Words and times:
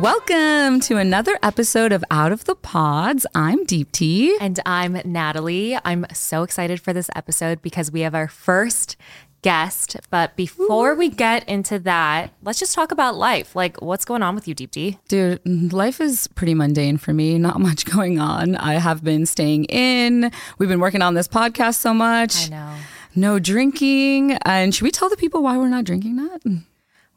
Welcome 0.00 0.80
to 0.80 0.96
another 0.96 1.38
episode 1.42 1.92
of 1.92 2.02
Out 2.10 2.32
of 2.32 2.46
the 2.46 2.54
Pods. 2.54 3.26
I'm 3.34 3.66
Deepti. 3.66 4.30
And 4.40 4.58
I'm 4.64 4.98
Natalie. 5.04 5.76
I'm 5.84 6.06
so 6.14 6.42
excited 6.42 6.80
for 6.80 6.94
this 6.94 7.10
episode 7.14 7.60
because 7.60 7.92
we 7.92 8.00
have 8.00 8.14
our 8.14 8.26
first 8.26 8.96
guest. 9.42 9.98
But 10.08 10.36
before 10.36 10.94
we 10.94 11.10
get 11.10 11.46
into 11.46 11.78
that, 11.80 12.32
let's 12.42 12.58
just 12.58 12.74
talk 12.74 12.92
about 12.92 13.16
life. 13.16 13.54
Like, 13.54 13.82
what's 13.82 14.06
going 14.06 14.22
on 14.22 14.34
with 14.34 14.48
you, 14.48 14.54
Deepti? 14.54 14.96
Dude, 15.08 15.70
life 15.70 16.00
is 16.00 16.28
pretty 16.28 16.54
mundane 16.54 16.96
for 16.96 17.12
me. 17.12 17.38
Not 17.38 17.60
much 17.60 17.84
going 17.84 18.18
on. 18.18 18.56
I 18.56 18.74
have 18.74 19.04
been 19.04 19.26
staying 19.26 19.64
in. 19.66 20.32
We've 20.56 20.70
been 20.70 20.80
working 20.80 21.02
on 21.02 21.12
this 21.12 21.28
podcast 21.28 21.74
so 21.74 21.92
much. 21.92 22.46
I 22.46 22.48
know. 22.48 22.74
No 23.14 23.38
drinking. 23.38 24.32
And 24.46 24.74
should 24.74 24.84
we 24.84 24.92
tell 24.92 25.10
the 25.10 25.16
people 25.18 25.42
why 25.42 25.58
we're 25.58 25.68
not 25.68 25.84
drinking 25.84 26.16
that? 26.16 26.62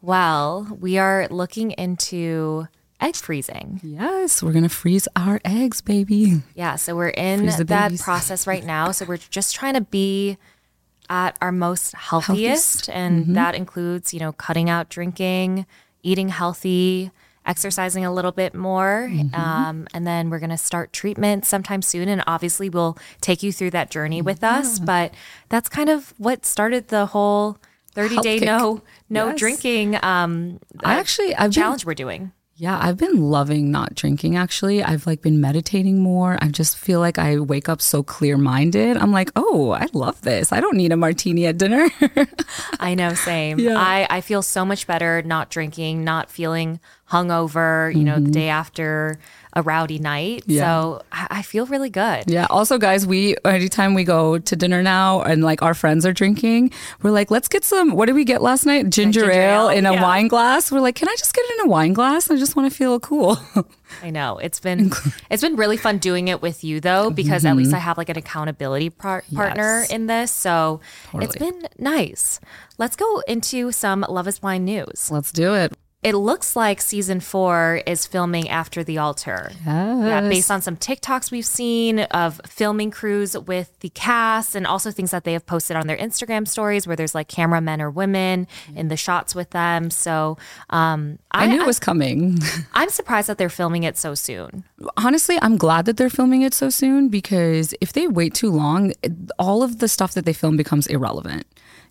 Well, 0.03 0.77
we 0.81 0.98
are 0.98 1.30
looking 1.31 1.71
into 1.71 2.67
egg 2.99 3.16
freezing. 3.16 3.80
Yes, 3.81 4.44
we're 4.44 4.52
going 4.52 4.63
to 4.63 4.70
freeze 4.70 5.07
our 5.16 5.39
eggs, 5.45 5.80
baby. 5.80 6.41
Yeah, 6.55 6.75
so 6.75 6.94
we're 6.94 7.07
in 7.07 7.45
that 7.45 7.67
babies. 7.67 8.02
process 8.02 8.45
right 8.45 8.66
now. 8.66 8.91
So 8.91 9.05
we're 9.05 9.16
just 9.16 9.55
trying 9.55 9.75
to 9.75 9.81
be 9.81 10.38
at 11.09 11.38
our 11.41 11.53
most 11.53 11.95
healthiest, 11.95 12.88
Healthiest. 12.88 12.89
and 12.89 13.38
that 13.38 13.55
includes, 13.55 14.13
you 14.13 14.20
know, 14.20 14.34
cutting 14.34 14.70
out 14.70 14.89
drinking, 14.89 15.66
eating 16.02 16.27
healthy, 16.27 17.11
exercising 17.45 18.03
a 18.03 18.13
little 18.13 18.33
bit 18.33 18.53
more, 18.53 19.09
um, 19.33 19.88
and 19.94 20.05
then 20.05 20.30
we're 20.30 20.39
going 20.39 20.49
to 20.49 20.58
start 20.58 20.91
treatment 20.91 21.45
sometime 21.45 21.81
soon. 21.81 22.09
And 22.09 22.22
obviously, 22.27 22.70
we'll 22.70 22.97
take 23.22 23.41
you 23.41 23.53
through 23.53 23.72
that 23.72 23.89
journey 23.89 24.22
with 24.22 24.44
us. 24.44 24.80
But 24.80 25.13
that's 25.47 25.70
kind 25.70 25.88
of 25.88 26.13
what 26.17 26.45
started 26.45 26.89
the 26.89 27.05
whole. 27.05 27.58
30 27.95 28.17
day 28.22 28.39
kick. 28.39 28.47
no 28.47 28.81
no 29.09 29.28
Yes. 29.30 29.40
drinking 29.40 29.98
um 30.04 30.59
I 30.84 30.96
actually, 31.00 31.36
I've 31.36 31.52
been 31.52 31.62
challenge 31.62 31.86
we're 31.86 31.94
doing. 31.94 32.32
Yeah, 32.56 32.78
I've 32.80 32.98
been 32.98 33.20
loving 33.20 33.72
not 33.72 33.96
drinking 33.96 34.38
actually. 34.38 34.84
I've 34.84 35.08
like 35.08 35.23
been 35.23 35.42
meditating 35.42 36.00
more. 36.00 36.38
I 36.40 36.50
just 36.50 36.78
feel 36.78 37.00
like 37.00 37.18
I 37.18 37.40
wake 37.40 37.68
up 37.68 37.81
so 37.81 38.04
clear-minded. 38.04 38.96
I'm 38.96 39.12
like, 39.12 39.31
"Oh, 39.36 39.72
I 39.72 39.88
love 39.94 40.22
this. 40.22 40.52
I 40.52 40.62
don't 40.62 40.78
need 40.78 40.92
a 40.92 40.96
martini 40.98 41.48
at 41.48 41.58
dinner." 41.58 41.90
I 42.80 42.94
know, 42.94 43.16
same. 43.16 43.58
Yeah. 43.59 43.76
I, 43.78 44.06
I 44.08 44.22
feel 44.22 44.44
so 44.44 44.66
much 44.66 44.86
better 44.86 45.24
not 45.24 45.50
drinking, 45.50 46.04
not 46.04 46.30
feeling 46.30 46.80
hungover, 47.14 47.94
you 47.95 48.03
know, 48.03 48.19
the 48.19 48.31
day 48.31 48.50
after 48.50 49.19
a 49.56 49.61
rowdy 49.61 50.00
night. 50.00 50.42
Mm-hmm. 50.42 50.52
Yeah. 50.52 50.61
So 50.81 51.02
I, 51.11 51.28
I 51.30 51.42
feel 51.44 51.67
really 51.67 51.92
good. 51.92 52.23
yeah. 52.28 52.47
Also, 52.50 52.80
guys, 52.80 53.06
we 53.06 53.36
anytime 53.45 53.94
we 53.94 54.03
go 54.03 54.39
to 54.39 54.56
dinner 54.56 54.81
now 54.81 55.22
and 55.22 55.44
like 55.44 55.61
our 55.61 55.75
friends 55.75 56.06
are 56.08 56.14
drinking, 56.14 56.72
we're 57.03 57.11
like, 57.11 57.30
"Let's 57.30 57.47
get 57.47 57.64
some 57.64 57.91
what 57.94 58.08
did 58.08 58.16
we 58.16 58.25
get 58.25 58.41
last 58.41 58.66
night? 58.66 58.89
Ginger, 58.89 59.22
ginger 59.22 59.31
ale, 59.31 59.69
ale, 59.69 59.78
in 59.78 59.86
a 59.86 59.94
yeah. 59.94 60.02
wine 60.02 60.28
glass." 60.28 60.72
We're 60.72 60.80
like, 60.81 60.95
"Can 60.95 61.08
I 61.08 61.16
just 61.19 61.34
get 61.36 61.45
it 61.45 61.59
in 61.59 61.67
a 61.67 61.69
wine 61.69 61.94
glass? 61.94 62.31
I 62.31 62.36
just 62.36 62.56
want 62.56 62.72
to 62.72 62.75
feel 62.75 63.00
cool." 63.00 63.38
I 64.02 64.09
know. 64.09 64.39
It's 64.39 64.59
been 64.59 64.91
it's 65.30 65.44
been 65.44 65.56
really 65.56 65.78
fun 65.78 66.00
doing 66.00 66.28
it 66.30 66.41
with 66.41 66.64
you 66.64 66.80
though, 66.81 67.11
because 67.11 67.45
at 67.45 67.56
least 67.56 67.75
I 67.75 67.78
have 67.78 67.97
like 68.00 68.09
an 68.09 68.17
accountability 68.17 68.89
par- 68.89 69.23
partner 69.36 69.64
Mm-hmm. 69.64 69.81
Yes. 69.84 69.91
in 69.91 70.08
this. 70.08 70.31
So 70.31 70.81
it's 71.14 71.36
been 71.38 71.67
nice. 71.78 72.39
Let's 72.80 72.95
go 72.95 73.19
into 73.28 73.72
some 73.72 74.03
Love 74.09 74.28
is 74.28 74.39
Blind 74.39 74.66
news. 74.66 75.11
Let's 75.11 75.31
do 75.31 75.53
it. 75.53 75.73
It 76.04 76.16
looks 76.16 76.56
like 76.56 76.82
season 76.82 77.20
four 77.20 77.82
is 77.86 78.06
filming 78.06 78.50
after 78.50 78.84
the 78.84 78.98
altar. 78.98 79.52
Yeah, 79.66 80.22
based 80.22 80.52
on 80.52 80.62
some 80.62 80.76
TikToks 80.76 81.32
we've 81.32 81.46
seen 81.46 82.00
of 82.00 82.42
filming 82.46 82.92
crews 82.92 83.38
with 83.38 83.80
the 83.80 83.90
cast 83.90 84.56
and 84.56 84.68
also 84.68 84.92
things 84.92 85.12
that 85.12 85.24
they 85.24 85.34
have 85.34 85.46
posted 85.46 85.78
on 85.78 85.88
their 85.88 85.98
Instagram 85.98 86.48
stories 86.48 86.86
where 86.86 86.96
there's 86.96 87.16
like 87.16 87.28
cameramen 87.28 87.81
or 87.81 87.90
women 87.90 88.48
in 88.76 88.90
the 88.90 88.98
shots 88.98 89.34
with 89.34 89.52
them. 89.52 89.90
So 89.90 90.38
um, 90.70 91.20
I 91.31 91.48
knew 91.48 91.62
it 91.62 91.66
was 91.66 91.80
coming. 91.80 92.38
I'm 92.74 92.90
surprised 92.90 93.30
that 93.30 93.38
they're 93.38 93.50
filming 93.50 93.84
it 93.84 93.97
so 93.97 94.13
soon. 94.13 94.66
honestly, 94.97 95.38
I'm 95.42 95.58
glad 95.58 95.86
that 95.86 95.97
they're 95.97 96.09
filming 96.09 96.42
it 96.42 96.53
so 96.53 96.69
soon 96.69 97.09
because 97.09 97.74
if 97.80 97.94
they 97.94 98.08
wait 98.08 98.34
too 98.34 98.52
long, 98.52 98.92
all 99.40 99.63
of 99.63 99.80
the 99.80 99.88
stuff 99.88 100.13
that 100.16 100.25
they 100.25 100.34
film 100.34 100.58
becomes 100.58 100.88
irrelevant. 100.88 101.46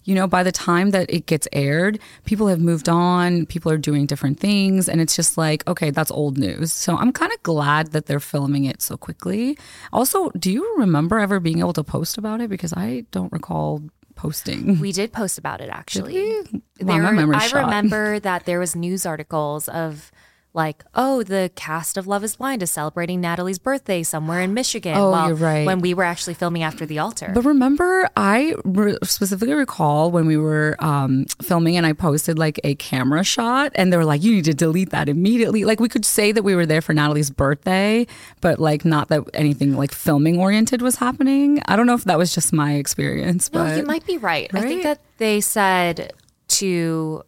You 0.05 0.15
know, 0.15 0.27
by 0.27 0.43
the 0.43 0.53
time 0.53 0.91
that 0.91 1.09
it 1.13 1.27
gets 1.27 1.47
aired, 1.53 1.99
people 2.25 2.49
have 2.49 2.61
moved 2.61 2.89
on, 2.89 3.47
people 3.47 3.71
are 3.71 3.79
doing 3.79 4.07
different 4.07 4.41
things, 4.41 4.89
and 4.89 5.01
it's 5.01 5.15
just 5.15 5.39
like, 5.39 5.67
okay, 5.69 5.91
that's 5.91 6.11
old 6.11 6.39
news. 6.39 6.73
So 6.73 6.97
I'm 6.97 7.13
kind 7.13 7.33
of 7.33 7.43
glad 7.43 7.93
that 7.93 8.07
they're 8.07 8.19
filming 8.21 8.65
it 8.65 8.83
so 8.83 8.97
quickly. 8.97 9.57
Also, 9.93 10.31
do 10.31 10.51
you 10.51 10.75
remember 10.79 11.19
ever 11.21 11.39
being 11.41 11.61
able 11.61 11.73
to 11.75 11.85
post 11.85 12.19
about 12.19 12.41
it? 12.41 12.51
Because 12.51 12.73
I 12.77 13.05
don't 13.13 13.33
recall 13.33 13.83
posting. 14.15 14.79
We 14.79 14.93
did 14.93 15.13
post 15.13 15.39
about 15.39 15.61
it 15.61 15.69
actually. 15.71 16.15
we? 16.15 16.63
Wow, 16.81 16.99
There- 17.15 17.35
I 17.35 17.47
shot. 17.47 17.65
remember 17.65 18.19
that 18.21 18.45
there 18.45 18.59
was 18.61 18.77
news 18.77 19.07
articles 19.07 19.69
of 19.69 20.11
like, 20.55 20.85
oh, 20.95 21.23
the 21.23 21.51
cast 21.55 21.97
of 21.97 22.07
Love 22.07 22.23
is 22.23 22.37
Blind 22.37 22.63
is 22.63 22.71
celebrating 22.71 23.21
Natalie's 23.23 23.59
birthday 23.59 24.03
somewhere 24.03 24.41
in 24.41 24.53
Michigan. 24.53 24.95
Oh, 24.97 25.11
while- 25.11 25.29
you're 25.29 25.37
right. 25.37 25.67
When 25.67 25.81
we 25.81 25.95
were 25.95 26.05
actually 26.05 26.35
filming 26.35 26.63
after 26.63 26.85
the 26.85 26.99
altar. 26.99 27.31
But 27.35 27.45
remember, 27.45 28.09
I 28.17 28.55
re- 28.65 28.99
specifically 29.03 29.55
recall 29.55 30.11
when 30.11 30.27
we 30.27 30.37
were 30.37 30.77
um, 30.79 31.25
filming 31.43 31.77
and 31.77 31.87
I 31.87 31.95
posted 31.95 32.39
like 32.39 32.61
a 32.65 32.75
camera 32.75 33.25
shot, 33.25 33.73
and 33.77 33.93
they 33.93 33.97
were 33.97 34.05
like, 34.05 34.23
you 34.23 34.33
need 34.35 34.45
to 34.45 34.55
delete 34.55 34.91
that 34.91 35.09
immediately. 35.09 35.65
Like, 35.65 35.81
we 35.81 35.89
could 35.89 36.05
say 36.05 36.33
that 36.33 36.43
we 36.43 36.55
were 36.55 36.67
there 36.67 36.83
for 36.83 36.93
Natalie's 36.93 37.31
birthday, 37.31 38.07
but 38.43 38.59
like, 38.59 38.85
not 38.85 39.09
that 39.09 39.23
anything 39.33 39.75
like 39.77 39.93
filming 39.93 40.39
oriented 40.39 40.83
was 40.83 40.97
happening. 40.97 41.63
I 41.67 41.77
don't 41.77 41.87
know 41.87 41.95
if 41.95 42.05
that 42.05 42.19
was 42.19 42.35
just 42.35 42.53
my 42.53 42.75
experience, 42.75 43.51
No, 43.53 43.65
but 43.65 43.77
you 43.79 43.85
might 43.85 44.07
be 44.07 44.19
right. 44.19 44.51
I 44.53 44.61
think 44.61 44.83
that 44.83 45.01
they 45.17 45.41
said 45.41 46.13
to 46.49 47.23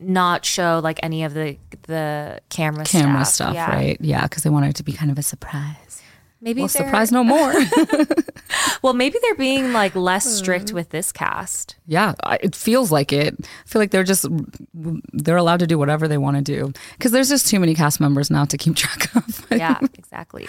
not 0.00 0.44
show 0.44 0.80
like 0.82 0.98
any 1.02 1.24
of 1.24 1.34
the 1.34 1.56
the 1.82 2.40
camera 2.48 2.84
camera 2.84 3.24
stuff, 3.24 3.34
stuff, 3.50 3.54
Yeah. 3.54 3.70
right? 3.74 3.96
Yeah, 4.00 4.22
because 4.24 4.42
they 4.42 4.50
wanted 4.50 4.70
it 4.70 4.76
to 4.76 4.82
be 4.84 4.92
kind 4.92 5.10
of 5.10 5.18
a 5.18 5.22
surprise. 5.22 6.02
Maybe 6.40 6.60
Well, 6.60 6.68
surprise 6.68 7.10
no 7.12 7.24
more. 7.34 7.52
Well, 8.82 8.92
maybe 8.92 9.18
they're 9.22 9.34
being 9.34 9.72
like 9.72 9.94
less 9.96 10.24
Hmm. 10.24 10.36
strict 10.44 10.72
with 10.72 10.90
this 10.90 11.10
cast. 11.10 11.76
Yeah, 11.86 12.12
I- 12.22 12.38
it 12.42 12.54
feels 12.54 12.92
like 12.92 13.12
it. 13.14 13.34
I 13.40 13.46
feel 13.68 13.80
like 13.80 13.90
they're 13.90 14.04
just 14.04 14.26
they're 15.12 15.38
allowed 15.38 15.60
to 15.60 15.66
do 15.66 15.78
whatever 15.78 16.06
they 16.06 16.18
want 16.18 16.36
to 16.36 16.42
do 16.42 16.70
because 16.98 17.10
there's 17.10 17.30
just 17.30 17.48
too 17.48 17.58
many 17.58 17.74
cast 17.74 17.98
members 18.00 18.30
now 18.30 18.44
to 18.44 18.58
keep 18.58 18.76
track 18.84 19.14
of. 19.16 19.46
Yeah, 19.50 19.78
exactly. 19.94 20.46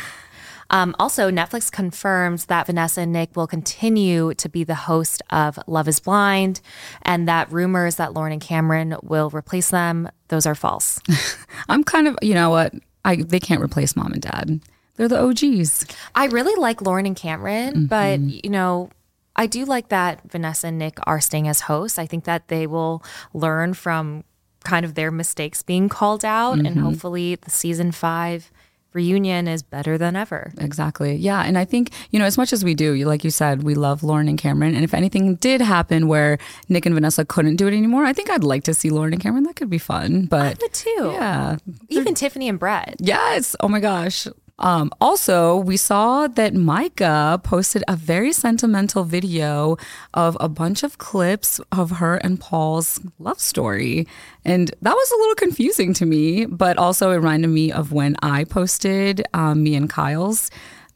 Um, 0.70 0.96
also, 1.00 1.30
Netflix 1.30 1.72
confirms 1.72 2.46
that 2.46 2.66
Vanessa 2.66 3.02
and 3.02 3.14
Nick 3.14 3.36
will 3.36 3.48
continue 3.48 4.34
to 4.34 4.50
be 4.50 4.64
the 4.64 4.76
host 4.76 5.22
of 5.30 5.59
Love 5.68 5.88
is 5.88 6.00
Blind 6.00 6.62
and 7.03 7.28
that 7.28 7.52
rumors 7.52 7.96
that 7.98 8.14
Lauren 8.14 8.31
and 8.34 8.42
Cameron 8.42 8.96
will 9.03 9.30
replace 9.30 9.70
them, 9.70 10.09
those 10.30 10.46
are 10.46 10.56
false. 10.56 11.00
I'm 11.70 11.84
kind 11.84 12.08
of, 12.08 12.18
you 12.22 12.34
know 12.34 12.50
what? 12.50 12.74
I 13.03 13.18
they 13.18 13.40
can't 13.40 13.62
replace 13.62 13.96
mom 13.96 14.14
and 14.14 14.22
dad. 14.22 14.59
They're 14.96 15.08
the 15.08 15.22
OGs. 15.22 15.86
I 16.16 16.26
really 16.28 16.59
like 16.59 16.82
Lauren 16.82 17.06
and 17.06 17.16
Cameron, 17.16 17.86
but 17.88 18.20
Mm-hmm. 18.20 18.40
you 18.44 18.50
know, 18.50 18.90
I 19.36 19.46
do 19.47 19.66
like 19.66 19.90
that 19.90 20.22
Vanessa 20.32 20.68
and 20.68 20.78
Nick 20.80 20.97
are 21.06 21.20
staying 21.22 21.47
as 21.47 21.62
hosts. 21.62 22.00
I 22.00 22.06
think 22.08 22.24
that 22.24 22.47
they 22.47 22.66
will 22.66 23.03
learn 23.34 23.74
from 23.74 24.24
kind 24.64 24.84
of 24.86 24.96
their 24.96 25.12
mistakes 25.12 25.62
being 25.62 25.90
called 25.90 26.26
out, 26.26 26.58
Mm-hmm. 26.58 26.66
and 26.66 26.80
hopefully, 26.80 27.36
the 27.36 27.52
season 27.52 27.92
five 27.92 28.50
reunion 28.95 29.47
is 29.47 29.61
better 29.61 29.97
than 29.97 30.16
ever. 30.16 30.51
Exactly. 30.57 31.16
Yeah, 31.16 31.41
and 31.44 31.57
I 31.57 31.66
think 31.66 31.91
you 32.11 32.19
know 32.19 32.25
as 32.25 32.38
much 32.38 32.53
as 32.53 32.63
we 32.63 32.73
do, 32.73 32.95
like 33.06 33.23
you 33.23 33.29
said, 33.29 33.63
we 33.63 33.75
love 33.75 34.01
Lauren 34.03 34.28
and 34.28 34.38
Cameron. 34.39 34.73
And 34.73 34.83
if 34.83 34.94
anything 34.94 35.35
did 35.35 35.61
happen 35.61 36.07
where 36.07 36.38
Nick 36.69 36.85
and 36.85 36.95
Vanessa 36.95 37.25
couldn't 37.25 37.57
do 37.57 37.67
it 37.67 37.73
anymore, 37.73 38.05
I 38.05 38.13
think 38.13 38.29
I'd 38.29 38.44
like 38.44 38.63
to 38.63 38.73
see 38.73 38.89
Lauren 38.89 39.13
and 39.13 39.22
Cameron. 39.22 39.44
That 39.44 39.55
could 39.55 39.69
be 39.69 39.78
fun. 39.78 40.25
But 40.25 40.59
But 40.59 40.73
too, 40.73 41.11
yeah, 41.13 41.57
even 41.89 42.16
Tiffany 42.16 42.50
and 42.50 42.57
Brett. 42.57 42.95
Yes. 43.00 43.55
Oh 43.59 43.67
my 43.67 43.79
gosh. 43.79 44.28
Um, 44.57 44.91
also, 45.01 45.57
we 45.57 45.75
saw 45.75 46.27
that 46.27 46.53
Micah 46.53 47.41
posted 47.43 47.83
a 47.88 47.95
very 47.95 48.31
sentimental 48.31 49.03
video 49.03 49.78
of 50.13 50.37
a 50.40 50.47
bunch 50.47 50.84
of 50.84 50.97
clips 50.97 51.59
of 51.72 51.91
her 51.91 52.16
and 52.16 52.40
Paul's 52.40 52.99
love 53.19 53.40
story. 53.40 54.07
And 54.46 54.73
that 54.81 54.93
was 54.93 55.11
a 55.11 55.17
little 55.17 55.35
confusing 55.35 55.93
to 55.96 56.05
me, 56.05 56.46
but 56.46 56.78
also 56.78 57.11
it 57.11 57.16
reminded 57.16 57.49
me 57.49 57.72
of 57.72 57.91
when 57.91 58.16
I 58.22 58.46
posted 58.46 59.25
um, 59.34 59.61
me 59.61 59.75
and 59.75 59.90
Kyle's 59.90 60.49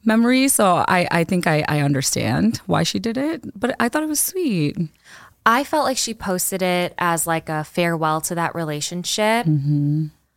memory. 0.04 0.48
So 0.48 0.84
I, 0.88 1.06
I 1.10 1.24
think 1.24 1.46
I, 1.46 1.62
I 1.68 1.80
understand 1.80 2.58
why 2.66 2.82
she 2.82 2.98
did 2.98 3.18
it, 3.18 3.42
but 3.58 3.76
I 3.78 3.90
thought 3.90 4.02
it 4.02 4.08
was 4.08 4.20
sweet. 4.20 4.76
I 5.44 5.64
felt 5.64 5.84
like 5.84 5.98
she 5.98 6.14
posted 6.14 6.62
it 6.62 6.94
as 6.96 7.26
like 7.26 7.48
a 7.50 7.64
farewell 7.64 8.22
to 8.22 8.34
that 8.36 8.54
relationship. 8.54 9.44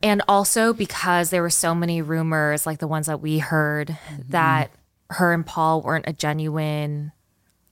And 0.03 0.21
also 0.27 0.73
because 0.73 1.29
there 1.29 1.41
were 1.41 1.50
so 1.50 1.73
many 1.73 2.01
rumors, 2.01 2.65
like 2.65 2.79
the 2.79 2.88
ones 2.88 3.07
that 3.07 3.21
we 3.21 3.39
heard, 3.39 3.88
mm-hmm. 3.88 4.21
that 4.29 4.69
her 5.09 5.31
and 5.31 5.45
Paul 5.45 5.81
weren't 5.81 6.07
a 6.07 6.13
genuine 6.13 7.12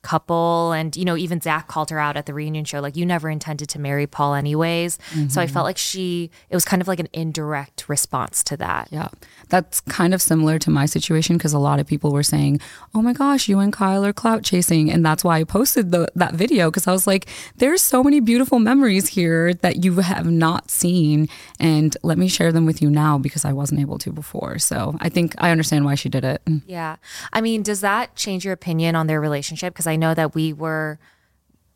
couple. 0.02 0.72
And, 0.72 0.96
you 0.96 1.06
know, 1.06 1.16
even 1.16 1.42
Zach 1.42 1.68
called 1.68 1.90
her 1.90 2.00
out 2.00 2.18
at 2.18 2.26
the 2.26 2.34
reunion 2.34 2.66
show, 2.66 2.80
like, 2.80 2.96
you 2.96 3.06
never 3.06 3.30
intended 3.30 3.70
to 3.70 3.80
marry 3.80 4.08
Paul, 4.08 4.34
anyways. 4.34 4.98
So 5.30 5.42
I 5.42 5.46
mm-hmm. 5.46 5.54
felt 5.54 5.66
like 5.66 5.78
she, 5.78 6.32
it 6.50 6.56
was 6.56 6.66
kind 6.66 6.82
of 6.82 6.88
like 6.88 7.00
an 7.00 7.08
indirect 7.14 7.88
response 7.88 8.44
to 8.46 8.58
that. 8.58 8.88
Yeah. 8.92 9.10
That's 9.50 9.82
kind 9.82 10.14
of 10.14 10.22
similar 10.22 10.58
to 10.60 10.70
my 10.70 10.86
situation 10.86 11.38
because 11.38 11.54
a 11.54 11.60
lot 11.60 11.80
of 11.80 11.88
people 11.88 12.12
were 12.12 12.24
saying, 12.24 12.62
oh 12.96 13.02
my 13.02 13.14
gosh, 13.14 13.48
you 13.48 13.60
and 13.60 13.72
Kyle 13.74 14.06
are 14.06 14.14
clout 14.14 14.44
chasing. 14.44 14.92
And 14.92 15.06
that's 15.06 15.24
why 15.24 15.40
I 15.40 15.44
posted 15.44 15.92
the, 15.92 16.08
that 16.16 16.34
video 16.34 16.70
because 16.70 16.88
I 16.88 16.92
was 16.92 17.06
like, 17.06 17.28
there's 17.58 17.82
so 17.82 18.04
many 18.04 18.20
beautiful 18.20 18.60
memories 18.60 19.08
here 19.08 19.54
that 19.56 19.84
you 19.84 20.00
have 20.00 20.30
not 20.30 20.72
seen. 20.72 21.28
And 21.60 21.96
let 22.04 22.18
me 22.18 22.28
share 22.28 22.52
them 22.52 22.66
with 22.66 22.82
you 22.82 22.90
now 22.90 23.18
because 23.18 23.46
I 23.46 23.54
wasn't 23.54 23.82
able 23.82 23.98
to 24.00 24.12
before. 24.12 24.58
So 24.60 24.96
I 25.00 25.10
think 25.10 25.36
I 25.38 25.52
understand 25.52 25.86
why 25.86 25.96
she 25.96 26.10
did 26.10 26.24
it. 26.24 26.42
Yeah. 26.66 26.96
I 27.34 27.42
mean, 27.42 27.64
does 27.64 27.82
that 27.82 28.16
change 28.16 28.46
your 28.46 28.54
opinion 28.54 28.96
on 28.96 29.08
their 29.08 29.22
relationship? 29.22 29.74
Because 29.74 29.88
I 29.92 29.96
know 29.98 30.14
that 30.14 30.34
we 30.34 30.54
were 30.54 30.98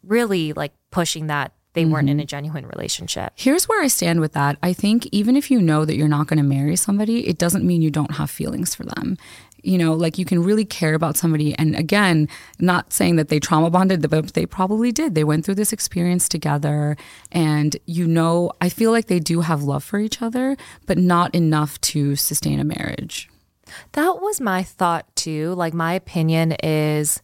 really 0.03 0.53
like 0.53 0.73
pushing 0.91 1.27
that 1.27 1.51
they 1.75 1.85
weren't 1.85 2.09
in 2.09 2.19
a 2.19 2.23
mm-hmm. 2.23 2.27
genuine 2.27 2.67
relationship. 2.67 3.33
Here's 3.35 3.67
where 3.67 3.83
I 3.83 3.87
stand 3.87 4.21
with 4.21 4.31
that. 4.31 4.57
I 4.63 4.71
think 4.73 5.07
even 5.11 5.35
if 5.35 5.51
you 5.51 5.61
know 5.61 5.83
that 5.85 5.97
you're 5.97 6.07
not 6.07 6.27
going 6.27 6.37
to 6.37 6.43
marry 6.43 6.77
somebody, 6.77 7.27
it 7.27 7.37
doesn't 7.37 7.65
mean 7.65 7.81
you 7.81 7.91
don't 7.91 8.15
have 8.15 8.31
feelings 8.31 8.73
for 8.73 8.83
them. 8.83 9.17
You 9.61 9.77
know, 9.77 9.93
like 9.93 10.17
you 10.17 10.25
can 10.25 10.41
really 10.41 10.63
care 10.63 10.93
about 10.93 11.17
somebody. 11.17 11.53
And 11.55 11.75
again, 11.75 12.29
not 12.59 12.93
saying 12.93 13.17
that 13.17 13.27
they 13.27 13.39
trauma 13.39 13.69
bonded, 13.69 14.09
but 14.09 14.33
they 14.33 14.45
probably 14.45 14.91
did. 14.91 15.15
They 15.15 15.23
went 15.23 15.43
through 15.43 15.55
this 15.55 15.73
experience 15.73 16.29
together. 16.29 16.95
And, 17.31 17.75
you 17.85 18.07
know, 18.07 18.51
I 18.61 18.69
feel 18.69 18.91
like 18.91 19.07
they 19.07 19.19
do 19.19 19.41
have 19.41 19.63
love 19.63 19.83
for 19.83 19.99
each 19.99 20.21
other, 20.21 20.55
but 20.85 20.97
not 20.97 21.35
enough 21.35 21.81
to 21.81 22.15
sustain 22.15 22.59
a 22.59 22.63
marriage. 22.63 23.29
That 23.93 24.21
was 24.21 24.39
my 24.39 24.63
thought 24.63 25.13
too. 25.15 25.53
Like, 25.55 25.73
my 25.73 25.93
opinion 25.93 26.53
is 26.63 27.21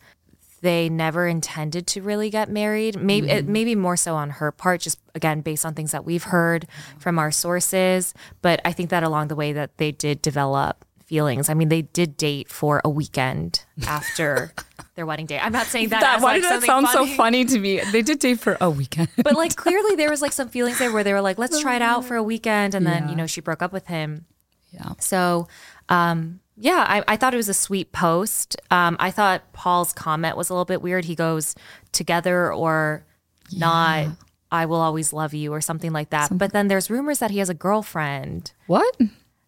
they 0.61 0.89
never 0.89 1.27
intended 1.27 1.87
to 1.87 2.01
really 2.01 2.29
get 2.29 2.49
married. 2.49 3.01
Maybe 3.01 3.29
it, 3.29 3.47
maybe 3.47 3.75
more 3.75 3.97
so 3.97 4.15
on 4.15 4.29
her 4.29 4.51
part, 4.51 4.81
just 4.81 4.99
again 5.15 5.41
based 5.41 5.65
on 5.65 5.73
things 5.73 5.91
that 5.91 6.05
we've 6.05 6.23
heard 6.23 6.67
from 6.99 7.19
our 7.19 7.31
sources. 7.31 8.13
But 8.41 8.61
I 8.63 8.71
think 8.71 8.89
that 8.91 9.03
along 9.03 9.27
the 9.27 9.35
way 9.35 9.53
that 9.53 9.77
they 9.77 9.91
did 9.91 10.21
develop 10.21 10.85
feelings. 11.11 11.49
I 11.49 11.55
mean, 11.55 11.67
they 11.67 11.81
did 11.81 12.15
date 12.15 12.47
for 12.47 12.79
a 12.85 12.89
weekend 12.89 13.65
after 13.85 14.53
their 14.95 15.05
wedding 15.05 15.25
day. 15.25 15.39
I'm 15.39 15.51
not 15.51 15.65
saying 15.65 15.89
that. 15.89 16.01
as, 16.01 16.21
why 16.21 16.33
like, 16.33 16.41
did 16.41 16.51
that 16.51 16.63
sound 16.63 16.87
so 16.87 16.99
funny. 16.99 17.17
funny 17.17 17.45
to 17.45 17.59
me? 17.59 17.81
They 17.91 18.01
did 18.01 18.19
date 18.19 18.39
for 18.39 18.57
a 18.61 18.69
weekend. 18.69 19.09
But 19.17 19.35
like 19.35 19.55
clearly 19.57 19.95
there 19.95 20.09
was 20.09 20.21
like 20.21 20.31
some 20.31 20.47
feelings 20.47 20.79
there 20.79 20.91
where 20.91 21.03
they 21.03 21.11
were 21.11 21.21
like, 21.21 21.37
let's 21.37 21.59
try 21.59 21.75
it 21.75 21.81
out 21.81 22.05
for 22.05 22.15
a 22.15 22.23
weekend, 22.23 22.75
and 22.75 22.85
then 22.85 23.09
you 23.09 23.15
know 23.15 23.27
she 23.27 23.41
broke 23.41 23.61
up 23.61 23.73
with 23.73 23.87
him. 23.87 24.25
yeah. 24.71 24.93
So, 24.99 25.47
um, 25.89 26.39
yeah, 26.61 26.85
I, 26.87 27.03
I 27.13 27.17
thought 27.17 27.33
it 27.33 27.37
was 27.37 27.49
a 27.49 27.55
sweet 27.55 27.91
post. 27.91 28.55
Um, 28.69 28.95
I 28.99 29.09
thought 29.09 29.51
Paul's 29.51 29.93
comment 29.93 30.37
was 30.37 30.49
a 30.49 30.53
little 30.53 30.65
bit 30.65 30.81
weird. 30.81 31.05
He 31.05 31.15
goes, 31.15 31.55
together 31.91 32.53
or 32.53 33.03
not, 33.51 34.09
I 34.51 34.67
will 34.67 34.79
always 34.79 35.11
love 35.11 35.33
you, 35.33 35.51
or 35.51 35.59
something 35.59 35.91
like 35.91 36.11
that. 36.11 36.29
But 36.31 36.53
then 36.53 36.67
there's 36.67 36.89
rumors 36.89 37.17
that 37.17 37.31
he 37.31 37.39
has 37.39 37.49
a 37.49 37.55
girlfriend. 37.55 38.53
What? 38.67 38.95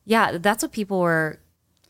Yeah, 0.05 0.39
that's 0.39 0.63
what 0.63 0.71
people 0.71 1.01
were 1.01 1.39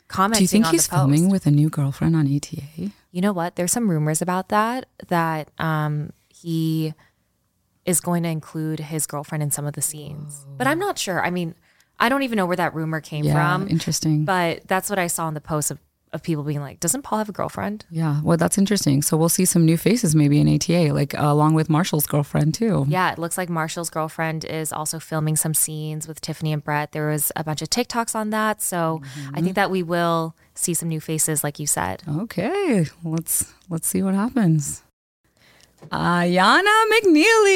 commenting 0.09 0.39
Do 0.39 0.43
you 0.43 0.47
think 0.63 0.67
he's 0.67 0.87
filming 0.87 1.29
with 1.29 1.45
a 1.45 1.51
new 1.51 1.69
girlfriend 1.69 2.17
on 2.17 2.27
ETA? 2.27 2.91
You 3.11 3.21
know 3.21 3.31
what? 3.31 3.55
There's 3.55 3.71
some 3.71 3.89
rumors 3.89 4.21
about 4.21 4.49
that, 4.49 4.87
that 5.07 5.51
um, 5.57 6.11
he 6.27 6.93
is 7.85 8.01
going 8.01 8.23
to 8.23 8.29
include 8.29 8.81
his 8.81 9.07
girlfriend 9.07 9.41
in 9.41 9.51
some 9.51 9.65
of 9.65 9.73
the 9.73 9.81
scenes. 9.81 10.45
But 10.57 10.67
I'm 10.67 10.79
not 10.79 10.99
sure. 10.99 11.23
I 11.25 11.29
mean, 11.29 11.55
I 12.03 12.09
don't 12.09 12.23
even 12.23 12.35
know 12.37 12.45
where 12.45 12.57
that 12.57 12.73
rumor 12.75 12.99
came 13.01 13.23
Yeah, 13.25 13.33
from. 13.33 13.67
interesting. 13.69 14.25
But 14.25 14.67
that's 14.67 14.89
what 14.89 14.99
I 14.99 15.07
saw 15.07 15.27
in 15.29 15.33
the 15.33 15.41
post 15.53 15.71
of, 15.71 15.79
of 16.11 16.21
people 16.21 16.43
being 16.43 16.59
like, 16.59 16.79
doesn't 16.79 17.01
Paul 17.01 17.17
have 17.19 17.29
a 17.29 17.31
girlfriend? 17.31 17.85
Yeah, 17.89 18.21
well, 18.23 18.37
that's 18.37 18.57
interesting. 18.57 19.01
So 19.01 19.17
we'll 19.17 19.29
see 19.39 19.45
some 19.45 19.63
new 19.65 19.77
faces 19.77 20.13
maybe 20.13 20.37
in 20.39 20.47
ATA, 20.53 20.93
like 20.93 21.15
uh, 21.15 21.23
along 21.35 21.53
with 21.55 21.69
Marshall's 21.69 22.05
girlfriend 22.05 22.53
too. 22.53 22.85
Yeah, 22.87 23.11
it 23.13 23.17
looks 23.17 23.37
like 23.37 23.49
Marshall's 23.49 23.89
girlfriend 23.89 24.45
is 24.45 24.71
also 24.71 24.99
filming 24.99 25.35
some 25.37 25.53
scenes 25.55 26.07
with 26.07 26.19
Tiffany 26.21 26.51
and 26.53 26.63
Brett. 26.63 26.91
There 26.91 27.07
was 27.09 27.31
a 27.35 27.43
bunch 27.43 27.61
of 27.63 27.69
TikToks 27.69 28.13
on 28.15 28.29
that. 28.31 28.61
So 28.61 29.01
I 29.33 29.41
think 29.41 29.55
that 29.55 29.71
we 29.71 29.81
will 29.81 30.35
see 30.55 30.73
some 30.75 30.89
new 30.89 30.99
faces, 31.01 31.43
like 31.43 31.57
you 31.57 31.65
said. 31.67 32.03
Okay, 32.07 32.85
let's 33.03 33.53
let's 33.69 33.87
see 33.87 34.03
what 34.03 34.13
happens. 34.13 34.83
Iyanna 35.91 36.75
McNeely. 36.93 37.52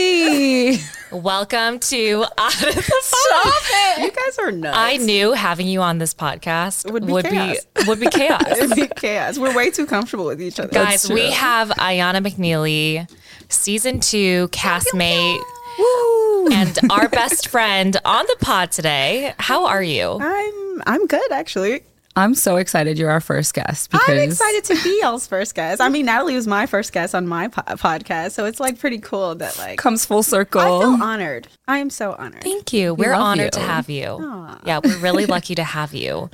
Welcome 1.12 1.80
to 1.80 2.26
Out 2.38 2.54
of 2.68 2.76
the 2.76 2.82
Stop 3.02 3.64
it. 3.70 4.02
You 4.04 4.12
guys 4.12 4.38
are 4.40 4.52
nuts. 4.52 4.78
I 4.78 4.98
knew 4.98 5.32
having 5.32 5.68
you 5.68 5.82
on 5.82 6.00
this 6.00 6.14
podcast 6.14 6.92
Would 6.92 7.06
be 7.06 7.22
chaos. 7.30 7.58
would 7.88 8.00
be 8.00 8.08
chaos. 8.12 8.44
It'd 8.48 8.76
be 8.76 8.88
chaos. 8.88 9.38
We're 9.40 9.56
way 9.56 9.72
too 9.72 9.86
comfortable 9.86 10.26
with 10.26 10.42
each 10.42 10.60
other. 10.60 10.70
Guys, 10.70 11.10
we 11.10 11.32
have 11.32 11.70
Iyanna 11.70 12.26
McNeely, 12.28 13.10
season 13.48 14.02
two 14.02 14.50
castmate, 14.50 15.40
Woo! 15.80 16.48
and 16.52 16.78
our 16.92 17.08
best 17.08 17.48
friend 17.48 17.96
on 18.04 18.26
the 18.28 18.36
pod 18.42 18.72
today. 18.72 19.34
How 19.40 19.66
are 19.66 19.84
you? 19.84 20.18
I'm 20.22 20.84
I'm 20.86 21.08
good 21.08 21.32
actually. 21.32 21.84
I'm 22.18 22.34
so 22.34 22.56
excited 22.56 22.98
you're 22.98 23.12
our 23.12 23.22
first 23.22 23.54
guest 23.54 23.92
because 23.92 24.10
I'm 24.10 24.18
excited 24.18 24.64
to 24.66 24.84
be 24.84 25.00
y'all's 25.04 25.28
first 25.28 25.54
guest. 25.54 25.80
I 25.80 25.90
mean, 25.90 26.08
Natalie 26.08 26.34
was 26.34 26.48
my 26.48 26.66
first 26.66 26.92
guest 26.92 27.14
on 27.14 27.28
my 27.28 27.48
po- 27.48 27.62
podcast, 27.76 28.32
so 28.32 28.46
it's 28.46 28.60
like 28.60 28.80
pretty 28.80 28.98
cool 28.98 29.36
that 29.36 29.56
like 29.60 29.78
comes 29.78 30.04
full 30.04 30.24
circle. 30.24 30.60
I 30.60 30.66
feel 30.66 31.04
honored. 31.04 31.48
I 31.68 31.78
am 31.78 31.92
so 31.92 32.16
honored. 32.18 32.42
Thank 32.42 32.74
you. 32.74 32.96
We're 32.96 33.14
honored 33.14 33.46
you. 33.46 33.52
to 33.52 33.60
have 33.60 33.88
you. 33.88 34.58
Yeah, 34.66 34.80
we're 34.84 34.98
really 34.98 35.28
lucky 35.28 35.54
to 35.56 35.64
have 35.64 35.94
you. 35.94 36.32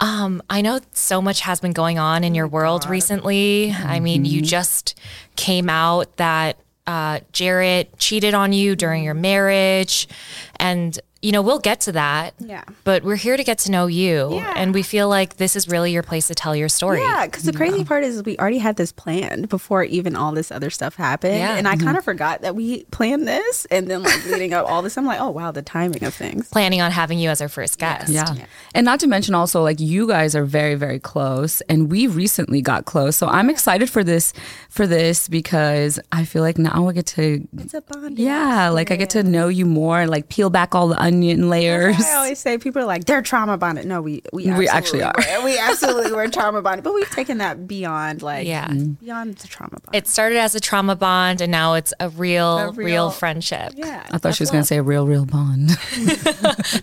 Um, 0.00 0.42
I 0.50 0.60
know 0.60 0.80
so 0.92 1.22
much 1.22 1.40
has 1.40 1.60
been 1.60 1.72
going 1.72 1.98
on 1.98 2.22
in 2.22 2.34
your 2.34 2.46
world 2.46 2.86
recently. 2.86 3.72
I 3.72 4.00
mean, 4.00 4.26
you 4.26 4.42
just 4.42 4.98
came 5.36 5.70
out 5.70 6.14
that 6.18 6.58
uh, 6.86 7.20
Jarrette 7.32 7.88
cheated 7.98 8.34
on 8.34 8.52
you 8.52 8.76
during 8.76 9.02
your 9.02 9.14
marriage. 9.14 10.08
And, 10.56 10.98
you 11.22 11.32
know, 11.32 11.40
we'll 11.40 11.58
get 11.58 11.80
to 11.82 11.92
that. 11.92 12.34
Yeah. 12.38 12.62
But 12.84 13.02
we're 13.02 13.16
here 13.16 13.36
to 13.36 13.44
get 13.44 13.58
to 13.60 13.70
know 13.70 13.86
you. 13.86 14.34
Yeah. 14.34 14.52
And 14.54 14.74
we 14.74 14.82
feel 14.82 15.08
like 15.08 15.36
this 15.38 15.56
is 15.56 15.66
really 15.66 15.90
your 15.90 16.02
place 16.02 16.28
to 16.28 16.34
tell 16.34 16.54
your 16.54 16.68
story. 16.68 17.00
Yeah, 17.00 17.26
because 17.26 17.44
the 17.44 17.52
crazy 17.52 17.84
part 17.84 18.04
is 18.04 18.22
we 18.22 18.36
already 18.38 18.58
had 18.58 18.76
this 18.76 18.92
planned 18.92 19.48
before 19.48 19.82
even 19.84 20.14
all 20.14 20.32
this 20.32 20.52
other 20.52 20.68
stuff 20.68 20.96
happened. 20.96 21.38
Yeah. 21.38 21.56
And 21.56 21.66
I 21.66 21.74
mm-hmm. 21.74 21.86
kind 21.86 21.98
of 21.98 22.04
forgot 22.04 22.42
that 22.42 22.54
we 22.54 22.84
planned 22.84 23.26
this. 23.26 23.66
And 23.70 23.88
then 23.88 24.02
like 24.02 24.24
leading 24.26 24.52
up 24.52 24.70
all 24.70 24.82
this, 24.82 24.98
I'm 24.98 25.06
like, 25.06 25.20
oh 25.20 25.30
wow, 25.30 25.50
the 25.50 25.62
timing 25.62 26.04
of 26.04 26.14
things. 26.14 26.48
Planning 26.50 26.80
on 26.80 26.90
having 26.90 27.18
you 27.18 27.30
as 27.30 27.40
our 27.40 27.48
first 27.48 27.78
guest. 27.78 28.10
Yeah. 28.10 28.34
And 28.74 28.84
not 28.84 29.00
to 29.00 29.06
mention 29.06 29.34
also 29.34 29.62
like 29.62 29.80
you 29.80 30.06
guys 30.06 30.36
are 30.36 30.44
very 30.44 30.74
very 30.74 30.98
close 30.98 31.60
and 31.62 31.90
we 31.90 32.06
recently 32.06 32.60
got 32.60 32.84
close. 32.84 33.16
So 33.16 33.26
I'm 33.26 33.48
excited 33.48 33.88
for 33.88 34.04
this 34.04 34.34
for 34.68 34.86
this 34.86 35.28
because 35.28 35.98
I 36.12 36.24
feel 36.24 36.42
like 36.42 36.58
now 36.58 36.88
I 36.88 36.92
get 36.92 37.06
to 37.06 37.48
It's 37.56 37.74
a 37.74 37.80
bond. 37.80 38.18
yeah, 38.18 38.68
like 38.68 38.90
I 38.90 38.96
get 38.96 39.10
to 39.10 39.22
know 39.22 39.48
you 39.48 39.64
more 39.64 40.00
and 40.00 40.10
like 40.10 40.28
peel 40.28 40.50
back 40.50 40.74
all 40.74 40.88
the 40.88 41.05
onion 41.06 41.48
layers. 41.48 41.96
I 42.04 42.14
always 42.14 42.38
say 42.38 42.58
people 42.58 42.82
are 42.82 42.86
like 42.86 43.04
they're 43.04 43.22
trauma 43.22 43.56
bonded. 43.56 43.86
No, 43.86 44.02
we 44.02 44.22
we, 44.32 44.50
We 44.52 44.68
actually 44.68 45.02
are. 45.02 45.12
were. 45.16 45.44
We 45.44 45.58
absolutely 45.58 46.12
were 46.12 46.28
trauma 46.38 46.62
bonded, 46.62 46.84
but 46.84 46.94
we've 46.94 47.10
taken 47.10 47.38
that 47.38 47.66
beyond 47.66 48.22
like 48.22 48.46
Yeah. 48.46 48.68
beyond 48.72 49.36
the 49.36 49.48
trauma 49.48 49.78
bond. 49.82 49.94
It 49.94 50.06
started 50.08 50.38
as 50.38 50.54
a 50.54 50.60
trauma 50.60 50.96
bond 50.96 51.40
and 51.40 51.50
now 51.52 51.74
it's 51.74 51.92
a 52.00 52.08
real, 52.08 52.58
A 52.58 52.72
real, 52.72 52.86
real- 52.86 53.10
friendship. 53.10 53.72
yeah, 53.76 54.06
I 54.10 54.18
thought 54.18 54.34
she 54.34 54.42
was 54.42 54.50
going 54.50 54.62
to 54.62 54.66
say 54.66 54.76
a 54.78 54.82
real 54.82 55.06
real 55.06 55.24
bond. 55.26 55.70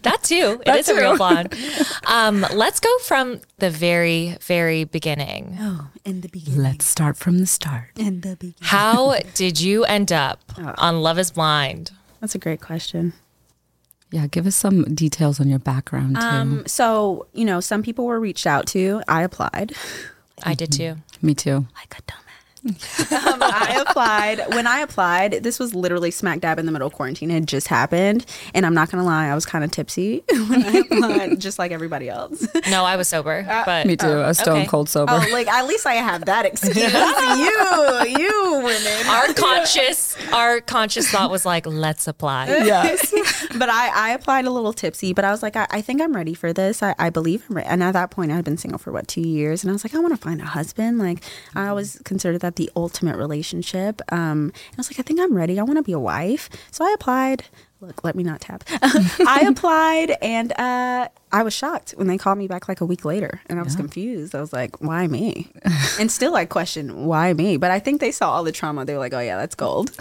That 0.03 0.19
too. 0.23 0.59
It 0.61 0.65
That 0.65 0.79
is 0.79 0.89
a 0.89 0.95
real 0.95 1.17
bond. 1.17 1.53
Um, 2.07 2.45
let's 2.53 2.79
go 2.79 2.89
from 2.99 3.41
the 3.57 3.69
very, 3.69 4.37
very 4.41 4.83
beginning. 4.83 5.57
oh, 5.59 5.87
in 6.05 6.21
the 6.21 6.27
beginning. 6.29 6.61
Let's 6.61 6.85
start 6.85 7.17
from 7.17 7.39
the 7.39 7.45
start. 7.45 7.89
In 7.97 8.21
the 8.21 8.35
beginning. 8.35 8.55
How 8.61 9.17
did 9.33 9.59
you 9.59 9.83
end 9.85 10.11
up 10.11 10.39
on 10.77 11.01
Love 11.01 11.17
is 11.19 11.31
Blind? 11.31 11.91
That's 12.21 12.35
a 12.35 12.39
great 12.39 12.61
question. 12.61 13.13
Yeah, 14.13 14.27
give 14.27 14.45
us 14.45 14.55
some 14.55 14.83
details 14.93 15.39
on 15.39 15.49
your 15.49 15.57
background 15.57 16.17
too. 16.17 16.21
Um, 16.21 16.63
so 16.67 17.25
you 17.33 17.45
know, 17.45 17.59
some 17.59 17.81
people 17.81 18.05
were 18.05 18.19
reached 18.19 18.45
out 18.45 18.67
to. 18.67 19.01
I 19.07 19.23
applied. 19.23 19.73
I 20.43 20.53
did 20.53 20.71
too. 20.71 20.97
Me 21.23 21.33
too. 21.33 21.65
Like 21.75 21.97
a 21.97 22.01
dumbass. 22.03 22.22
Um, 22.65 23.41
I 23.41 23.83
applied. 23.85 24.39
When 24.49 24.67
I 24.67 24.79
applied, 24.79 25.43
this 25.43 25.59
was 25.59 25.75
literally 25.75 26.11
smack 26.11 26.39
dab 26.39 26.59
in 26.59 26.65
the 26.65 26.71
middle 26.71 26.87
of 26.87 26.93
quarantine. 26.93 27.29
It 27.29 27.33
had 27.33 27.47
just 27.47 27.67
happened, 27.67 28.25
and 28.53 28.65
I'm 28.65 28.73
not 28.73 28.89
gonna 28.89 29.03
lie, 29.03 29.27
I 29.27 29.35
was 29.35 29.45
kind 29.45 29.63
of 29.63 29.71
tipsy 29.71 30.23
when 30.29 30.63
I 30.63 30.77
applied, 30.77 31.39
just 31.39 31.59
like 31.59 31.71
everybody 31.71 32.09
else. 32.09 32.47
No, 32.69 32.85
I 32.85 32.95
was 32.95 33.07
sober, 33.07 33.43
but 33.65 33.85
Me 33.85 33.97
too. 33.97 34.07
a 34.07 34.33
stone 34.33 34.59
okay. 34.59 34.67
cold 34.67 34.89
sober. 34.89 35.11
Oh, 35.13 35.27
like 35.31 35.47
at 35.47 35.65
least 35.67 35.85
I 35.85 35.95
have 35.95 36.25
that 36.25 36.45
excuse. 36.45 36.75
you, 36.77 38.19
you 38.19 38.43
women. 38.63 39.07
our 39.07 39.33
conscious, 39.33 40.15
our 40.31 40.61
conscious 40.61 41.09
thought 41.09 41.29
was 41.31 41.45
like, 41.45 41.65
let's 41.65 42.07
apply. 42.07 42.47
yes. 42.47 43.13
but 43.57 43.69
I, 43.69 43.89
I 43.89 44.09
applied 44.11 44.45
a 44.45 44.51
little 44.51 44.73
tipsy, 44.73 45.13
but 45.13 45.25
I 45.25 45.31
was 45.31 45.43
like, 45.43 45.55
I, 45.55 45.67
I 45.69 45.81
think 45.81 46.01
I'm 46.01 46.15
ready 46.15 46.33
for 46.33 46.53
this. 46.53 46.81
I, 46.81 46.95
I 46.97 47.09
believe 47.09 47.45
I'm 47.49 47.57
ready. 47.57 47.67
And 47.67 47.83
at 47.83 47.91
that 47.91 48.11
point, 48.11 48.31
I 48.31 48.35
had 48.35 48.45
been 48.45 48.57
single 48.57 48.79
for 48.79 48.91
what, 48.91 49.07
two 49.07 49.21
years. 49.21 49.63
And 49.63 49.69
I 49.69 49.73
was 49.73 49.83
like, 49.83 49.93
I 49.95 49.99
want 49.99 50.13
to 50.13 50.21
find 50.21 50.41
a 50.41 50.45
husband. 50.45 50.99
Like, 50.99 51.23
I 51.55 51.67
always 51.67 51.99
considered 52.05 52.39
that 52.41 52.52
the 52.55 52.69
ultimate 52.75 53.17
relationship. 53.17 54.01
Um, 54.11 54.51
I 54.55 54.75
was 54.77 54.91
like, 54.91 54.99
I 54.99 55.03
think 55.03 55.19
I'm 55.19 55.35
ready. 55.35 55.59
I 55.59 55.63
want 55.63 55.77
to 55.77 55.83
be 55.83 55.93
a 55.93 55.99
wife. 55.99 56.49
So 56.71 56.85
I 56.85 56.93
applied, 56.93 57.43
look, 57.83 58.03
let 58.03 58.15
me 58.15 58.23
not 58.23 58.41
tap. 58.41 58.63
I 58.71 59.45
applied 59.47 60.15
and 60.21 60.57
uh, 60.57 61.09
I 61.31 61.43
was 61.43 61.53
shocked 61.53 61.91
when 61.97 62.07
they 62.07 62.17
called 62.17 62.37
me 62.37 62.47
back 62.47 62.69
like 62.69 62.79
a 62.79 62.85
week 62.85 63.03
later 63.03 63.41
and 63.47 63.59
I 63.59 63.63
was 63.63 63.75
confused. 63.75 64.33
I 64.35 64.41
was 64.41 64.53
like, 64.53 64.81
why 64.81 65.07
me? 65.07 65.51
and 65.99 66.11
still 66.11 66.35
I 66.35 66.45
question 66.45 67.05
why 67.05 67.33
me? 67.33 67.57
But 67.57 67.71
I 67.71 67.79
think 67.79 67.99
they 67.99 68.11
saw 68.11 68.31
all 68.31 68.43
the 68.43 68.51
trauma. 68.51 68.85
They 68.85 68.93
were 68.93 68.99
like, 68.99 69.13
oh 69.13 69.19
yeah, 69.19 69.37
that's 69.37 69.55
gold. 69.55 69.91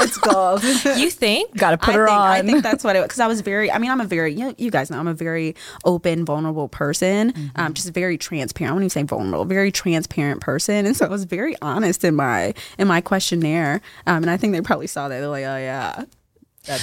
it's 0.00 0.18
gold. 0.18 0.62
You 0.62 1.10
think? 1.10 1.56
Got 1.56 1.70
to 1.70 1.78
put 1.78 1.94
I 1.94 1.98
her 1.98 2.06
think, 2.06 2.18
on. 2.18 2.30
I 2.30 2.42
think 2.42 2.62
that's 2.62 2.84
what 2.84 2.96
it 2.96 2.98
was. 2.98 3.06
Because 3.08 3.20
I 3.20 3.26
was 3.26 3.40
very, 3.40 3.70
I 3.70 3.78
mean, 3.78 3.90
I'm 3.90 4.00
a 4.00 4.06
very, 4.06 4.32
you, 4.32 4.48
know, 4.48 4.54
you 4.58 4.70
guys 4.70 4.90
know, 4.90 4.98
I'm 4.98 5.08
a 5.08 5.14
very 5.14 5.54
open, 5.84 6.24
vulnerable 6.24 6.68
person. 6.68 7.32
Mm-hmm. 7.32 7.60
Um, 7.60 7.74
just 7.74 7.90
very 7.90 8.18
transparent. 8.18 8.70
I 8.70 8.74
wouldn't 8.74 8.92
even 8.92 9.08
say 9.08 9.08
vulnerable, 9.08 9.44
very 9.44 9.72
transparent 9.72 10.40
person. 10.40 10.84
And 10.84 10.96
so 10.96 11.06
I 11.06 11.08
was 11.08 11.24
very 11.24 11.56
honest 11.62 12.04
in 12.04 12.14
my 12.14 12.54
in 12.78 12.88
my 12.88 13.00
questionnaire. 13.00 13.80
Um, 14.06 14.24
and 14.24 14.30
I 14.30 14.36
think 14.36 14.52
they 14.52 14.60
probably 14.60 14.88
saw 14.88 15.08
that. 15.08 15.20
They're 15.20 15.28
like, 15.28 15.44
oh 15.44 15.56
yeah. 15.56 16.04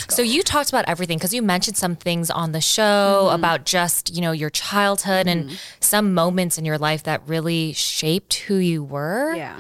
So 0.10 0.22
you 0.22 0.44
talked 0.44 0.70
about 0.70 0.86
everything 0.90 1.18
because 1.18 1.34
you 1.34 1.42
mentioned 1.42 1.78
some 1.78 1.96
things 1.96 2.30
on 2.30 2.52
the 2.52 2.60
show 2.62 3.28
Mm-hmm. 3.30 3.36
about 3.36 3.66
just, 3.66 4.14
you 4.14 4.22
know, 4.22 4.32
your 4.34 4.50
childhood 4.50 5.26
and 5.28 5.58
some 5.80 6.14
moments 6.14 6.58
in 6.58 6.66
your 6.66 6.78
life 6.78 7.04
that 7.04 7.22
really 7.28 7.72
shaped 7.74 8.34
who 8.36 8.56
you 8.56 8.84
were. 8.84 9.34
yeah. 9.36 9.58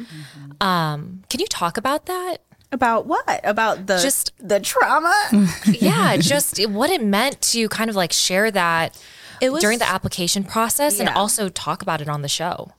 Um, 0.59 1.23
can 1.29 1.39
you 1.39 1.47
talk 1.47 1.77
about 1.77 2.05
that? 2.07 2.37
About 2.71 3.05
what? 3.07 3.39
About 3.43 3.87
the 3.87 3.97
Just- 3.99 4.31
the 4.39 4.59
trauma. 4.59 5.15
yeah, 5.65 6.17
just 6.19 6.59
what 6.67 6.89
it 6.89 7.01
meant 7.03 7.41
to 7.53 7.67
kind 7.69 7.89
of 7.89 7.95
like 7.95 8.11
share 8.11 8.51
that 8.51 9.01
It 9.41 9.51
was- 9.51 9.61
during 9.61 9.79
the 9.79 9.87
application 9.89 10.43
process 10.43 10.99
and 10.99 11.07
also 11.09 11.49
talk 11.49 11.81
about 11.81 12.01
it 12.01 12.09
on 12.09 12.21
the 12.21 12.27
show. 12.29 12.73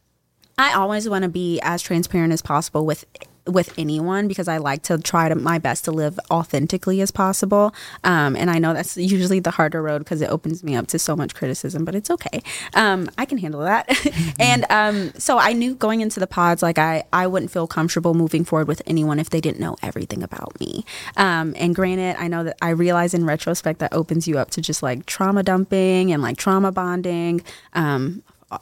I 0.59 0.75
always 0.75 1.09
want 1.09 1.23
to 1.23 1.31
be 1.31 1.59
as 1.63 1.81
transparent 1.81 2.33
as 2.35 2.43
possible 2.43 2.85
with 2.85 3.05
with 3.51 3.77
anyone 3.79 4.29
because 4.29 4.49
I 4.49 4.59
like 4.59 4.83
to 4.85 4.99
try 4.99 5.29
to 5.29 5.35
my 5.35 5.59
best 5.59 5.85
to 5.87 5.93
live 5.93 6.19
authentically 6.31 7.01
as 7.01 7.11
possible. 7.11 7.75
Um, 8.05 8.37
and 8.37 8.51
I 8.51 8.59
know 8.59 8.75
that's 8.75 8.97
usually 8.97 9.41
the 9.41 9.51
harder 9.51 9.83
road 9.83 9.99
because 9.99 10.21
it 10.21 10.31
opens 10.31 10.63
me 10.65 10.77
up 10.77 10.87
to 10.89 10.99
so 10.99 11.17
much 11.17 11.35
criticism, 11.35 11.85
but 11.85 11.95
it's 11.95 12.11
okay. 12.11 12.43
Um, 12.75 13.09
I 13.19 13.25
can 13.25 13.39
handle 13.39 13.61
that. 13.61 13.89
and 14.39 14.65
um, 14.71 15.13
so 15.19 15.39
I 15.39 15.53
knew 15.53 15.75
going 15.75 16.01
into 16.01 16.21
the 16.21 16.27
pods, 16.27 16.63
like 16.63 16.79
I, 16.79 17.05
I 17.13 17.27
wouldn't 17.27 17.51
feel 17.51 17.67
comfortable 17.67 18.15
moving 18.15 18.45
forward 18.45 18.69
with 18.69 18.83
anyone 18.87 19.19
if 19.19 19.31
they 19.31 19.41
didn't 19.41 19.61
know 19.61 19.77
everything 19.83 20.23
about 20.23 20.59
me. 20.61 20.85
Um, 21.17 21.55
and 21.57 21.75
granted, 21.75 22.17
I 22.19 22.29
know 22.29 22.45
that 22.45 22.57
I 22.63 22.71
realize 22.71 23.15
in 23.15 23.25
retrospect 23.25 23.81
that 23.81 23.93
opens 23.93 24.27
you 24.27 24.39
up 24.39 24.51
to 24.51 24.61
just 24.61 24.83
like 24.83 25.07
trauma 25.07 25.43
dumping 25.43 26.13
and 26.13 26.23
like 26.23 26.37
trauma 26.37 26.73
bonding. 26.73 27.43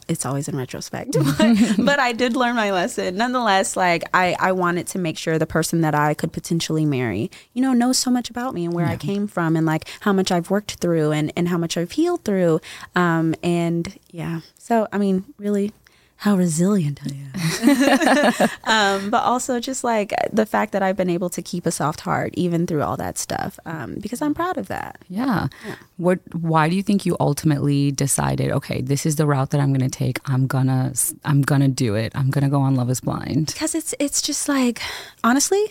It's 0.07 0.25
always 0.25 0.47
in 0.47 0.55
retrospect 0.55 1.13
but, 1.37 1.57
but 1.85 1.99
i 1.99 2.11
did 2.11 2.35
learn 2.35 2.55
my 2.55 2.71
lesson. 2.71 3.15
Nonetheless 3.15 3.75
like 3.75 4.03
I, 4.13 4.35
I 4.39 4.51
wanted 4.51 4.87
to 4.87 4.99
make 4.99 5.17
sure 5.17 5.37
the 5.37 5.47
person 5.47 5.81
that 5.81 5.95
i 5.95 6.13
could 6.13 6.31
potentially 6.31 6.85
marry 6.85 7.31
you 7.53 7.61
know 7.61 7.73
knows 7.73 7.97
so 7.97 8.11
much 8.11 8.29
about 8.29 8.53
me 8.53 8.65
and 8.65 8.73
where 8.73 8.85
i 8.85 8.95
came 8.95 9.27
from 9.27 9.55
and 9.55 9.65
like 9.65 9.87
how 10.01 10.13
much 10.13 10.31
i've 10.31 10.49
worked 10.49 10.75
through 10.75 11.11
and, 11.11 11.31
and 11.35 11.47
how 11.47 11.57
much 11.57 11.77
i've 11.77 11.91
healed 11.91 12.23
through. 12.23 12.59
Um, 12.95 13.35
and 13.43 13.97
yeah. 14.11 14.41
So 14.57 14.87
i 14.91 14.97
mean 14.97 15.25
really 15.37 15.71
how 16.19 16.35
resilient 16.35 16.99
I 17.01 17.15
am. 18.43 18.49
um, 18.65 19.09
but 19.09 19.23
also 19.23 19.61
just 19.61 19.85
like 19.85 20.13
the 20.33 20.45
fact 20.45 20.73
that 20.73 20.83
I've 20.83 20.97
been 20.97 21.09
able 21.09 21.29
to 21.29 21.41
keep 21.41 21.65
a 21.65 21.71
soft 21.71 22.01
heart 22.01 22.33
even 22.33 22.67
through 22.67 22.83
all 22.83 22.97
that 22.97 23.17
stuff 23.17 23.57
um, 23.65 23.95
because 24.01 24.21
I'm 24.21 24.33
proud 24.33 24.57
of 24.57 24.67
that. 24.67 25.01
Yeah. 25.07 25.47
What 25.95 26.19
why 26.33 26.67
do 26.67 26.75
you 26.75 26.83
think 26.83 27.05
you 27.05 27.15
ultimately 27.21 27.91
decided, 27.91 28.51
okay, 28.51 28.81
this 28.81 29.05
is 29.05 29.15
the 29.15 29.25
route 29.25 29.51
that 29.51 29.61
I'm 29.61 29.71
going 29.71 29.89
to 29.89 29.97
take. 29.97 30.19
I'm 30.25 30.45
going 30.45 30.67
to 30.67 30.93
I'm 31.23 31.41
to 31.41 31.67
do 31.69 31.95
it. 31.95 32.11
I'm 32.15 32.29
going 32.29 32.43
to 32.43 32.49
go 32.49 32.59
on 32.59 32.75
Love 32.75 32.89
is 32.89 32.99
Blind. 32.99 33.47
Because 33.47 33.73
it's 33.73 33.95
it's 33.97 34.21
just 34.21 34.49
like 34.49 34.81
honestly, 35.23 35.67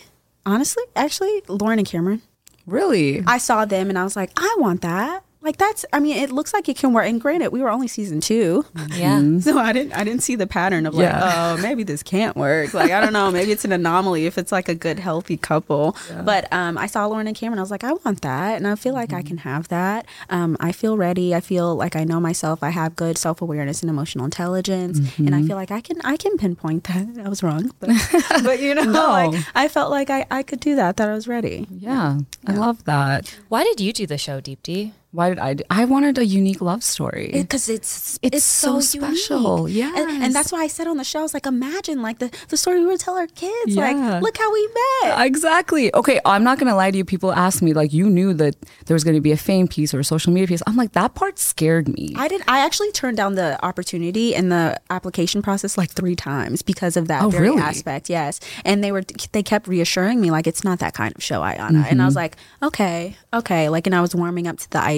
honestly, 0.46 0.84
actually, 0.96 1.42
Lauren 1.48 1.78
and 1.78 1.86
Cameron. 1.86 2.22
Really? 2.64 3.22
I 3.26 3.36
saw 3.36 3.66
them 3.66 3.90
and 3.90 3.98
I 3.98 4.04
was 4.04 4.16
like, 4.16 4.30
I 4.34 4.56
want 4.58 4.80
that. 4.80 5.24
Like 5.40 5.56
that's 5.56 5.84
I 5.92 6.00
mean, 6.00 6.16
it 6.16 6.30
looks 6.30 6.52
like 6.52 6.68
it 6.68 6.76
can 6.76 6.92
work. 6.92 7.06
And 7.06 7.20
granted, 7.20 7.50
we 7.52 7.60
were 7.62 7.70
only 7.70 7.86
season 7.88 8.20
two. 8.20 8.64
Yeah. 8.94 9.22
So 9.40 9.56
I 9.58 9.72
didn't 9.72 9.92
I 9.92 10.02
didn't 10.04 10.22
see 10.22 10.34
the 10.34 10.46
pattern 10.46 10.84
of 10.86 10.94
like, 10.94 11.10
oh, 11.14 11.56
maybe 11.62 11.84
this 11.84 12.02
can't 12.02 12.36
work. 12.36 12.74
Like 12.74 12.90
I 12.90 13.00
don't 13.00 13.12
know, 13.12 13.30
maybe 13.30 13.52
it's 13.52 13.64
an 13.64 13.72
anomaly 13.72 14.26
if 14.26 14.36
it's 14.36 14.50
like 14.52 14.68
a 14.68 14.74
good 14.74 14.98
healthy 14.98 15.36
couple. 15.36 15.96
But 16.24 16.52
um 16.52 16.76
I 16.76 16.86
saw 16.86 17.06
Lauren 17.06 17.26
and 17.28 17.36
Cameron, 17.36 17.58
I 17.60 17.62
was 17.62 17.70
like, 17.70 17.84
I 17.84 17.92
want 17.92 18.22
that 18.22 18.56
and 18.56 18.66
I 18.66 18.74
feel 18.74 18.94
like 18.94 19.12
I 19.12 19.22
can 19.22 19.38
have 19.38 19.68
that. 19.68 20.06
Um 20.28 20.56
I 20.60 20.72
feel 20.72 20.96
ready. 20.96 21.34
I 21.34 21.40
feel 21.40 21.74
like 21.76 21.94
I 21.96 22.04
know 22.04 22.18
myself. 22.20 22.62
I 22.62 22.70
have 22.70 22.96
good 22.96 23.16
self 23.16 23.40
awareness 23.40 23.80
and 23.80 23.88
emotional 23.90 24.24
intelligence. 24.24 24.98
And 25.18 25.34
I 25.34 25.42
feel 25.42 25.56
like 25.56 25.70
I 25.70 25.80
can 25.80 25.98
I 26.04 26.16
can 26.16 26.36
pinpoint 26.36 26.84
that. 26.84 27.06
I 27.24 27.28
was 27.28 27.42
wrong. 27.42 27.70
But 27.80 27.90
but 28.42 28.60
you 28.60 28.74
know, 28.74 28.82
No. 28.84 29.08
like 29.08 29.40
I 29.54 29.68
felt 29.68 29.90
like 29.90 30.10
I, 30.10 30.26
I 30.30 30.42
could 30.42 30.60
do 30.60 30.74
that, 30.76 30.96
that 30.96 31.08
I 31.08 31.14
was 31.14 31.28
ready. 31.28 31.66
yeah. 31.70 32.18
I 32.46 32.52
love 32.54 32.84
that. 32.84 33.38
Why 33.48 33.62
did 33.64 33.80
you 33.80 33.92
do 33.92 34.06
the 34.06 34.18
show, 34.18 34.40
Deepti? 34.40 34.92
Why 35.10 35.30
did 35.30 35.38
I 35.38 35.54
do, 35.54 35.64
I 35.70 35.86
wanted 35.86 36.18
a 36.18 36.26
unique 36.26 36.60
love 36.60 36.84
story. 36.84 37.30
because 37.32 37.70
it's 37.70 38.18
It's 38.20 38.44
so 38.44 38.80
special. 38.80 39.66
Yeah, 39.66 39.90
and, 39.96 40.22
and 40.22 40.34
that's 40.34 40.52
why 40.52 40.60
I 40.60 40.66
said 40.66 40.86
on 40.86 40.98
the 40.98 41.04
show, 41.04 41.20
I 41.20 41.22
was 41.22 41.32
like, 41.32 41.46
imagine 41.46 42.02
like 42.02 42.18
the, 42.18 42.30
the 42.48 42.58
story 42.58 42.80
we 42.80 42.86
would 42.86 43.00
tell 43.00 43.16
our 43.16 43.26
kids. 43.26 43.74
Yeah. 43.74 43.90
Like, 43.90 44.22
look 44.22 44.36
how 44.36 44.52
we 44.52 44.68
met. 45.02 45.18
Uh, 45.18 45.24
exactly. 45.24 45.94
Okay, 45.94 46.20
I'm 46.26 46.44
not 46.44 46.58
gonna 46.58 46.74
lie 46.74 46.90
to 46.90 46.98
you. 46.98 47.06
People 47.06 47.32
ask 47.32 47.62
me 47.62 47.72
like, 47.72 47.94
you 47.94 48.10
knew 48.10 48.34
that 48.34 48.56
there 48.84 48.94
was 48.94 49.02
gonna 49.02 49.22
be 49.22 49.32
a 49.32 49.38
fame 49.38 49.66
piece 49.66 49.94
or 49.94 50.00
a 50.00 50.04
social 50.04 50.30
media 50.30 50.46
piece. 50.46 50.62
I'm 50.66 50.76
like, 50.76 50.92
that 50.92 51.14
part 51.14 51.38
scared 51.38 51.88
me. 51.88 52.12
I 52.14 52.28
did. 52.28 52.42
I 52.46 52.58
actually 52.58 52.92
turned 52.92 53.16
down 53.16 53.34
the 53.34 53.64
opportunity 53.64 54.34
in 54.34 54.50
the 54.50 54.78
application 54.90 55.40
process 55.40 55.78
like 55.78 55.90
three 55.90 56.16
times 56.16 56.60
because 56.60 56.98
of 56.98 57.08
that 57.08 57.22
Oh, 57.22 57.30
very 57.30 57.48
really? 57.48 57.62
aspect. 57.62 58.10
Yes, 58.10 58.40
and 58.62 58.84
they 58.84 58.92
were 58.92 59.04
they 59.32 59.42
kept 59.42 59.68
reassuring 59.68 60.20
me 60.20 60.30
like 60.30 60.46
it's 60.46 60.64
not 60.64 60.80
that 60.80 60.92
kind 60.92 61.16
of 61.16 61.22
show, 61.22 61.40
Iyanna. 61.40 61.58
And 61.58 61.78
I 61.78 61.90
mm-hmm. 61.92 62.04
was 62.04 62.14
like, 62.14 62.36
okay, 62.62 63.16
okay. 63.32 63.70
Like, 63.70 63.86
and 63.86 63.96
I 63.96 64.02
was 64.02 64.14
warming 64.14 64.46
up 64.46 64.58
to 64.58 64.70
the 64.70 64.78
idea. 64.78 64.97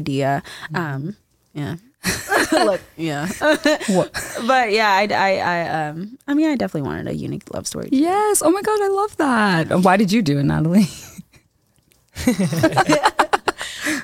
Um, 0.75 1.17
yeah. 1.55 1.77
Look, 2.53 2.81
yeah. 2.97 3.29
but 3.41 4.73
yeah, 4.73 4.89
I, 4.91 5.07
I, 5.13 5.37
I, 5.37 5.87
um, 5.89 6.19
I 6.27 6.35
mean, 6.35 6.49
I 6.51 6.57
definitely 6.57 6.89
wanted 6.89 7.07
a 7.09 7.15
unique 7.15 7.53
love 7.55 7.67
story. 7.67 7.89
yes. 7.93 8.43
Oh 8.43 8.51
my 8.51 8.63
god, 8.63 8.81
I 8.83 8.89
love 8.89 9.17
that. 9.19 9.81
Why 9.83 9.97
did 9.97 10.11
you 10.11 10.23
do 10.23 10.39
it, 10.39 10.45
Natalie? 10.45 10.89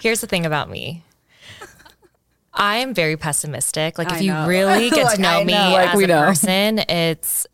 Here's 0.00 0.20
the 0.20 0.26
thing 0.26 0.46
about 0.46 0.70
me. 0.70 1.02
I 2.54 2.76
am 2.78 2.94
very 2.94 3.16
pessimistic. 3.16 3.98
Like 3.98 4.08
if 4.08 4.14
I 4.14 4.18
you 4.20 4.32
know. 4.32 4.46
really 4.46 4.88
get 4.90 5.04
Like, 5.04 5.16
to 5.16 5.22
know 5.22 5.40
I 5.40 5.44
me 5.44 5.52
know. 5.52 5.70
Like, 5.72 5.88
as 5.90 5.96
we 5.96 6.04
a 6.04 6.06
know. 6.08 6.20
person, 6.26 6.78
it's 6.78 7.46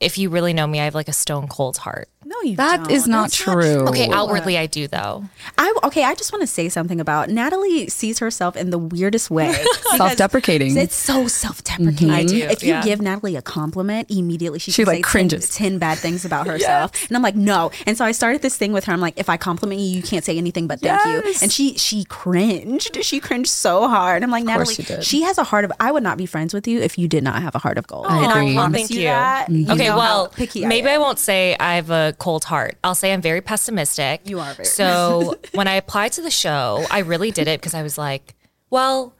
if 0.00 0.16
you 0.18 0.30
really 0.30 0.52
know 0.52 0.66
me, 0.66 0.80
I 0.80 0.84
have 0.84 0.94
like 0.94 1.08
a 1.08 1.12
stone 1.12 1.48
cold 1.48 1.76
heart. 1.78 2.08
No, 2.28 2.36
you. 2.42 2.56
That 2.56 2.76
don't. 2.80 2.90
is 2.90 3.06
not 3.08 3.30
That's 3.30 3.36
true. 3.36 3.88
Okay, 3.88 4.10
outwardly 4.12 4.58
I 4.58 4.66
do 4.66 4.86
though. 4.86 5.24
I 5.56 5.74
okay. 5.84 6.04
I 6.04 6.14
just 6.14 6.30
want 6.30 6.42
to 6.42 6.46
say 6.46 6.68
something 6.68 7.00
about 7.00 7.30
Natalie 7.30 7.88
sees 7.88 8.18
herself 8.18 8.54
in 8.54 8.68
the 8.68 8.76
weirdest 8.76 9.30
way. 9.30 9.50
Self-deprecating. 9.96 10.76
It's 10.76 10.94
so 10.94 11.26
self-deprecating. 11.26 12.10
I 12.10 12.24
do, 12.24 12.36
If 12.36 12.62
you 12.62 12.68
yeah. 12.68 12.82
give 12.84 13.00
Natalie 13.00 13.36
a 13.36 13.40
compliment, 13.40 14.10
immediately 14.10 14.58
she, 14.58 14.70
She, 14.72 14.84
can 14.84 14.92
like, 14.92 15.06
say 15.06 15.10
cringes. 15.10 15.48
10, 15.54 15.70
10 15.72 15.78
bad 15.78 15.96
things 15.96 16.26
about 16.26 16.46
herself, 16.52 16.92
and 17.08 17.16
I'm 17.16 17.22
like, 17.22 17.34
no. 17.34 17.70
And 17.86 17.96
so 17.96 18.04
I 18.04 18.12
started 18.12 18.42
this 18.42 18.58
thing 18.58 18.74
with 18.74 18.84
her. 18.84 18.92
I'm 18.92 19.00
like, 19.00 19.18
if 19.18 19.30
I 19.30 19.38
compliment 19.38 19.80
you, 19.80 19.86
you 19.88 20.02
can't 20.02 20.22
say 20.24 20.36
anything 20.36 20.66
but 20.66 20.80
thank 20.80 21.02
you. 21.06 21.30
Yes. 21.30 21.42
And 21.42 21.50
she 21.50 21.78
she 21.78 22.04
cringed. 22.04 23.02
She 23.02 23.20
cringed 23.20 23.48
so 23.48 23.88
hard. 23.88 24.22
I'm 24.22 24.30
like, 24.30 24.44
course 24.44 24.58
Natalie, 24.58 24.74
she 24.74 24.82
did. 24.82 25.02
she 25.04 25.22
has 25.22 25.38
a 25.38 25.44
heart 25.44 25.64
of. 25.64 25.72
I 25.80 25.90
would 25.92 26.02
not 26.02 26.18
be 26.18 26.26
friends 26.26 26.52
with 26.52 26.68
you 26.68 26.80
if 26.80 26.98
you 26.98 27.08
did 27.08 27.24
not 27.24 27.40
have 27.40 27.54
a 27.54 27.58
heart 27.58 27.78
of 27.78 27.86
gold. 27.86 28.04
Oh, 28.06 28.12
I 28.12 28.22
and 28.24 28.32
agree. 28.32 28.50
I 28.52 28.54
promise 28.54 28.80
Thank 28.80 28.90
you, 28.90 28.98
you. 29.00 29.06
that. 29.06 29.46
Mm-hmm. 29.48 29.54
You 29.70 29.72
Okay, 29.78 29.88
know 29.88 29.96
well, 29.96 30.24
how 30.26 30.30
picky 30.30 30.66
maybe 30.66 30.88
I, 30.88 30.92
I, 30.92 30.94
am. 30.96 31.00
won't 31.00 31.18
say 31.18 31.56
I 31.58 31.76
have 31.76 31.90
a 31.90 32.14
cold 32.18 32.44
heart. 32.44 32.76
I'll 32.84 32.94
say 32.94 33.12
I'm 33.12 33.22
very 33.22 33.40
pessimistic. 33.40 34.22
You 34.24 34.40
are 34.40 34.52
very- 34.54 34.66
So 34.66 35.36
when 35.54 35.68
I 35.68 35.74
applied 35.74 36.12
to 36.12 36.22
the 36.22 36.30
show, 36.30 36.84
I 36.90 37.00
really 37.00 37.30
did 37.30 37.48
it 37.48 37.60
because 37.60 37.74
I 37.74 37.82
was 37.82 37.96
like, 37.98 38.34
well, 38.70 39.14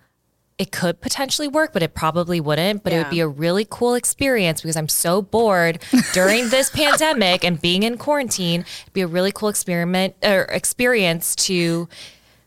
it 0.58 0.72
could 0.72 1.00
potentially 1.00 1.46
work, 1.46 1.72
but 1.72 1.84
it 1.84 1.94
probably 1.94 2.40
wouldn't. 2.40 2.82
But 2.82 2.92
it 2.92 2.96
would 3.04 3.10
be 3.10 3.20
a 3.20 3.28
really 3.28 3.64
cool 3.68 3.94
experience 3.94 4.60
because 4.60 4.76
I'm 4.76 4.88
so 4.88 5.22
bored 5.22 5.78
during 6.12 6.48
this 6.48 6.68
pandemic 6.74 7.44
and 7.44 7.60
being 7.60 7.84
in 7.84 7.96
quarantine. 7.96 8.62
It'd 8.82 8.92
be 8.92 9.02
a 9.02 9.06
really 9.06 9.30
cool 9.30 9.48
experiment 9.48 10.16
or 10.24 10.42
experience 10.50 11.36
to 11.36 11.88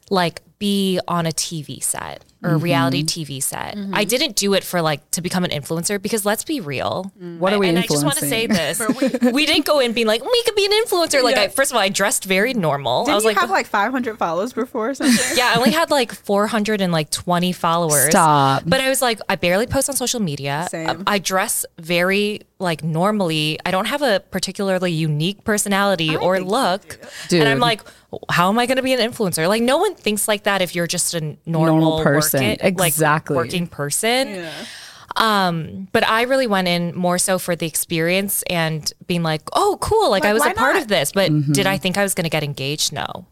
like 0.10 0.42
be 0.60 1.00
on 1.08 1.26
a 1.26 1.32
TV 1.32 1.82
set 1.82 2.26
or 2.44 2.52
a 2.52 2.58
reality 2.58 3.04
Mm-hmm. 3.04 3.22
TV 3.34 3.42
set. 3.42 3.78
I 3.94 4.04
didn't 4.04 4.36
do 4.36 4.54
it 4.54 4.64
for 4.64 4.82
like 4.82 5.10
to 5.12 5.22
become 5.22 5.44
an 5.44 5.52
influencer 5.52 6.02
because 6.02 6.26
let's 6.26 6.44
be 6.44 6.60
real. 6.60 7.12
What 7.40 7.54
are 7.54 7.60
we 7.60 7.70
and 7.70 7.78
I 7.80 7.84
just 7.84 8.04
want 8.04 8.18
to 8.18 8.26
say 8.26 8.48
this: 8.48 8.80
we 9.34 9.46
didn't 9.46 9.66
go 9.66 9.80
in 9.80 9.94
being 9.94 10.08
like 10.08 10.24
we 10.24 10.44
could 10.44 10.56
be 10.56 10.66
an 10.66 10.72
influencer. 10.72 11.24
Like, 11.24 11.38
I, 11.38 11.48
first 11.48 11.72
of 11.72 11.76
all, 11.76 11.82
I 11.82 11.90
dressed 11.90 12.26
very 12.26 12.54
normal. 12.54 13.06
Didn't 13.06 13.14
I 13.14 13.16
was 13.16 13.24
you 13.24 13.30
like, 13.30 13.38
have 13.38 13.50
like 13.50 13.68
500 13.68 14.18
followers 14.18 14.54
before 14.54 14.90
or 14.90 14.94
something? 14.94 15.18
yeah, 15.38 15.54
I 15.56 15.58
only 15.58 15.72
had 15.72 15.92
like 15.92 16.12
420 16.14 17.52
followers. 17.54 18.10
Stop. 18.10 18.64
But 18.66 18.82
I 18.82 18.90
was 18.90 19.02
like, 19.02 19.20
I 19.30 19.36
barely 19.36 19.68
post 19.68 19.90
on 19.90 19.96
social 19.96 20.20
media. 20.20 20.68
Same. 20.70 21.04
I 21.08 21.20
dress 21.20 21.66
very 21.80 22.42
like 22.60 22.84
normally. 22.84 23.60
I 23.66 23.72
don't 23.72 23.86
have 23.86 24.02
a 24.02 24.22
particularly 24.32 24.92
unique 24.92 25.44
personality 25.44 26.16
or 26.16 26.40
look. 26.40 27.00
Dude. 27.28 27.42
And 27.42 27.50
I'm 27.50 27.60
like, 27.60 27.82
how 28.30 28.50
am 28.50 28.60
I 28.60 28.66
going 28.66 28.78
to 28.78 28.84
be 28.84 28.94
an 28.94 29.00
influencer? 29.00 29.48
Like, 29.48 29.62
no 29.62 29.78
one 29.78 29.96
thinks 29.96 30.28
like 30.28 30.44
that 30.44 30.62
if 30.62 30.76
you're 30.76 30.88
just 30.88 31.14
a 31.14 31.22
normal, 31.46 31.80
Normal 31.80 32.04
person. 32.04 32.42
working- 32.46 32.76
like, 32.78 32.88
Exactly. 32.90 33.36
working 33.36 33.68
person. 33.68 34.46
Um, 35.18 35.88
but 35.92 36.08
I 36.08 36.22
really 36.24 36.48
went 36.48 36.68
in 36.70 36.96
more 36.96 37.18
so 37.18 37.38
for 37.38 37.56
the 37.56 37.68
experience 37.68 38.44
and 38.50 38.92
being 39.08 39.24
like, 39.24 39.42
oh, 39.54 39.78
cool. 39.82 40.10
Like, 40.10 40.24
I 40.26 40.32
was 40.34 40.42
a 40.46 40.54
part 40.54 40.76
not? 40.76 40.84
of 40.84 40.88
this. 40.88 41.12
But 41.12 41.32
Mm-hmm. 41.32 41.52
did 41.52 41.68
I 41.68 41.78
think 41.78 41.98
I 41.98 42.04
was 42.04 42.14
going 42.14 42.24
to 42.24 42.30
get 42.30 42.44
engaged? 42.44 42.94
No. 42.94 43.26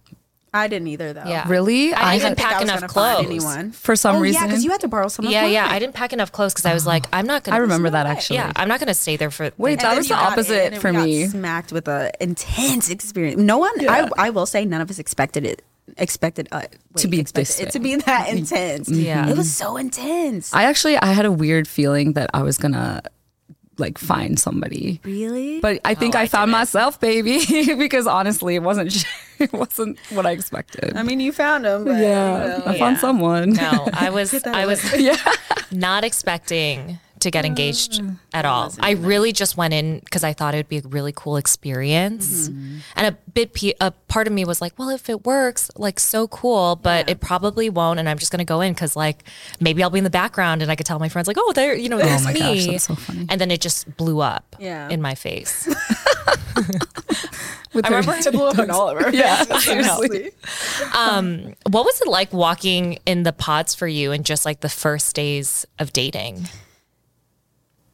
I 0.54 0.68
didn't 0.68 0.88
either 0.88 1.14
though. 1.14 1.26
Yeah. 1.26 1.48
Really? 1.48 1.94
I, 1.94 2.14
I 2.14 2.18
didn't 2.18 2.38
think 2.38 2.50
pack 2.50 2.60
I 2.60 2.64
enough 2.64 2.88
clothes. 2.88 3.26
anyone. 3.26 3.72
For 3.72 3.96
some 3.96 4.18
oh, 4.18 4.20
reason. 4.20 4.42
yeah, 4.42 4.48
because 4.48 4.64
you 4.64 4.72
had 4.72 4.82
to 4.82 4.88
borrow 4.88 5.08
some. 5.08 5.26
of 5.26 5.32
Yeah, 5.32 5.46
yeah. 5.46 5.68
I 5.70 5.80
didn't 5.80 5.94
pack 5.94 6.14
enough 6.14 6.32
clothes 6.32 6.54
because 6.54 6.66
I 6.66 6.74
was 6.74 6.88
like, 6.88 7.06
I'm 7.14 7.28
not 7.28 7.44
gonna. 7.44 7.58
I 7.58 7.60
remember 7.60 7.90
that 7.90 8.06
actually. 8.06 8.38
Yeah, 8.38 8.52
I'm 8.56 8.68
not 8.68 8.80
gonna 8.80 8.94
stay 8.94 9.16
there 9.16 9.32
for. 9.32 9.52
Wait, 9.58 9.74
And 9.74 9.82
that 9.82 9.96
was 9.98 10.08
the 10.08 10.16
opposite 10.16 10.78
for 10.78 10.92
we 10.92 10.98
got 10.98 11.06
me. 11.06 11.28
Smacked 11.28 11.72
with 11.72 11.88
a 11.88 12.12
intense 12.20 12.90
experience. 12.90 13.40
No 13.40 13.58
one. 13.58 13.72
I 13.88 14.10
I 14.18 14.30
will 14.32 14.46
say 14.46 14.66
none 14.66 14.82
of 14.82 14.90
us 14.90 15.00
expected 15.00 15.46
it. 15.46 15.62
Expected 15.98 16.48
uh, 16.52 16.64
To 16.98 17.08
be 17.08 17.20
expected 17.20 17.68
it 17.68 17.72
to 17.72 17.80
be 17.80 17.96
that 17.96 18.30
intense. 18.36 18.90
Yeah. 18.90 19.30
it 19.30 19.36
was 19.38 19.52
so 19.52 19.78
intense. 19.78 20.54
I 20.54 20.64
actually 20.64 20.98
I 20.98 21.08
had 21.08 21.26
a 21.26 21.32
weird 21.32 21.68
feeling 21.68 22.14
that 22.14 22.30
I 22.34 22.44
was 22.44 22.58
gonna 22.58 23.02
like 23.80 23.98
find 23.98 24.40
somebody. 24.40 25.00
really? 25.04 25.60
But 25.60 25.80
I 25.86 25.94
think 25.96 26.16
Oh, 26.16 26.20
I, 26.20 26.22
I 26.24 26.28
found 26.28 26.52
myself, 26.52 27.00
baby, 27.00 27.40
because 27.78 28.08
honestly, 28.08 28.56
it 28.56 28.64
wasn't 28.64 29.06
it 29.40 29.52
wasn't 29.54 29.98
what 30.10 30.26
I 30.26 30.32
expected. 30.32 30.96
I 30.96 31.04
mean, 31.04 31.20
you 31.20 31.32
found 31.32 31.66
him. 31.66 31.86
But, 31.86 31.98
yeah, 31.98 32.42
you 32.44 32.48
know. 32.50 32.64
I 32.66 32.78
found 32.80 32.96
Yeah. 32.98 33.02
someone. 33.02 33.50
No, 33.54 33.88
I 33.94 34.10
was. 34.18 34.34
I 34.46 34.66
was 34.66 34.82
yeah, 35.00 35.18
not 35.72 36.04
expecting 36.04 37.00
to 37.20 37.30
get 37.32 37.46
engaged 37.46 38.02
Uh, 38.02 38.12
at 38.34 38.46
all. 38.46 38.74
I 38.80 38.92
really 38.92 39.32
just 39.32 39.58
went 39.58 39.74
in 39.74 40.00
because 40.00 40.24
I 40.24 40.34
thought 40.34 40.54
it 40.54 40.58
would 40.58 40.70
be 40.70 40.78
a 40.78 40.82
really 40.82 41.12
cool 41.16 41.38
experience, 41.38 42.50
Mm-hmm. 42.50 42.78
and 42.96 43.08
a 43.08 43.18
bit 43.34 43.54
pe- 43.54 43.74
a 43.82 43.92
part 44.08 44.28
of 44.28 44.34
me 44.34 44.46
was 44.46 44.62
like, 44.62 44.74
well, 44.78 44.90
if 44.90 45.10
it 45.10 45.26
works, 45.26 45.70
like 45.76 46.00
so 46.00 46.28
cool, 46.28 46.76
but 46.76 47.10
it 47.10 47.20
probably 47.20 47.70
won't, 47.70 48.00
and 48.00 48.08
I'm 48.10 48.18
just 48.18 48.32
gonna 48.32 48.46
go 48.46 48.62
in 48.62 48.74
because 48.74 48.96
like 48.96 49.24
maybe 49.60 49.84
I'll 49.84 49.90
be 49.90 49.98
in 50.00 50.04
the 50.04 50.10
background 50.10 50.62
and 50.62 50.72
I 50.72 50.76
could 50.76 50.86
tell 50.86 51.00
my 51.00 51.10
friends 51.10 51.28
like, 51.28 51.38
oh, 51.40 51.54
there, 51.54 51.76
you 51.76 51.90
know, 51.90 51.98
there's 51.98 52.22
Oh 52.22 52.26
my 52.26 52.34
me, 52.34 52.40
gosh, 52.40 52.66
that's 52.68 52.84
so 52.86 52.96
funny. 52.96 53.26
and 53.30 53.40
then 53.42 53.52
it 53.52 53.62
just 53.62 53.96
blew 53.98 54.20
up 54.22 54.56
Yeah. 54.60 54.90
in 54.90 55.02
my 55.02 55.16
face. 55.16 55.68
With 57.72 57.86
I 57.86 57.90
her- 57.90 57.96
remember 58.00 58.16
it 58.28 58.32
blew 58.34 58.46
up 58.48 58.58
in 58.60 58.72
all 58.72 58.90
of 58.90 58.98
our 58.98 59.10
Yeah, 59.14 59.44
faces, 59.44 59.64
seriously. 59.64 60.32
honestly. 60.96 61.56
what 61.70 61.86
was 61.86 62.02
it 62.02 62.08
like 62.08 62.34
walking 62.34 62.98
in 63.06 63.24
the 63.24 63.32
pods 63.32 63.76
for 63.76 63.88
you 63.88 64.12
and 64.12 64.26
just 64.26 64.44
like 64.44 64.62
the 64.62 64.70
first 64.70 65.16
days 65.16 65.66
of 65.78 65.94
dating? 65.94 66.48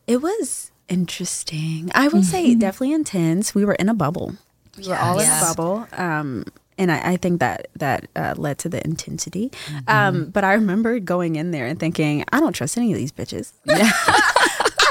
It 0.08 0.22
was 0.22 0.72
interesting. 0.88 1.92
I 1.96 2.08
will 2.08 2.24
say 2.24 2.54
definitely 2.56 2.94
intense. 2.94 3.56
We 3.56 3.66
were 3.66 3.74
in 3.74 3.90
a 3.90 3.94
bubble. 3.94 4.36
We 4.78 4.88
were 4.88 4.96
all 4.96 5.20
in 5.20 5.28
a 5.28 5.40
bubble. 5.42 5.88
Um, 5.94 6.46
and 6.78 6.92
I, 6.92 7.14
I 7.14 7.18
think 7.18 7.40
that 7.40 7.68
that 7.78 8.08
uh, 8.16 8.34
led 8.38 8.58
to 8.60 8.70
the 8.70 8.84
intensity. 8.84 9.52
Um, 9.88 10.26
but 10.26 10.44
I 10.44 10.54
remember 10.54 11.00
going 11.00 11.38
in 11.38 11.52
there 11.52 11.66
and 11.66 11.80
thinking, 11.80 12.26
I 12.32 12.40
don't 12.40 12.54
trust 12.54 12.78
any 12.78 12.92
of 12.92 12.98
these 12.98 13.12
bitches. 13.12 13.54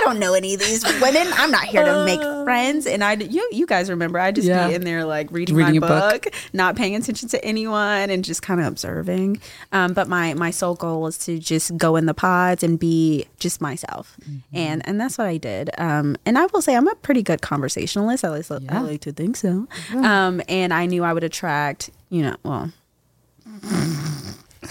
Don't 0.04 0.18
know 0.18 0.34
any 0.34 0.54
of 0.54 0.60
these 0.60 0.84
women. 1.00 1.26
I'm 1.34 1.50
not 1.50 1.64
here 1.64 1.84
to 1.84 2.04
make 2.04 2.20
friends. 2.44 2.86
And 2.86 3.02
I, 3.02 3.14
you, 3.14 3.48
you 3.52 3.66
guys 3.66 3.88
remember, 3.90 4.18
I 4.18 4.32
just 4.32 4.46
Yeah. 4.46 4.68
be 4.68 4.74
in 4.74 4.84
there 4.84 5.04
like 5.04 5.28
reading, 5.30 5.54
Reading 5.56 5.80
my 5.80 5.88
book. 5.88 6.24
book, 6.24 6.34
not 6.52 6.76
paying 6.76 6.94
attention 6.94 7.28
to 7.30 7.44
anyone, 7.44 8.10
and 8.10 8.22
just 8.24 8.42
kind 8.42 8.60
of 8.60 8.66
observing. 8.66 9.40
Um, 9.72 9.92
but 9.94 10.08
my 10.08 10.34
my 10.34 10.50
sole 10.50 10.74
goal 10.74 11.00
was 11.02 11.16
to 11.18 11.38
just 11.38 11.76
go 11.76 11.96
in 11.96 12.06
the 12.06 12.14
pods 12.14 12.62
and 12.62 12.78
be 12.78 13.26
just 13.38 13.60
myself, 13.60 14.16
and 14.52 14.86
and 14.86 15.00
that's 15.00 15.16
what 15.18 15.26
I 15.26 15.36
did. 15.38 15.70
Um, 15.78 16.16
and 16.26 16.38
I 16.38 16.46
will 16.46 16.62
say 16.62 16.76
I'm 16.76 16.88
a 16.88 16.94
pretty 16.96 17.22
good 17.22 17.40
conversationalist. 17.42 18.24
At 18.24 18.32
least 18.32 18.50
I 18.52 18.80
like 18.80 19.00
to 19.02 19.12
think 19.12 19.36
so. 19.36 19.66
Um, 19.94 20.40
and 20.48 20.72
I 20.74 20.86
knew 20.86 21.02
I 21.04 21.12
would 21.12 21.24
attract, 21.24 21.90
you 22.10 22.22
know, 22.22 22.36
well. 22.42 22.70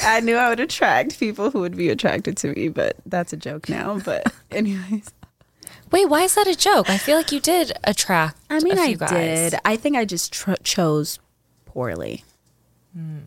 I 0.03 0.19
knew 0.21 0.35
I 0.35 0.49
would 0.49 0.59
attract 0.59 1.19
people 1.19 1.51
who 1.51 1.59
would 1.61 1.77
be 1.77 1.89
attracted 1.89 2.35
to 2.37 2.47
me, 2.53 2.67
but 2.67 2.97
that's 3.05 3.31
a 3.31 3.37
joke 3.37 3.69
now. 3.69 3.99
But 4.03 4.33
anyways, 4.51 5.09
Wait, 5.93 6.09
why 6.09 6.23
is 6.23 6.33
that 6.33 6.47
a 6.47 6.55
joke? 6.55 6.89
I 6.89 6.97
feel 6.97 7.15
like 7.17 7.31
you 7.31 7.39
did 7.39 7.71
attract. 7.83 8.39
I 8.49 8.59
mean, 8.61 8.79
a 8.79 8.81
I 8.81 8.87
few 8.87 8.97
guys. 8.97 9.51
did. 9.51 9.59
I 9.63 9.75
think 9.75 9.95
I 9.95 10.05
just 10.05 10.33
tr- 10.33 10.55
chose 10.63 11.19
poorly 11.65 12.23
hmm. 12.97 13.19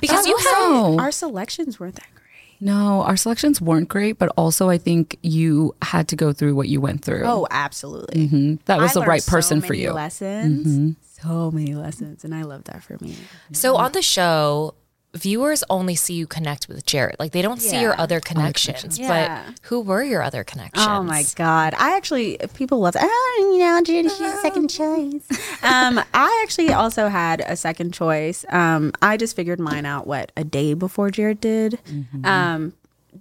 because 0.00 0.26
you 0.26 0.32
also- 0.32 0.92
had. 0.92 1.00
Our 1.00 1.10
selections 1.12 1.78
weren't 1.78 1.96
that 1.96 2.08
great. 2.14 2.62
No, 2.62 3.02
our 3.02 3.18
selections 3.18 3.60
weren't 3.60 3.90
great, 3.90 4.18
but 4.18 4.32
also 4.38 4.70
I 4.70 4.78
think 4.78 5.18
you 5.22 5.74
had 5.82 6.08
to 6.08 6.16
go 6.16 6.32
through 6.32 6.54
what 6.54 6.70
you 6.70 6.80
went 6.80 7.04
through. 7.04 7.24
Oh, 7.26 7.46
absolutely. 7.50 8.26
Mhm. 8.26 8.58
that 8.64 8.78
was 8.78 8.92
I 8.92 8.94
the 8.94 9.00
learned 9.00 9.08
right 9.08 9.22
so 9.22 9.30
person 9.30 9.60
for 9.60 9.74
many 9.74 9.82
you. 9.82 9.92
Lessons, 9.92 10.66
mm-hmm. 10.66 10.92
so 11.22 11.50
many 11.50 11.74
lessons, 11.74 12.24
and 12.24 12.34
I 12.34 12.40
love 12.40 12.64
that 12.64 12.82
for 12.82 12.96
me. 13.02 13.16
So 13.52 13.74
mm-hmm. 13.74 13.84
on 13.84 13.92
the 13.92 14.02
show, 14.02 14.72
viewers 15.14 15.64
only 15.70 15.94
see 15.96 16.14
you 16.14 16.26
connect 16.26 16.68
with 16.68 16.84
Jarrette. 16.86 17.16
Like 17.18 17.32
they 17.32 17.42
don't 17.42 17.60
see 17.62 17.80
your 17.80 17.92
Yeah. 17.92 18.02
other 18.02 18.20
connections. 18.20 18.98
Yeah. 18.98 19.42
But 19.46 19.58
who 19.62 19.80
were 19.80 20.02
your 20.02 20.22
other 20.22 20.44
connections? 20.44 20.86
Oh 20.86 21.02
my 21.02 21.24
god! 21.34 21.74
I 21.78 21.96
actually 21.96 22.38
people 22.54 22.80
love. 22.80 22.94
Oh, 22.98 23.50
you 23.52 23.58
know, 23.58 23.80
Jarrette, 23.82 24.10
she's 24.10 24.20
a 24.20 24.36
second 24.42 24.68
choice. 24.68 25.26
Um, 25.62 26.00
I 26.14 26.40
actually 26.44 26.72
also 26.72 27.08
had 27.08 27.40
a 27.40 27.56
second 27.56 27.94
choice. 27.94 28.44
Um, 28.50 28.92
I 29.02 29.16
just 29.16 29.34
figured 29.34 29.58
mine 29.58 29.86
out 29.86 30.06
what 30.06 30.30
a 30.36 30.44
day 30.44 30.74
before 30.74 31.10
Jared 31.10 31.40
did. 31.40 31.78
Um, 32.24 32.74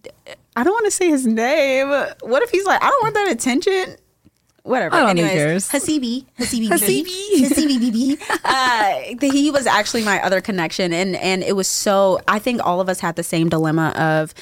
d- 0.04 0.10
I 0.56 0.64
don't 0.64 0.74
want 0.74 0.86
to 0.86 0.92
say 0.92 1.10
his 1.10 1.26
name. 1.26 1.88
What 2.22 2.44
if 2.44 2.50
he's 2.50 2.66
like, 2.66 2.84
I 2.84 2.90
don't 2.90 3.04
want 3.04 3.14
that 3.16 3.32
attention. 3.32 3.96
Whatever. 4.68 4.96
I 4.96 5.00
don't 5.00 5.18
Anyways. 5.18 5.70
Hasibi, 5.72 6.26
Hasibi, 6.38 6.68
Hasibi, 6.68 7.42
Hasibi, 7.42 7.78
BB. 7.80 8.18
Uh, 8.48 9.16
he 9.22 9.52
was 9.52 9.68
actually 9.68 10.04
my 10.04 10.22
other 10.24 10.42
connection, 10.42 10.94
and 10.94 11.16
and 11.18 11.44
it 11.44 11.56
was 11.56 11.68
so. 11.68 12.20
I 12.28 12.40
think 12.40 12.66
all 12.66 12.80
of 12.82 12.90
us 12.90 13.00
had 13.00 13.16
the 13.16 13.24
same 13.24 13.50
dilemma 13.50 13.90
of 13.98 14.34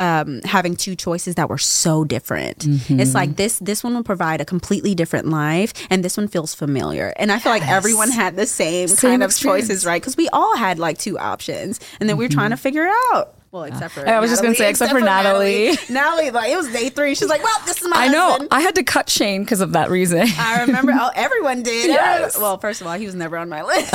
um, 0.00 0.40
having 0.42 0.74
two 0.76 0.94
choices 0.96 1.36
that 1.36 1.48
were 1.48 1.58
so 1.58 2.04
different. 2.04 2.58
Mm-hmm. 2.60 3.00
It's 3.00 3.14
like 3.14 3.36
this 3.36 3.58
this 3.58 3.84
one 3.84 3.94
will 3.94 4.02
provide 4.02 4.40
a 4.40 4.44
completely 4.44 4.94
different 4.94 5.28
life, 5.28 5.72
and 5.90 6.04
this 6.04 6.16
one 6.16 6.28
feels 6.28 6.54
familiar. 6.54 7.12
And 7.16 7.30
I 7.32 7.38
feel 7.38 7.52
like 7.52 7.66
everyone 7.66 8.10
had 8.10 8.36
the 8.36 8.46
same, 8.46 8.88
Same 8.88 9.10
kind 9.10 9.22
of 9.22 9.30
experience. 9.30 9.68
choices, 9.68 9.86
right? 9.86 10.00
Because 10.00 10.16
we 10.16 10.28
all 10.30 10.56
had 10.56 10.78
like 10.78 10.98
two 10.98 11.18
options, 11.18 11.80
and 12.00 12.08
then 12.08 12.16
we 12.16 12.24
were 12.24 12.30
trying 12.30 12.50
to 12.50 12.56
figure 12.56 12.84
it 12.84 12.94
out. 13.12 13.34
Well, 13.52 13.64
except 13.64 13.92
for. 13.92 14.08
I 14.08 14.18
was 14.18 14.30
just 14.30 14.42
gonna 14.42 14.54
say, 14.54 14.70
except 14.70 14.90
for 14.92 15.00
Natalie. 15.00 15.72
Natalie, 15.90 16.30
like 16.30 16.50
it 16.50 16.56
was 16.56 16.72
day 16.72 16.88
three. 16.88 17.14
She's 17.14 17.28
like, 17.28 17.42
"Well, 17.44 17.54
this 17.66 17.82
is 17.82 17.86
my 17.88 18.04
I 18.04 18.08
know. 18.08 18.48
I 18.50 18.60
had 18.62 18.74
to 18.76 18.82
cut 18.82 19.10
Shane 19.10 19.44
because 19.44 19.60
of 19.60 19.72
that 19.72 19.90
reason. 19.90 20.26
I 20.38 20.62
remember. 20.66 20.92
Oh, 20.94 21.10
everyone 21.14 21.62
did. 21.62 21.88
Yes. 21.90 22.38
Well, 22.38 22.56
first 22.56 22.80
of 22.80 22.86
all, 22.86 22.94
he 22.94 23.04
was 23.04 23.14
never 23.14 23.36
on 23.36 23.50
my 23.50 23.62
list. 23.64 23.92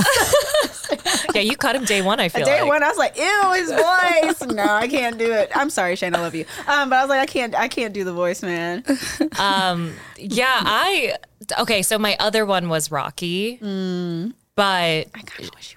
Yeah, 1.33 1.41
you 1.41 1.57
cut 1.57 1.75
him 1.75 1.85
day 1.85 2.03
one. 2.03 2.19
I 2.19 2.29
feel 2.29 2.45
Day 2.45 2.61
like. 2.61 2.69
one, 2.69 2.83
I 2.83 2.87
was 2.89 2.97
like, 2.99 3.17
"Ew, 3.17 3.53
his 3.55 3.71
voice." 3.71 4.47
no, 4.55 4.63
I 4.63 4.87
can't 4.87 5.17
do 5.17 5.31
it. 5.31 5.49
I'm 5.55 5.71
sorry, 5.71 5.95
Shane. 5.95 6.15
I 6.15 6.21
love 6.21 6.35
you. 6.35 6.45
Um, 6.67 6.91
but 6.91 6.97
I 6.97 7.01
was 7.01 7.09
like, 7.09 7.19
I 7.21 7.25
can't. 7.25 7.55
I 7.55 7.67
can't 7.67 7.95
do 7.95 8.03
the 8.03 8.13
voice, 8.13 8.43
man. 8.43 8.83
um. 9.39 9.91
Yeah, 10.17 10.45
I 10.51 11.15
okay. 11.61 11.81
So 11.81 11.97
my 11.97 12.15
other 12.19 12.45
one 12.45 12.69
was 12.69 12.91
Rocky, 12.91 13.57
Mm. 13.57 14.33
but 14.55 14.63
I 15.15 15.21
kind 15.25 15.49
of 15.49 15.55
wish 15.55 15.71
you 15.73 15.76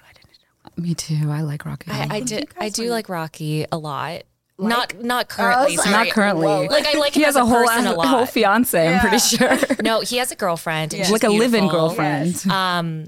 Me 0.81 0.93
too. 0.95 1.29
I 1.29 1.41
like 1.41 1.65
Rocky. 1.65 1.91
I, 1.91 2.03
I 2.03 2.07
think 2.07 2.27
did. 2.27 2.47
I 2.57 2.69
do 2.69 2.83
were- 2.85 2.89
like 2.89 3.09
Rocky 3.09 3.65
a 3.71 3.77
lot. 3.77 4.23
not 4.57 5.01
not 5.01 5.29
currently. 5.29 5.77
was 5.77 5.85
like- 5.85 5.87
sorry. 5.93 6.05
Not 6.05 6.13
currently. 6.13 6.45
Whoa. 6.47 6.65
Like 6.69 6.85
I 6.85 6.97
like 6.99 7.13
he 7.13 7.21
him 7.21 7.25
has 7.25 7.35
as 7.35 7.41
a 7.41 7.45
whole 7.45 7.65
person 7.65 7.87
a 7.87 7.91
a 7.91 7.93
lot. 7.93 8.07
whole 8.07 8.25
fiance. 8.25 8.87
I'm 8.93 8.99
pretty 8.99 9.19
sure. 9.19 9.57
no, 9.83 10.01
he 10.01 10.17
has 10.17 10.31
a 10.31 10.35
girlfriend. 10.35 10.93
Yeah. 10.93 11.07
like 11.09 11.23
a 11.23 11.29
live-in 11.29 11.67
girlfriend. 11.67 12.43
Yes. 12.45 13.07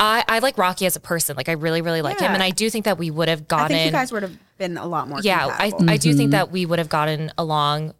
I, 0.00 0.24
I 0.28 0.38
like 0.38 0.56
Rocky 0.58 0.86
as 0.86 0.94
a 0.94 1.00
person. 1.00 1.36
Like 1.36 1.48
I 1.48 1.52
really 1.52 1.80
really 1.82 2.02
like 2.02 2.20
him, 2.20 2.30
and 2.32 2.42
I 2.42 2.50
do 2.50 2.70
think 2.70 2.84
that 2.84 2.98
we 2.98 3.10
would 3.10 3.28
have 3.28 3.40
I 3.42 3.44
gotten. 3.44 3.68
think 3.68 3.86
you 3.86 3.90
guys 3.92 4.12
would 4.12 4.22
have 4.22 4.36
been 4.56 4.76
a 4.78 4.86
lot 4.86 5.08
more. 5.08 5.18
yeah, 5.22 5.46
I 5.46 5.70
compatible. 5.70 5.90
I 5.90 5.96
do 5.96 6.08
Mm-hmm. 6.10 6.18
think 6.18 6.30
that 6.30 6.50
we 6.52 6.66
would 6.66 6.78
have 6.78 6.88
gotten 6.88 7.32
along 7.36 7.94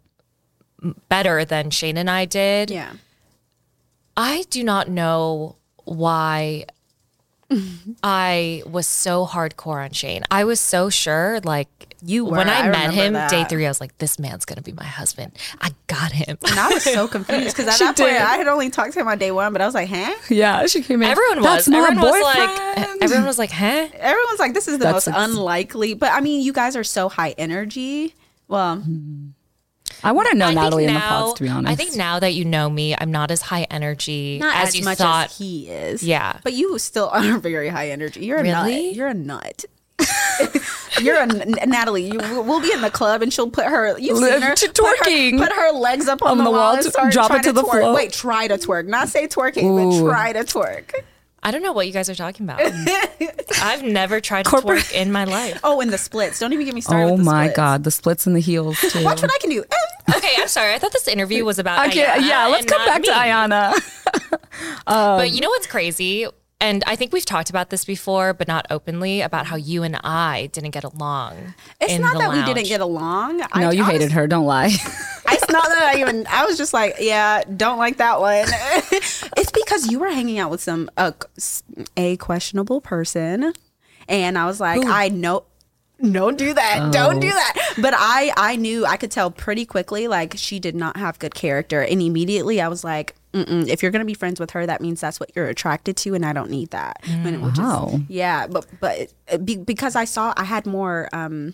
better 1.09 1.43
than 1.43 1.69
Shane 1.71 1.97
and 1.97 2.09
I 2.09 2.23
did. 2.25 2.71
yeah. 2.71 2.93
I 4.15 4.43
do 4.49 4.63
not 4.63 4.87
know 4.89 5.57
why 5.83 6.65
I 8.03 8.63
was 8.65 8.87
so 8.87 9.25
hardcore 9.25 9.83
on 9.83 9.91
Shane. 9.91 10.23
I 10.29 10.43
was 10.43 10.59
so 10.59 10.89
sure, 10.89 11.39
like 11.43 11.95
You 12.01 12.25
were. 12.25 12.37
when 12.37 12.49
I, 12.49 12.61
I 12.61 12.69
met 12.69 12.93
him 12.93 13.13
that. 13.13 13.29
day 13.31 13.43
three, 13.43 13.65
I 13.65 13.69
was 13.69 13.81
like, 13.81 13.97
"This 13.97 14.19
man's 14.19 14.45
gonna 14.45 14.61
be 14.61 14.71
my 14.71 14.85
husband. 14.85 15.31
I 15.59 15.71
got 15.87 16.11
him." 16.11 16.37
And 16.47 16.59
I 16.59 16.69
was 16.69 16.83
so 16.83 17.07
confused 17.07 17.55
because 17.57 17.67
at 17.67 17.73
She 17.77 17.83
that 17.85 17.97
point. 17.97 18.11
I 18.11 18.37
had 18.37 18.47
only 18.47 18.69
talked 18.69 18.93
to 18.93 18.99
him 18.99 19.07
on 19.07 19.17
day 19.17 19.31
one, 19.31 19.51
but 19.51 19.61
I 19.61 19.65
was 19.65 19.73
like, 19.73 19.89
"Huh?" 19.89 20.13
yeah, 20.29 20.65
she 20.67 20.83
came 20.83 21.01
in. 21.01 21.09
everyone 21.09 21.41
was. 21.41 21.67
my 21.67 21.79
Everyone 21.79 22.01
was 22.05 22.21
like. 22.23 23.01
Everyone 23.01 23.25
was 23.25 23.39
like, 23.39 23.51
"Huh." 23.51 23.87
Everyone's 23.93 24.39
like, 24.39 24.53
"This 24.53 24.67
is 24.67 24.77
the 24.77 24.83
That's 24.85 25.07
most 25.07 25.07
ex- 25.07 25.17
unlikely." 25.17 25.95
But 25.95 26.11
I 26.13 26.21
mean, 26.21 26.41
you 26.41 26.53
guys 26.53 26.75
are 26.75 26.83
so 26.83 27.09
high 27.09 27.33
energy. 27.37 28.13
Well, 28.47 28.77
mm-hmm. 28.77 29.29
I 30.03 30.11
want 30.13 30.29
to 30.29 30.35
know 30.35 30.45
I 30.45 30.49
think 30.49 30.61
Natalie 30.61 30.85
in 30.85 30.93
the 30.93 30.99
now- 30.99 31.09
pods. 31.09 31.37
To 31.39 31.43
be 31.43 31.49
honest, 31.49 31.71
I 31.71 31.75
think 31.75 31.95
now 31.95 32.19
that 32.19 32.33
you 32.33 32.45
know 32.45 32.69
me, 32.69 32.95
I'm 32.97 33.11
not 33.11 33.31
as 33.31 33.41
high 33.41 33.63
energy 33.69 34.39
not 34.39 34.55
as, 34.55 34.69
as, 34.69 34.75
you 34.77 34.83
much 34.85 34.97
thought. 34.99 35.27
as 35.27 35.37
he 35.37 35.69
is. 35.69 36.03
Yeah. 36.03 36.39
but 36.43 36.53
you 36.53 36.77
still 36.79 37.09
are 37.13 37.37
very 37.37 37.69
high 37.69 37.89
energy. 37.89 38.25
You're 38.25 38.37
a 38.39 38.43
Really? 38.43 38.87
nut. 38.87 38.95
You're 38.95 39.07
a 39.07 39.13
nut. 39.13 39.65
You're 41.01 41.17
a 41.17 41.21
N- 41.23 41.55
Natalie. 41.67 42.05
You, 42.09 42.17
we'll 42.19 42.61
be 42.61 42.71
in 42.71 42.81
the 42.81 42.89
club 42.89 43.21
and 43.21 43.31
she'll 43.33 43.49
put 43.49 43.65
her. 43.65 43.97
You've 43.99 44.17
seen 44.17 44.41
her 44.41 44.55
to 44.55 44.67
put 44.69 44.77
her- 44.77 44.95
twerking. 45.05 45.37
Put 45.37 45.51
her, 45.51 45.71
legs 45.73 46.07
up 46.07 46.21
on, 46.21 46.31
On 46.31 46.37
the, 46.39 46.43
the 46.45 46.51
wall, 46.51 46.59
wall 46.59 46.73
and 46.75 46.83
to 46.83 46.89
start 46.91 47.11
drop 47.13 47.27
try 47.27 47.39
it 47.39 47.43
to 47.43 47.51
the 47.51 47.61
twerk. 47.63 47.81
floor. 47.81 47.93
Wait, 47.95 48.11
try 48.13 48.47
to 48.47 48.55
twerk. 48.57 48.87
Not 48.87 49.09
say 49.09 49.27
twerking, 49.27 49.63
Ooh. 49.63 50.01
but 50.01 50.09
try 50.09 50.33
to 50.33 50.39
twerk. 50.39 50.91
I 51.41 51.51
don't 51.51 51.61
know 51.63 51.71
what 51.71 51.87
you 51.87 51.93
guys 51.93 52.09
are 52.09 52.15
talking 52.15 52.45
about. 52.49 52.59
I've 53.61 53.83
never 53.83 54.19
tried 54.19 54.43
to 54.43 54.49
Corporate- 54.49 54.83
twerk 54.83 54.93
in 54.93 55.11
my 55.11 55.23
life. 55.23 55.59
Oh, 55.63 55.79
and 55.81 55.91
the 55.91 55.97
splits. 55.97 56.39
Don't 56.39 56.51
even 56.53 56.65
get 56.65 56.75
me 56.75 56.81
started. 56.81 57.05
Oh 57.05 57.11
with 57.13 57.23
the 57.23 57.29
oh 57.29 57.33
my 57.33 57.45
splits. 57.45 57.55
god, 57.57 57.83
the 57.83 57.91
splits 57.91 58.27
and 58.27 58.35
the 58.35 58.39
heels 58.41 58.77
too. 58.91 59.03
Watch 59.03 59.21
what 59.21 59.31
I 59.33 59.37
can 59.39 59.49
do. 59.49 59.63
Okay, 60.17 60.33
I'm 60.39 60.47
sorry. 60.47 60.73
I 60.73 60.79
thought 60.79 60.91
this 60.91 61.07
interview 61.07 61.45
was 61.45 61.59
about. 61.59 61.87
Okay, 61.89 62.03
Iyanna 62.03 62.27
yeah, 62.27 62.47
let's 62.47 62.61
and 62.63 62.71
come 62.71 62.79
not 62.79 62.87
back 62.87 63.03
to 63.03 63.11
me. 63.11 63.15
Iyanna. 63.15 64.39
But 64.87 65.27
um, 65.27 65.27
you 65.27 65.39
know 65.39 65.49
what's 65.49 65.67
crazy? 65.67 66.25
And 66.61 66.83
I 66.85 66.97
think 66.97 67.13
we've 67.13 67.25
talked 67.25 67.49
about 67.49 67.69
this 67.69 67.85
before, 67.85 68.33
but 68.33 68.47
not 68.47 68.65
openly, 68.69 69.21
about 69.21 69.45
how 69.45 69.55
you 69.55 69.83
and 69.83 69.95
I 70.03 70.49
didn't 70.51 70.71
get 70.71 70.83
along. 70.83 71.53
It's 71.79 71.93
in 71.93 72.01
not 72.01 72.13
the 72.13 72.19
that 72.19 72.31
we 72.33 72.53
didn't 72.53 72.67
get 72.67 72.81
along. 72.81 73.41
I, 73.53 73.61
No, 73.61 73.69
you 73.69 73.83
I 73.83 73.91
hated 73.91 74.05
was- 74.05 74.11
her. 74.13 74.27
Don't 74.27 74.45
lie. 74.45 74.67
It's 75.31 75.49
not 75.49 75.63
that 75.63 75.93
I 75.95 75.99
even. 76.01 76.25
I 76.27 76.45
was 76.45 76.57
just 76.57 76.73
like, 76.73 76.95
yeah, 76.99 77.43
don't 77.55 77.77
like 77.77 77.97
that 77.97 78.19
one. 78.19 78.45
it's 78.91 79.51
because 79.51 79.89
you 79.89 79.99
were 79.99 80.09
hanging 80.09 80.37
out 80.39 80.51
with 80.51 80.59
some 80.61 80.89
uh, 80.97 81.11
a 81.95 82.17
questionable 82.17 82.81
person, 82.81 83.53
and 84.09 84.37
I 84.37 84.45
was 84.45 84.59
like, 84.59 84.83
I 84.85 85.09
know. 85.09 85.45
Don't 86.01 86.37
do 86.37 86.53
that. 86.53 86.91
Don't 86.93 87.19
do 87.19 87.27
Oh. 87.27 87.31
that. 87.31 87.73
But 87.81 87.93
I, 87.95 88.31
I 88.37 88.55
knew 88.55 88.85
I 88.85 88.95
could 88.97 89.11
tell 89.11 89.29
pretty 89.31 89.65
quickly, 89.65 90.07
like 90.07 90.33
she 90.37 90.57
did 90.59 90.75
not 90.75 90.97
have 90.97 91.19
good 91.19 91.35
character, 91.35 91.81
and 91.81 92.01
immediately 92.01 92.59
I 92.59 92.67
was 92.69 92.83
like, 92.83 93.15
Mm-mm, 93.33 93.67
if 93.67 93.83
you're 93.83 93.91
gonna 93.91 94.05
be 94.05 94.13
friends 94.15 94.39
with 94.39 94.51
her, 94.51 94.65
that 94.65 94.81
means 94.81 94.99
that's 95.01 95.19
what 95.19 95.31
you're 95.35 95.47
attracted 95.47 95.95
to, 95.97 96.15
and 96.15 96.25
I 96.25 96.33
don't 96.33 96.49
need 96.49 96.71
that. 96.71 96.99
It 97.03 97.39
was 97.41 97.51
just- 97.53 97.61
Wow. 97.61 97.99
yeah, 98.07 98.47
but 98.47 98.65
but 98.79 99.13
uh, 99.31 99.37
be, 99.37 99.55
because 99.57 99.95
I 99.95 100.05
saw 100.05 100.33
I 100.35 100.43
had 100.45 100.65
more 100.65 101.07
um, 101.13 101.53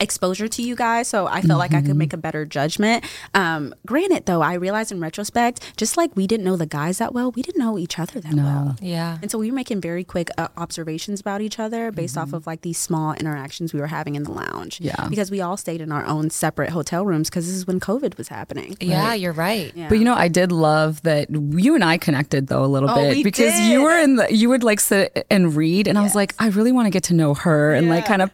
exposure 0.00 0.48
to 0.48 0.62
you 0.62 0.74
guys, 0.76 1.08
so 1.08 1.26
I 1.26 1.40
felt 1.42 1.58
like 1.58 1.74
I 1.74 1.82
could 1.82 1.96
make 1.96 2.12
a 2.12 2.16
better 2.16 2.44
judgment. 2.44 3.04
Um, 3.34 3.74
granted, 3.86 4.26
though, 4.26 4.40
I 4.42 4.54
realized 4.54 4.92
in 4.92 5.00
retrospect, 5.00 5.76
just 5.76 5.96
like 5.96 6.14
we 6.16 6.26
didn't 6.26 6.44
know 6.44 6.56
the 6.56 6.66
guys 6.66 6.98
that 6.98 7.12
well, 7.14 7.30
we 7.32 7.42
didn't 7.42 7.58
know 7.58 7.78
each 7.78 7.98
other 7.98 8.20
that 8.20 8.34
well. 8.34 8.76
Yeah. 8.80 9.18
And 9.22 9.30
so 9.30 9.38
we 9.38 9.50
were 9.50 9.54
making 9.54 9.80
very 9.80 10.04
quick 10.04 10.28
uh, 10.38 10.48
observations 10.56 11.20
about 11.20 11.40
each 11.40 11.58
other 11.58 11.90
based 11.90 12.16
off 12.16 12.32
of 12.32 12.46
like 12.46 12.62
these 12.62 12.78
small 12.78 13.12
interactions 13.14 13.72
we 13.72 13.80
were 13.80 13.86
having 13.88 14.14
in 14.14 14.22
the 14.24 14.32
lounge. 14.32 14.80
Yeah. 14.80 15.08
Because 15.08 15.30
we 15.30 15.40
all 15.40 15.56
stayed 15.56 15.80
in 15.80 15.90
our 15.92 16.04
own 16.06 16.30
separate 16.30 16.70
hotel 16.70 17.04
rooms 17.04 17.28
because 17.28 17.46
this 17.46 17.56
is 17.56 17.66
when 17.66 17.80
COVID 17.80 18.16
was 18.18 18.28
happening. 18.28 18.76
Yeah, 18.80 19.14
you're 19.14 19.32
right. 19.32 19.72
Yeah. 19.74 19.88
But 19.88 19.98
you 19.98 20.04
know, 20.04 20.14
I 20.14 20.28
did 20.28 20.52
love 20.52 21.02
that 21.02 21.28
you 21.30 21.74
and 21.74 21.84
I 21.84 21.98
connected 21.98 22.46
though 22.48 22.64
a 22.64 22.66
little 22.66 22.90
Oh, 22.90 22.94
bit 22.94 23.24
because 23.24 23.52
did. 23.54 23.70
you 23.72 23.82
were 23.82 23.98
in 23.98 24.16
the 24.16 24.32
you 24.34 24.48
would 24.48 24.62
like 24.62 24.80
sit 24.80 25.26
and 25.30 25.54
read, 25.54 25.86
and 25.88 25.98
I 25.98 26.02
was 26.02 26.14
like, 26.14 26.34
I 26.38 26.48
really 26.48 26.72
want 26.72 26.86
to 26.86 26.90
get 26.90 27.04
to 27.04 27.14
know 27.14 27.34
her 27.34 27.74
and 27.74 27.88
like 27.88 28.06
kind 28.06 28.22
of 28.22 28.30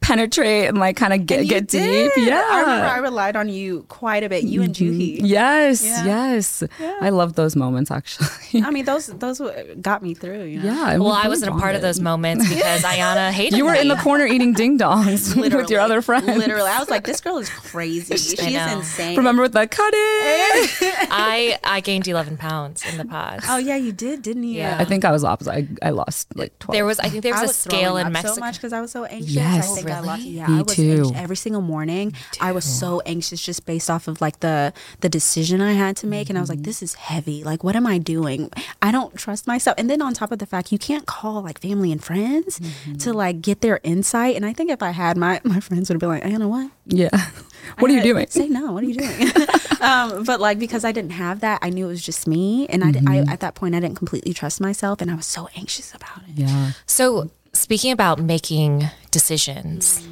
penetrate 0.00 0.68
and 0.68 0.78
like 0.78 0.96
kind 0.96 1.12
of 1.12 1.26
get 1.26 1.40
And 1.40 1.48
you 1.48 1.54
get 1.54 1.68
deep. 1.68 2.12
Yeah, 2.16 2.46
I 2.48 2.60
remember 2.60 2.86
I 2.86 2.98
relied 2.98 3.34
on 3.34 3.48
you 3.48 3.84
quite 3.88 4.22
a 4.22 4.28
bit. 4.28 4.44
You 4.44 4.62
and 4.62 4.74
mm-hmm. 4.74 5.00
Juhi. 5.00 5.20
Yes, 5.22 5.84
Yeah. 5.84 6.04
yes. 6.04 6.62
I 7.00 7.08
love 7.08 7.34
those 7.34 7.56
moments 7.56 7.90
actually. 7.90 8.28
I 8.62 8.70
mean, 8.70 8.84
those 8.84 9.06
those 9.06 9.40
got 9.80 10.02
me 10.02 10.14
through. 10.14 10.44
You 10.44 10.60
know? 10.60 10.72
yeah. 10.72 10.90
and 10.92 11.02
Well, 11.02 11.12
we 11.12 11.22
I 11.22 11.28
wasn't 11.28 11.54
a 11.54 11.58
part 11.58 11.74
of 11.74 11.82
those 11.82 12.00
moments 12.00 12.48
because 12.54 12.82
Iyanna 12.82 13.30
hated 13.32 13.56
You 13.56 13.64
were 13.64 13.74
in 13.74 13.88
the 13.88 13.96
corner 13.96 14.26
eating 14.26 14.52
ding 14.52 14.78
dongs 14.78 15.34
with 15.40 15.70
your 15.70 15.80
other 15.80 16.00
friends. 16.02 16.26
Literally, 16.26 16.70
I 16.70 16.78
was 16.78 16.90
like, 16.90 17.04
this 17.04 17.20
girl 17.20 17.38
is 17.38 17.48
crazy. 17.48 18.16
She's 18.26 18.38
know. 18.38 18.78
insane. 18.78 19.16
Remember 19.16 19.42
with 19.42 19.52
the 19.52 19.66
cut 19.66 19.92
it? 19.94 21.08
I 21.10 21.58
I 21.64 21.80
gained 21.80 22.06
11 22.06 22.36
pounds 22.36 22.84
in 22.90 22.98
the 22.98 23.04
pod. 23.04 23.40
Oh 23.48 23.58
yeah, 23.58 23.76
you 23.76 23.92
did, 23.92 24.22
didn't 24.22 24.44
you? 24.44 24.58
Yeah. 24.58 24.76
I 24.78 24.84
think 24.84 25.04
I 25.04 25.10
was 25.10 25.24
opposite. 25.24 25.52
I, 25.52 25.68
I 25.82 25.90
lost 25.90 26.34
like 26.36 26.56
twelve. 26.58 26.74
There 26.74 26.84
was 26.84 27.00
I 27.00 27.08
think 27.08 27.22
there 27.22 27.32
was, 27.32 27.40
I 27.40 27.44
a 27.44 27.46
was 27.48 27.56
scale 27.56 27.96
in 27.96 28.06
up 28.06 28.12
Mexico. 28.12 28.34
so 28.34 28.40
much 28.40 28.54
because 28.56 28.72
I 28.72 28.80
was 28.80 28.92
so 28.92 29.04
anxious. 29.04 29.34
Yes. 29.34 29.85
I 29.90 29.94
think 29.94 30.06
I 30.06 30.10
lost. 30.12 30.22
Yeah, 30.22 30.46
Me 30.48 30.58
I 30.58 30.62
was 30.62 30.74
too. 30.74 31.12
every 31.14 31.36
single 31.36 31.62
morning. 31.62 32.12
I 32.40 32.52
was 32.52 32.64
so 32.64 33.00
anxious 33.06 33.40
just 33.40 33.66
based 33.66 33.90
off 33.90 34.08
of 34.08 34.20
like 34.20 34.40
the 34.40 34.72
the 35.00 35.08
decision 35.08 35.60
I 35.60 35.72
had 35.72 35.96
to 35.98 36.06
make, 36.06 36.28
and 36.28 36.38
I 36.38 36.40
was 36.40 36.48
like, 36.48 36.58
mm-hmm. 36.58 36.64
"This 36.64 36.82
is 36.82 36.94
heavy. 36.94 37.44
Like, 37.44 37.64
what 37.64 37.76
am 37.76 37.86
I 37.86 37.98
doing? 37.98 38.50
I 38.82 38.90
don't 38.90 39.16
trust 39.16 39.46
myself." 39.46 39.74
And 39.78 39.88
then 39.88 40.02
on 40.02 40.14
top 40.14 40.32
of 40.32 40.38
the 40.38 40.46
fact, 40.46 40.72
you 40.72 40.78
can't 40.78 41.06
call 41.06 41.42
like 41.42 41.60
family 41.60 41.92
and 41.92 42.02
friends 42.02 42.58
mm-hmm. 42.58 42.96
to 42.96 43.12
like 43.12 43.40
get 43.40 43.60
their 43.60 43.80
insight. 43.82 44.36
And 44.36 44.44
I 44.44 44.52
think 44.52 44.70
if 44.70 44.82
I 44.82 44.90
had 44.90 45.16
my 45.16 45.40
my 45.44 45.60
friends 45.60 45.88
would 45.88 45.94
have 45.94 46.00
been 46.00 46.08
like, 46.08 46.24
"You 46.24 46.38
know 46.38 46.48
what? 46.48 46.70
yeah. 46.86 47.10
What 47.78 47.90
are 47.90 47.94
you 47.94 48.02
doing? 48.02 48.26
Say 48.28 48.48
no. 48.48 48.72
What 48.72 48.84
are 48.84 48.86
you 48.86 48.94
doing? 48.94 49.32
um, 49.80 50.22
but 50.22 50.40
like 50.40 50.58
because 50.58 50.84
I 50.84 50.92
didn't 50.92 51.10
have 51.10 51.40
that, 51.40 51.58
I 51.62 51.70
knew 51.70 51.86
it 51.86 51.88
was 51.88 52.02
just 52.02 52.26
me, 52.26 52.66
and 52.68 52.84
I, 52.84 52.92
di- 52.92 53.00
I 53.00 53.02
mm-hmm. 53.02 53.28
at 53.28 53.40
that 53.40 53.56
point 53.56 53.74
I 53.74 53.80
didn't 53.80 53.96
completely 53.96 54.32
trust 54.32 54.60
myself, 54.60 55.00
and 55.00 55.10
I 55.10 55.14
was 55.14 55.26
so 55.26 55.48
anxious 55.56 55.92
about 55.92 56.18
it. 56.28 56.36
Yeah. 56.36 56.72
So, 56.86 57.30
speaking 57.56 57.92
about 57.92 58.18
making 58.18 58.90
decisions, 59.10 60.06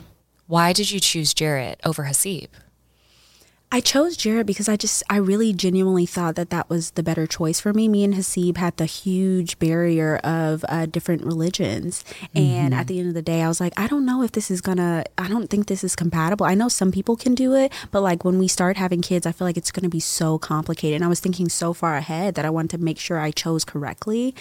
why 0.46 0.72
did 0.72 0.90
you 0.90 1.00
choose 1.00 1.35
Jarrette 1.35 1.76
over 1.85 2.04
Hasib? 2.04 2.48
I 3.74 3.80
chose 3.80 4.16
Jarrette 4.16 4.46
because 4.46 4.68
I 4.68 4.76
just 4.76 5.02
I 5.11 5.16
really 5.16 5.52
genuinely 5.52 6.07
thought 6.07 6.37
that 6.37 6.50
that 6.50 6.70
was 6.70 6.92
the 6.92 7.02
better 7.02 7.26
choice 7.26 7.59
for 7.59 7.72
me. 7.72 7.88
Me 7.88 8.04
and 8.04 8.14
Hasib 8.14 8.57
had 8.57 8.76
the 8.76 8.87
huge 8.87 9.59
barrier 9.59 10.18
of 10.18 10.64
uh, 10.68 10.87
different 10.87 11.24
religions, 11.24 12.04
and 12.37 12.72
at 12.72 12.87
the 12.87 13.00
end 13.00 13.09
of 13.09 13.14
the 13.14 13.22
day, 13.22 13.42
I 13.42 13.48
was 13.48 13.61
like, 13.61 13.72
I 13.76 13.88
don't 13.88 14.07
know 14.07 14.22
if 14.22 14.30
this 14.30 14.48
is 14.48 14.61
gonna. 14.61 15.02
I 15.18 15.26
don't 15.26 15.50
think 15.50 15.66
this 15.66 15.83
is 15.83 15.96
compatible. 15.96 16.46
I 16.46 16.54
know 16.54 16.68
some 16.68 16.92
people 16.92 17.16
can 17.16 17.35
do 17.35 17.54
it, 17.54 17.72
but 17.90 18.00
like 18.00 18.24
when 18.24 18.38
we 18.38 18.46
start 18.46 18.76
having 18.76 19.02
kids, 19.02 19.26
I 19.26 19.33
feel 19.33 19.44
like 19.44 19.57
it's 19.57 19.72
gonna 19.72 19.88
be 19.88 19.98
so 19.98 20.38
complicated. 20.38 20.94
And 20.94 21.04
I 21.04 21.09
was 21.09 21.18
thinking 21.18 21.48
so 21.48 21.72
far 21.72 21.96
ahead 21.96 22.37
that 22.37 22.44
I 22.44 22.50
wanted 22.50 22.78
to 22.78 22.78
make 22.78 23.00
sure 23.00 23.18
I 23.18 23.33
chose 23.33 23.64
correctly. 23.64 24.37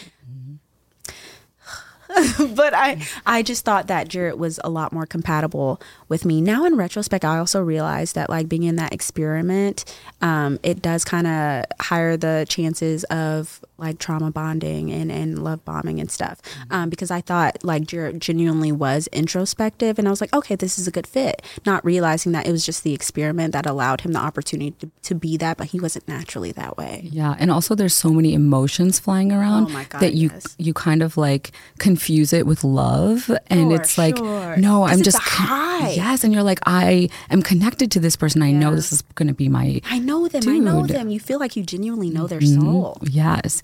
but 2.56 2.74
I 2.74 3.02
I 3.26 3.42
just 3.42 3.66
thought 3.66 3.88
that 3.88 4.08
Jarrette 4.08 4.38
was 4.38 4.60
a 4.64 4.70
lot 4.70 4.92
more 4.92 5.06
compatible 5.06 5.82
with 6.10 6.26
me. 6.26 6.42
Now 6.42 6.66
in 6.66 6.76
retrospect, 6.76 7.26
I 7.26 7.38
also 7.38 7.62
realized 7.62 8.16
that 8.16 8.30
like 8.30 8.50
being 8.50 8.64
in 8.64 8.76
that 8.76 8.94
experiment, 8.94 9.86
um, 10.22 10.60
it 10.64 10.82
does 10.82 11.04
kind 11.04 11.28
of 11.28 11.66
higher 11.80 12.18
the 12.18 12.46
chances 12.50 13.04
of 13.06 13.64
like 13.78 13.98
trauma 14.00 14.30
bonding 14.32 14.92
and, 14.92 15.12
and 15.12 15.44
love 15.44 15.66
bombing 15.66 16.00
and 16.00 16.10
stuff. 16.12 16.40
Um, 16.70 16.90
because 16.90 17.10
I 17.12 17.22
thought 17.22 17.64
like 17.64 17.86
genuinely 17.86 18.72
was 18.72 19.08
introspective 19.08 19.98
and 19.98 20.08
I 20.08 20.12
was 20.12 20.22
like, 20.22 20.34
okay, 20.34 20.56
this 20.56 20.78
is 20.78 20.88
a 20.88 20.92
good 20.92 21.08
fit. 21.08 21.42
Not 21.66 21.84
realizing 21.84 22.32
that 22.34 22.48
it 22.48 22.52
was 22.52 22.66
just 22.66 22.84
the 22.84 22.94
experiment 22.94 23.52
that 23.54 23.66
allowed 23.66 24.02
him 24.02 24.12
the 24.14 24.20
opportunity 24.20 24.72
to, 24.80 24.92
to 25.04 25.16
be 25.16 25.38
that, 25.38 25.58
but 25.58 25.68
he 25.68 25.80
wasn't 25.80 26.08
naturally 26.08 26.52
that 26.54 26.78
way. 26.78 27.10
Yeah, 27.12 27.36
and 27.40 27.50
also 27.52 27.74
there's 27.76 27.94
so 27.96 28.10
many 28.12 28.34
emotions 28.34 29.00
flying 29.00 29.32
around 29.32 29.72
Oh 29.72 29.86
God, 29.90 30.00
that 30.02 30.14
you 30.14 30.30
yes. 30.32 30.56
you 30.60 30.74
kind 30.74 31.02
of 31.02 31.18
like 31.18 31.52
confuse 31.80 32.32
it 32.34 32.46
with 32.46 32.64
love, 32.64 33.30
and 33.48 33.72
Sure, 33.72 33.76
it's 33.82 33.98
like 33.98 34.18
sure. 34.18 34.56
no, 34.58 34.84
I'm 34.84 35.02
just 35.02 35.18
high. 35.20 35.90
yes, 35.92 36.24
and 36.24 36.32
you're 36.34 36.44
like 36.44 36.60
I 36.66 37.10
am 37.30 37.42
connected 37.42 37.92
to 37.92 38.00
this 38.00 38.16
person. 38.16 38.42
I 38.44 38.52
know 38.52 38.76
this 38.76 38.92
is 38.92 39.02
going 39.16 39.28
to 39.28 39.34
be 39.34 39.50
my 39.50 39.82
I 39.90 40.00
know 40.00 40.28
them. 40.28 40.44
I 40.48 40.58
know 40.60 40.86
them. 40.86 41.10
You 41.10 41.20
feel 41.20 41.40
like 41.40 41.56
you 41.56 41.64
genuinely 41.64 42.10
know 42.10 42.28
their 42.28 42.42
soul. 42.42 42.98
yes, 43.02 43.64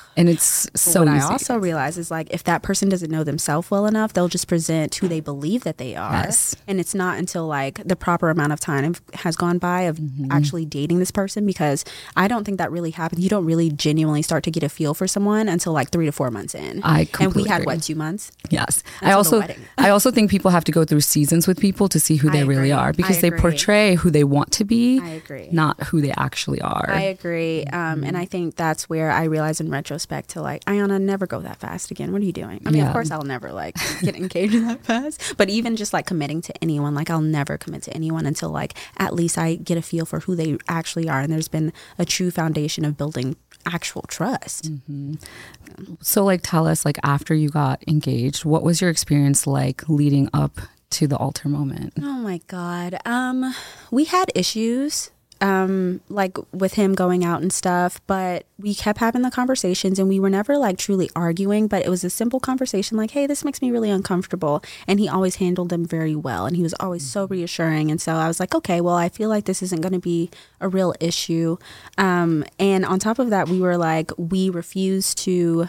and 0.21 0.29
it's 0.29 0.69
so 0.75 1.01
what 1.01 1.07
I 1.09 1.19
also 1.21 1.57
realize 1.57 1.97
is 1.97 2.11
like 2.11 2.27
if 2.31 2.43
that 2.45 2.61
person 2.63 2.89
doesn't 2.89 3.09
know 3.11 3.23
themselves 3.23 3.69
well 3.71 3.85
enough, 3.87 4.13
they'll 4.13 4.27
just 4.37 4.47
present 4.47 4.93
who 4.95 5.07
they 5.07 5.19
believe 5.19 5.63
that 5.63 5.77
they 5.77 5.95
are. 5.95 6.11
Yes. 6.23 6.55
And 6.67 6.79
it's 6.79 6.93
not 6.95 7.17
until 7.17 7.47
like 7.47 7.75
the 7.83 7.95
proper 7.95 8.29
amount 8.29 8.53
of 8.53 8.59
time 8.59 8.95
has 9.15 9.35
gone 9.35 9.57
by 9.57 9.81
of 9.91 9.97
Mm-hmm. 10.01 10.31
actually 10.31 10.65
dating 10.65 10.99
this 10.99 11.11
person 11.11 11.45
because 11.45 11.85
I 12.15 12.27
don't 12.27 12.43
think 12.43 12.57
that 12.57 12.71
really 12.71 12.91
happens. 12.91 13.21
You 13.23 13.29
don't 13.29 13.45
really 13.45 13.69
genuinely 13.69 14.21
start 14.21 14.43
to 14.45 14.51
get 14.51 14.63
a 14.63 14.69
feel 14.69 14.93
for 14.93 15.07
someone 15.07 15.47
until 15.47 15.73
like 15.73 15.89
three 15.91 16.05
to 16.05 16.11
four 16.11 16.29
months 16.31 16.53
in. 16.55 16.81
I 16.83 17.07
and 17.19 17.33
we 17.33 17.43
had 17.45 17.61
agree. 17.61 17.65
what 17.75 17.83
two 17.83 17.95
months? 17.95 18.31
Yes, 18.49 18.83
I 19.01 19.11
also. 19.13 19.41
I 19.77 19.89
also 19.89 20.11
think 20.11 20.29
people 20.29 20.51
have 20.51 20.63
to 20.65 20.71
go 20.71 20.85
through 20.85 21.01
seasons 21.01 21.47
with 21.47 21.59
people 21.59 21.87
to 21.89 21.99
see 21.99 22.15
who 22.17 22.29
they 22.29 22.43
really 22.43 22.71
are 22.71 22.91
because 22.93 23.21
they 23.21 23.31
portray 23.31 23.95
who 23.95 24.09
they 24.11 24.23
want 24.23 24.51
to 24.53 24.63
be. 24.65 24.99
I 24.99 25.09
agree. 25.23 25.47
not 25.51 25.81
who 25.87 26.01
they 26.01 26.13
actually 26.17 26.61
are. 26.61 26.85
I 26.89 27.01
agree. 27.15 27.63
Um, 27.65 27.81
Mm-hmm. 27.91 28.03
and 28.07 28.17
I 28.17 28.25
think 28.25 28.55
that's 28.55 28.83
where 28.89 29.11
I 29.11 29.23
realize 29.25 29.59
in 29.63 29.69
retrospect 29.69 30.10
to 30.27 30.41
like, 30.41 30.63
Iyanna, 30.65 31.01
never 31.01 31.25
go 31.25 31.39
that 31.39 31.57
fast 31.57 31.89
again. 31.91 32.11
What 32.11 32.21
are 32.21 32.25
you 32.25 32.31
doing? 32.33 32.61
I 32.65 32.69
mean, 32.69 32.81
Yeah. 32.81 32.87
of 32.87 32.93
course, 32.93 33.09
I'll 33.11 33.23
never 33.23 33.51
like 33.51 33.75
get 34.01 34.15
engaged 34.15 34.53
that 34.53 34.83
fast. 34.85 35.35
But 35.37 35.49
even 35.49 35.75
just 35.75 35.93
like 35.93 36.05
committing 36.05 36.41
to 36.43 36.53
anyone, 36.61 36.93
like 36.93 37.09
I'll 37.09 37.21
never 37.21 37.57
commit 37.57 37.83
to 37.83 37.93
anyone 37.93 38.25
until 38.25 38.49
like 38.49 38.73
at 38.97 39.13
least 39.15 39.37
I 39.37 39.55
get 39.55 39.77
a 39.77 39.81
feel 39.81 40.05
for 40.05 40.19
who 40.21 40.35
they 40.35 40.57
actually 40.67 41.07
are. 41.09 41.19
And 41.21 41.31
there's 41.31 41.47
been 41.47 41.71
a 41.97 42.05
true 42.05 42.29
foundation 42.31 42.85
of 42.85 42.97
building 42.97 43.35
actual 43.65 44.01
trust. 44.07 44.71
Mm. 44.91 45.21
So, 46.01 46.23
like, 46.23 46.41
tell 46.43 46.67
us, 46.67 46.83
like, 46.85 46.97
after 47.03 47.33
you 47.33 47.49
got 47.49 47.83
engaged, 47.87 48.43
what 48.45 48.63
was 48.63 48.81
your 48.81 48.89
experience 48.89 49.45
like 49.47 49.87
leading 49.87 50.29
up 50.33 50.59
to 50.91 51.07
the 51.07 51.15
altar 51.17 51.47
moment? 51.47 51.93
Oh 52.01 52.17
my 52.19 52.39
God. 52.47 52.97
Um, 53.05 53.53
we 53.91 54.05
had 54.05 54.31
issues. 54.35 55.11
Um, 55.41 56.01
like 56.07 56.37
with 56.53 56.75
him 56.75 56.93
going 56.93 57.25
out 57.25 57.41
and 57.41 57.51
stuff, 57.51 57.99
but 58.05 58.45
we 58.59 58.75
kept 58.75 58.99
having 58.99 59.23
the 59.23 59.31
conversations 59.31 59.97
and 59.97 60.07
we 60.07 60.19
were 60.19 60.29
never 60.29 60.55
like 60.55 60.77
truly 60.77 61.09
arguing, 61.15 61.67
but 61.67 61.83
it 61.83 61.89
was 61.89 62.03
a 62.03 62.11
simple 62.11 62.39
conversation 62.39 62.95
like, 62.95 63.11
hey, 63.11 63.25
this 63.25 63.43
makes 63.43 63.59
me 63.59 63.71
really 63.71 63.89
uncomfortable. 63.89 64.63
And 64.87 64.99
he 64.99 65.09
always 65.09 65.37
handled 65.37 65.69
them 65.69 65.83
very 65.83 66.15
well. 66.15 66.45
And 66.45 66.55
he 66.55 66.61
was 66.61 66.75
always 66.79 67.03
so 67.03 67.25
reassuring. 67.25 67.89
And 67.89 67.99
so 67.99 68.13
I 68.13 68.27
was 68.27 68.39
like, 68.39 68.53
okay, 68.53 68.81
well, 68.81 68.95
I 68.95 69.09
feel 69.09 69.29
like 69.29 69.45
this 69.45 69.63
isn't 69.63 69.81
going 69.81 69.93
to 69.93 69.99
be 69.99 70.29
a 70.59 70.69
real 70.69 70.93
issue. 70.99 71.57
Um, 71.97 72.45
and 72.59 72.85
on 72.85 72.99
top 72.99 73.17
of 73.17 73.31
that, 73.31 73.49
we 73.49 73.59
were 73.59 73.77
like, 73.77 74.11
we 74.17 74.49
refuse 74.49 75.15
to 75.15 75.67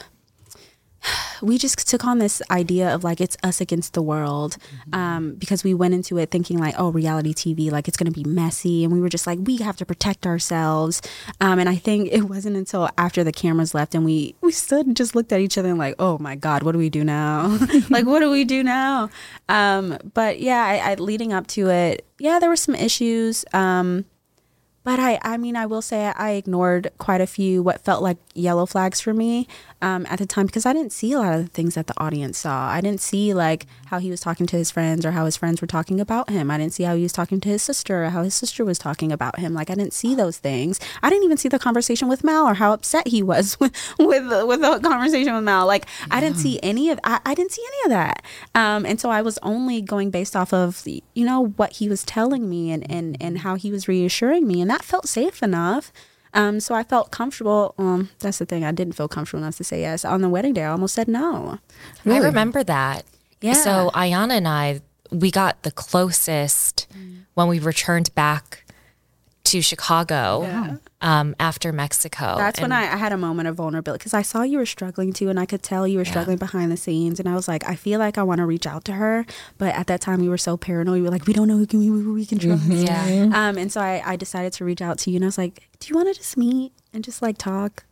we 1.42 1.58
just 1.58 1.88
took 1.88 2.04
on 2.04 2.18
this 2.18 2.42
idea 2.50 2.94
of 2.94 3.04
like 3.04 3.20
it's 3.20 3.36
us 3.42 3.60
against 3.60 3.94
the 3.94 4.02
world 4.02 4.56
um, 4.92 5.34
because 5.34 5.64
we 5.64 5.74
went 5.74 5.94
into 5.94 6.18
it 6.18 6.30
thinking 6.30 6.58
like 6.58 6.74
oh 6.78 6.90
reality 6.90 7.34
tv 7.34 7.70
like 7.70 7.88
it's 7.88 7.96
going 7.96 8.12
to 8.12 8.24
be 8.24 8.28
messy. 8.28 8.84
And 8.84 8.92
we 8.92 9.00
were 9.00 9.08
just 9.08 9.26
like 9.26 9.38
we 9.42 9.58
have 9.58 9.76
to 9.76 9.86
protect 9.86 10.26
ourselves. 10.26 11.02
Um, 11.40 11.58
and 11.58 11.68
i 11.68 11.76
think 11.76 12.08
it 12.12 12.24
wasn't 12.24 12.56
until 12.56 12.88
after 12.98 13.24
the 13.24 13.32
cameras 13.32 13.74
left 13.74 13.94
and 13.94 14.04
we 14.04 14.34
we 14.40 14.52
stood 14.52 14.86
and 14.86 14.96
just 14.96 15.14
looked 15.14 15.32
at 15.32 15.40
each 15.40 15.58
other 15.58 15.68
and 15.68 15.78
like 15.78 15.94
oh 15.98 16.18
my 16.18 16.34
god 16.34 16.62
what 16.62 16.72
do 16.72 16.78
we 16.78 16.90
do 16.90 17.04
now? 17.04 17.58
Like 17.90 18.06
what 18.06 18.20
do 18.20 18.30
we 18.30 18.44
do 18.44 18.62
now? 18.62 19.10
Um, 19.48 19.98
but 20.14 20.40
yeah 20.40 20.64
I, 20.64 20.92
I 20.92 20.94
leading 20.94 21.32
up 21.32 21.46
to 21.48 21.68
it 21.68 22.06
yeah 22.18 22.38
there 22.38 22.48
were 22.48 22.56
some 22.56 22.74
issues. 22.74 23.44
Um, 23.52 24.04
but 24.84 24.98
I, 24.98 25.20
I 25.22 25.36
mean, 25.36 25.56
I 25.56 25.66
will 25.66 25.82
say 25.82 26.06
I 26.06 26.32
ignored 26.32 26.90
quite 26.98 27.20
a 27.20 27.26
few 27.26 27.62
what 27.62 27.80
felt 27.80 28.02
like 28.02 28.18
yellow 28.34 28.66
flags 28.66 29.00
for 29.00 29.14
me 29.14 29.46
um, 29.82 30.06
at 30.08 30.20
the 30.20 30.26
time 30.26 30.46
because 30.46 30.64
I 30.64 30.72
didn't 30.72 30.92
see 30.92 31.12
a 31.12 31.18
lot 31.18 31.34
of 31.34 31.44
the 31.44 31.50
things 31.50 31.74
that 31.74 31.88
the 31.88 32.00
audience 32.00 32.38
saw. 32.38 32.68
I 32.68 32.80
didn't 32.80 33.00
see 33.00 33.34
like 33.34 33.66
how 33.86 33.98
he 33.98 34.10
was 34.10 34.20
talking 34.20 34.46
to 34.46 34.56
his 34.56 34.70
friends 34.70 35.04
or 35.04 35.10
how 35.10 35.24
his 35.24 35.36
friends 35.36 35.60
were 35.60 35.66
talking 35.66 36.00
about 36.00 36.30
him. 36.30 36.50
I 36.50 36.56
didn't 36.56 36.72
see 36.72 36.84
how 36.84 36.94
he 36.94 37.02
was 37.02 37.12
talking 37.12 37.40
to 37.40 37.48
his 37.48 37.62
sister 37.62 38.04
or 38.04 38.10
how 38.10 38.22
his 38.22 38.34
sister 38.34 38.64
was 38.64 38.78
talking 38.78 39.10
about 39.10 39.40
him. 39.40 39.52
Like 39.52 39.68
I 39.68 39.74
didn't 39.74 39.92
see 39.92 40.14
those 40.14 40.38
things. 40.38 40.78
I 41.02 41.10
didn't 41.10 41.24
even 41.24 41.36
see 41.36 41.48
the 41.48 41.58
conversation 41.58 42.08
with 42.08 42.22
Mal 42.22 42.46
or 42.46 42.54
how 42.54 42.72
upset 42.72 43.08
he 43.08 43.22
was 43.22 43.58
with 43.60 43.72
with, 43.98 44.46
with 44.46 44.60
the 44.60 44.80
conversation 44.80 45.34
with 45.34 45.44
Mal. 45.44 45.66
Like 45.66 45.86
yeah. 46.00 46.16
I 46.16 46.20
didn't 46.20 46.38
see 46.38 46.60
any 46.62 46.88
of 46.90 47.00
I, 47.02 47.20
I 47.26 47.34
didn't 47.34 47.50
see 47.50 47.64
any 47.66 47.86
of 47.86 47.90
that. 47.90 48.24
Um, 48.54 48.86
and 48.86 49.00
so 49.00 49.10
I 49.10 49.20
was 49.20 49.38
only 49.42 49.82
going 49.82 50.10
based 50.10 50.36
off 50.36 50.54
of 50.54 50.86
you 50.86 51.26
know 51.26 51.48
what 51.56 51.72
he 51.72 51.88
was 51.88 52.04
telling 52.04 52.48
me 52.48 52.70
and 52.70 52.88
and 52.88 53.16
and 53.20 53.38
how 53.38 53.56
he 53.56 53.72
was 53.72 53.88
reassuring 53.88 54.46
me 54.46 54.60
and 54.60 54.70
that 54.70 54.84
felt 54.84 55.08
safe 55.08 55.42
enough. 55.42 55.92
Um, 56.34 56.60
so 56.60 56.74
I 56.74 56.82
felt 56.82 57.10
comfortable. 57.10 57.74
Um, 57.78 58.10
that's 58.20 58.38
the 58.38 58.46
thing. 58.46 58.64
I 58.64 58.72
didn't 58.72 58.94
feel 58.94 59.08
comfortable 59.08 59.42
enough 59.42 59.56
to 59.56 59.64
say 59.64 59.80
yes. 59.80 60.04
On 60.04 60.22
the 60.22 60.28
wedding 60.28 60.54
day, 60.54 60.64
I 60.64 60.70
almost 60.70 60.94
said 60.94 61.08
no. 61.08 61.58
Really? 62.04 62.20
I 62.20 62.22
remember 62.22 62.64
that. 62.64 63.04
Yeah. 63.40 63.54
So 63.54 63.90
Ayana 63.94 64.32
and 64.32 64.48
I, 64.48 64.80
we 65.10 65.30
got 65.30 65.62
the 65.62 65.70
closest 65.70 66.86
mm. 66.96 67.24
when 67.34 67.48
we 67.48 67.58
returned 67.58 68.14
back 68.14 68.61
to 69.44 69.62
Chicago. 69.62 70.42
Yeah 70.42 70.76
um, 71.02 71.34
after 71.40 71.72
Mexico. 71.72 72.36
That's 72.38 72.60
and 72.60 72.70
when 72.70 72.72
I, 72.72 72.92
I, 72.92 72.96
had 72.96 73.12
a 73.12 73.16
moment 73.16 73.48
of 73.48 73.56
vulnerability 73.56 73.98
because 73.98 74.14
I 74.14 74.22
saw 74.22 74.42
you 74.42 74.58
were 74.58 74.66
struggling 74.66 75.12
too, 75.12 75.28
and 75.28 75.38
I 75.38 75.46
could 75.46 75.62
tell 75.62 75.86
you 75.86 75.98
were 75.98 76.04
yeah. 76.04 76.10
struggling 76.10 76.38
behind 76.38 76.70
the 76.70 76.76
scenes. 76.76 77.18
And 77.18 77.28
I 77.28 77.34
was 77.34 77.48
like, 77.48 77.68
I 77.68 77.74
feel 77.74 77.98
like 77.98 78.16
I 78.18 78.22
want 78.22 78.38
to 78.38 78.46
reach 78.46 78.66
out 78.66 78.84
to 78.86 78.92
her, 78.92 79.26
but 79.58 79.74
at 79.74 79.88
that 79.88 80.00
time 80.00 80.20
we 80.20 80.28
were 80.28 80.38
so 80.38 80.56
paranoid. 80.56 80.94
We 80.94 81.02
were 81.02 81.10
like, 81.10 81.26
we 81.26 81.32
don't 81.32 81.48
know 81.48 81.58
who 81.58 81.66
can 81.66 81.80
we, 81.80 81.86
who 81.86 82.14
we 82.14 82.24
can 82.24 82.38
trust. 82.38 82.62
Mm-hmm. 82.62 82.82
Yeah. 82.84 83.02
Um, 83.42 83.56
and 83.56 83.72
so 83.72 83.80
I, 83.80 84.02
I 84.04 84.16
decided 84.16 84.52
to 84.54 84.64
reach 84.64 84.82
out 84.82 84.98
to 84.98 85.10
you, 85.10 85.16
and 85.16 85.24
I 85.24 85.26
was 85.26 85.38
like, 85.38 85.68
Do 85.80 85.88
you 85.88 85.96
want 85.96 86.08
to 86.08 86.14
just 86.14 86.36
meet 86.36 86.72
and 86.92 87.02
just 87.02 87.22
like 87.22 87.38
talk? 87.38 87.84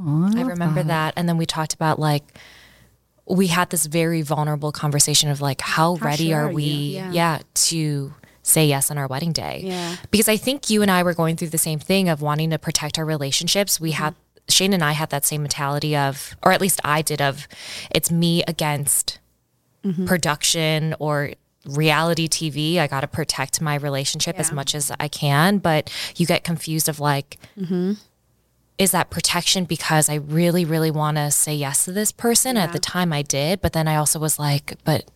I, 0.00 0.32
I 0.36 0.42
remember 0.42 0.82
that. 0.82 0.88
that, 0.88 1.14
and 1.16 1.28
then 1.28 1.36
we 1.36 1.46
talked 1.46 1.74
about 1.74 1.98
like 1.98 2.24
we 3.28 3.48
had 3.48 3.70
this 3.70 3.86
very 3.86 4.22
vulnerable 4.22 4.72
conversation 4.72 5.30
of 5.30 5.40
like 5.40 5.60
how, 5.60 5.96
how 5.96 6.04
ready 6.04 6.28
sure 6.28 6.46
are 6.46 6.50
we 6.50 6.64
yeah. 6.64 7.12
yeah 7.12 7.38
to 7.54 8.14
say 8.46 8.66
yes 8.66 8.90
on 8.90 8.98
our 8.98 9.06
wedding 9.06 9.32
day. 9.32 9.62
Yeah. 9.64 9.96
Because 10.10 10.28
I 10.28 10.36
think 10.36 10.70
you 10.70 10.82
and 10.82 10.90
I 10.90 11.02
were 11.02 11.14
going 11.14 11.36
through 11.36 11.48
the 11.48 11.58
same 11.58 11.78
thing 11.78 12.08
of 12.08 12.22
wanting 12.22 12.50
to 12.50 12.58
protect 12.58 12.98
our 12.98 13.04
relationships. 13.04 13.80
We 13.80 13.92
mm-hmm. 13.92 14.04
had 14.04 14.14
Shane 14.48 14.72
and 14.72 14.84
I 14.84 14.92
had 14.92 15.10
that 15.10 15.24
same 15.24 15.42
mentality 15.42 15.96
of, 15.96 16.36
or 16.42 16.52
at 16.52 16.60
least 16.60 16.80
I 16.84 17.02
did, 17.02 17.20
of 17.20 17.48
it's 17.90 18.10
me 18.10 18.44
against 18.46 19.18
mm-hmm. 19.84 20.06
production 20.06 20.94
or 21.00 21.32
reality 21.66 22.28
TV. 22.28 22.78
I 22.78 22.86
got 22.86 23.00
to 23.00 23.08
protect 23.08 23.60
my 23.60 23.74
relationship 23.74 24.36
yeah. 24.36 24.42
as 24.42 24.52
much 24.52 24.74
as 24.74 24.92
I 25.00 25.08
can. 25.08 25.58
But 25.58 25.92
you 26.14 26.26
get 26.26 26.44
confused 26.44 26.88
of 26.88 27.00
like, 27.00 27.38
mm-hmm. 27.58 27.94
is 28.78 28.92
that 28.92 29.10
protection 29.10 29.64
because 29.64 30.08
I 30.08 30.14
really, 30.14 30.64
really 30.64 30.92
want 30.92 31.16
to 31.16 31.32
say 31.32 31.54
yes 31.54 31.84
to 31.86 31.92
this 31.92 32.12
person? 32.12 32.54
Yeah. 32.54 32.62
At 32.62 32.72
the 32.72 32.78
time 32.78 33.12
I 33.12 33.22
did. 33.22 33.60
But 33.60 33.72
then 33.72 33.88
I 33.88 33.96
also 33.96 34.20
was 34.20 34.38
like, 34.38 34.74
but 34.84 35.10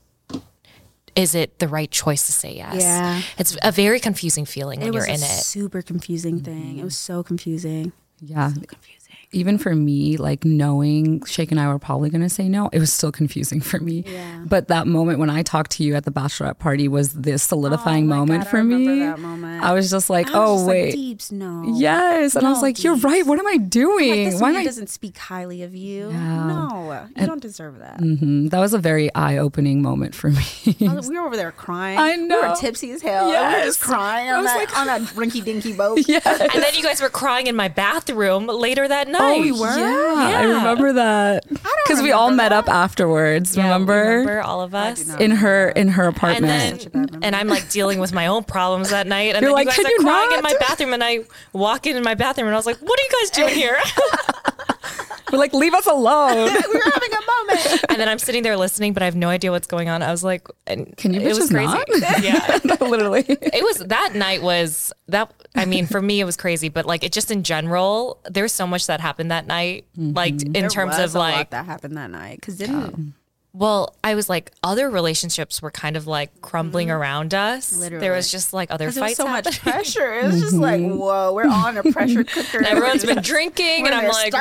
is 1.17 1.35
it 1.35 1.59
the 1.59 1.69
right 1.69 1.91
choice 1.91 2.27
to 2.27 2.33
say 2.33 2.55
yes? 2.57 2.83
Yeah. 2.83 3.23
It's 3.39 3.57
a 3.63 3.73
very 3.73 4.01
confusing 4.01 4.45
feeling 4.45 4.81
when 4.81 4.93
you're 4.93 5.05
in 5.07 5.15
it. 5.15 5.21
Super 5.23 5.83
confusing 5.83 6.41
thing. 6.41 6.79
It 6.79 6.85
was 6.85 6.97
so 6.97 7.23
confusing. 7.23 7.93
Yeah. 8.21 8.53
So 8.53 8.61
confusing 8.63 9.00
even 9.33 9.59
for 9.59 9.75
me, 9.75 10.17
like 10.17 10.45
knowing 10.45 11.25
Shane 11.25 11.49
and 11.51 11.61
I 11.61 11.69
were 11.69 11.79
probably 11.79 12.11
going 12.11 12.23
to 12.23 12.29
say 12.29 12.49
no, 12.49 12.69
it 12.73 12.81
was 12.81 12.93
still 12.93 13.13
confusing 13.13 13.61
for 13.61 13.79
me. 13.79 14.05
Yeah. 14.07 14.45
But 14.47 14.69
that 14.69 14.87
moment 14.87 15.19
when 15.21 15.31
I 15.31 15.43
talked 15.43 15.71
to 15.73 15.85
you 15.85 15.95
at 15.95 16.05
the 16.05 16.11
bachelorette 16.11 16.59
party 16.59 16.89
was 16.89 17.13
this 17.13 17.45
solidifying 17.45 18.05
oh 18.05 18.17
moment 18.17 18.45
God, 18.45 18.51
for 18.51 18.65
me. 18.65 19.05
I 19.05 19.73
was 19.73 19.91
just 19.91 20.11
like, 20.11 20.27
was 20.27 20.35
oh 20.35 20.57
just 20.57 20.69
wait, 20.69 20.85
like, 20.87 20.95
deeps, 20.95 21.33
no. 21.33 21.65
Yes, 21.77 22.35
and 22.35 22.43
no, 22.43 22.49
I 22.49 22.53
was 22.53 22.63
like, 22.63 22.77
deeps. 22.77 22.85
you're 22.85 22.97
right. 22.97 23.25
What 23.25 23.39
am 23.39 23.47
I 23.47 23.57
doing? 23.57 24.33
Like, 24.33 24.43
Why 24.43 24.51
am 24.51 24.57
I? 24.57 24.65
Doesn't 24.65 24.91
speak 24.91 25.17
highly 25.17 25.63
of 25.63 25.75
you. 25.75 26.11
Yeah. 26.11 26.47
No, 26.47 26.93
you 26.93 27.13
and, 27.17 27.27
don't 27.27 27.43
deserve 27.43 27.79
that. 27.79 28.01
Mm-hmm. 28.01 28.49
That 28.49 28.59
was 28.59 28.75
a 28.75 28.79
very 28.79 29.15
eye-opening 29.15 29.81
moment 29.81 30.15
for 30.15 30.31
me. 30.31 30.77
Was, 30.81 31.09
we 31.11 31.19
were 31.19 31.27
over 31.27 31.37
there 31.37 31.53
crying. 31.53 31.99
I 31.99 32.17
know. 32.17 32.41
We 32.41 32.49
were 32.49 32.57
tipsy 32.57 32.91
as 32.91 33.03
hell. 33.03 33.29
Yes. 33.29 33.53
We 33.53 33.61
were 33.61 33.67
just 33.67 33.81
crying 33.81 34.31
on 34.31 34.45
that 34.45 34.57
like, 34.57 34.77
on 34.77 34.89
a 34.89 35.05
rinky 35.11 35.45
dinky 35.45 35.73
boat. 35.73 36.01
Yes. 36.11 36.27
And 36.27 36.63
then 36.63 36.75
you 36.75 36.83
guys 36.83 37.01
were 37.01 37.11
crying 37.11 37.47
in 37.47 37.55
my 37.55 37.69
bathroom 37.69 38.47
later 38.47 38.89
that 38.89 39.07
night. 39.07 39.20
Oh, 39.21 39.41
we 39.41 39.53
were. 39.53 39.77
Yeah, 39.79 40.31
yeah. 40.31 40.39
I 40.39 40.43
remember 40.45 40.93
that 40.95 41.47
because 41.49 42.03
we 42.03 42.13
all 42.13 42.31
met 42.31 42.53
up 42.53 42.69
afterwards. 42.69 43.57
Yeah, 43.57 43.65
remember? 43.65 43.95
remember 43.95 44.41
all 44.43 44.61
of 44.63 44.75
us 44.75 45.15
in 45.17 45.31
her 45.33 45.69
in 45.71 45.89
her 45.89 46.07
apartment. 46.07 46.87
And, 46.95 47.09
then, 47.11 47.21
and 47.23 47.37
I'm 47.37 47.49
like 47.49 47.69
dealing 47.71 47.99
with 48.01 48.13
my 48.13 48.27
own 48.27 48.45
problems 48.45 48.91
that 48.91 49.07
night, 49.07 49.35
and 49.35 49.43
You're 49.43 49.55
then 49.55 49.67
like, 49.67 49.77
you 49.77 49.85
guys 49.85 49.93
are 49.93 50.03
crying 50.03 50.31
not? 50.31 50.39
in 50.39 50.43
my 50.45 50.55
bathroom, 50.59 50.93
and 50.93 51.05
I 51.05 51.21
walk 51.53 51.87
in 51.87 51.97
in 51.97 52.03
my 52.03 52.15
bathroom, 52.15 52.47
and 52.49 52.55
I 52.55 52.59
was 52.59 52.67
like, 52.67 52.79
"What 52.79 52.99
are 52.99 53.03
you 53.03 53.21
guys 53.21 53.31
doing 53.31 53.55
here?" 53.55 53.79
We're 55.33 55.39
like, 55.39 55.53
leave 55.53 55.75
us 55.75 55.87
alone. 55.87 56.37
We're 56.73 56.91
having 56.93 57.11
a 57.13 57.27
moment. 57.27 57.85
And 57.89 58.01
then 58.01 58.09
I'm 58.09 58.19
sitting 58.19 58.43
there 58.43 58.57
listening, 58.57 58.93
but 58.93 59.03
I 59.03 59.07
have 59.07 59.17
no 59.17 59.29
idea 59.29 59.51
what's 59.51 59.67
going 59.67 59.89
on. 59.89 60.03
I 60.03 60.11
was 60.11 60.25
like, 60.25 60.49
and 60.67 60.97
can 60.97 61.15
you? 61.15 61.21
It 61.21 61.37
was 61.37 61.51
crazy. 61.51 61.73
Not? 61.73 61.89
Yeah, 62.21 62.59
literally. 62.81 63.25
It 63.29 63.63
was 63.63 63.79
that 63.89 64.15
night 64.15 64.43
was 64.43 64.93
that. 65.09 65.33
I 65.55 65.65
mean, 65.65 65.87
for 65.87 66.03
me, 66.03 66.21
it 66.21 66.25
was 66.25 66.37
crazy, 66.37 66.69
but 66.69 66.87
like 66.87 67.05
it 67.05 67.13
just 67.13 67.31
in 67.31 67.43
general, 67.43 68.19
there's 68.29 68.53
so 68.53 68.67
much 68.67 68.87
that 68.89 69.01
happened 69.01 69.31
that 69.31 69.47
night. 69.47 69.87
Mm-hmm. 69.99 70.17
Like 70.17 70.43
in 70.43 70.53
there 70.53 70.69
terms 70.69 70.99
of 70.99 71.15
like 71.15 71.51
that 71.51 71.67
happened 71.67 71.97
that 71.97 72.11
night 72.11 72.37
because 72.41 72.59
didn't. 72.59 73.15
Well, 73.53 73.97
I 74.05 74.15
was 74.15 74.29
like, 74.29 74.53
other 74.63 74.89
relationships 74.89 75.61
were 75.61 75.73
kind 75.73 75.97
of 75.97 76.07
like 76.07 76.41
crumbling 76.41 76.89
mm-hmm. 76.89 76.99
around 76.99 77.35
us. 77.35 77.77
Literally. 77.77 78.01
There 78.01 78.13
was 78.13 78.31
just 78.31 78.53
like 78.53 78.71
other 78.71 78.93
fights. 78.93 79.17
so 79.17 79.27
happening. 79.27 79.53
much 79.53 79.61
pressure. 79.61 80.15
It 80.15 80.25
was 80.25 80.37
mm-hmm. 80.37 80.43
just 80.43 80.57
like, 80.57 80.81
mm-hmm. 80.81 80.97
whoa, 80.97 81.35
we're 81.35 81.49
on 81.49 81.77
a 81.77 81.83
pressure 81.83 82.23
cooker. 82.25 82.65
Everyone's 82.65 83.05
been 83.05 83.23
drinking, 83.23 83.87
and 83.87 83.95
I'm 83.95 84.09
like, 84.09 84.33
so 84.33 84.39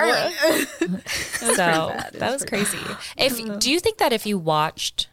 that 2.13 2.29
was 2.31 2.45
crazy. 2.45 2.77
If 3.17 3.39
uh-huh. 3.39 3.57
do 3.57 3.71
you 3.71 3.79
think 3.79 3.97
that 3.97 4.13
if 4.13 4.27
you 4.27 4.37
watched 4.37 5.09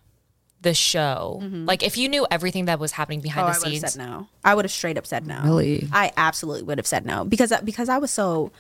the 0.60 0.74
show, 0.74 1.40
mm-hmm. 1.42 1.64
like 1.64 1.82
if 1.82 1.96
you 1.96 2.10
knew 2.10 2.26
everything 2.30 2.66
that 2.66 2.78
was 2.78 2.92
happening 2.92 3.20
behind 3.20 3.46
oh, 3.46 3.48
the 3.48 3.54
scenes, 3.54 3.84
I 3.84 3.88
said 3.88 4.06
no. 4.06 4.28
I 4.44 4.54
would 4.54 4.66
have 4.66 4.72
straight 4.72 4.98
up 4.98 5.06
said 5.06 5.26
no. 5.26 5.40
Really, 5.42 5.88
I 5.90 6.12
absolutely 6.18 6.64
would 6.64 6.76
have 6.76 6.86
said 6.86 7.06
no 7.06 7.24
because 7.24 7.50
because 7.64 7.88
I 7.88 7.96
was 7.96 8.10
so 8.10 8.52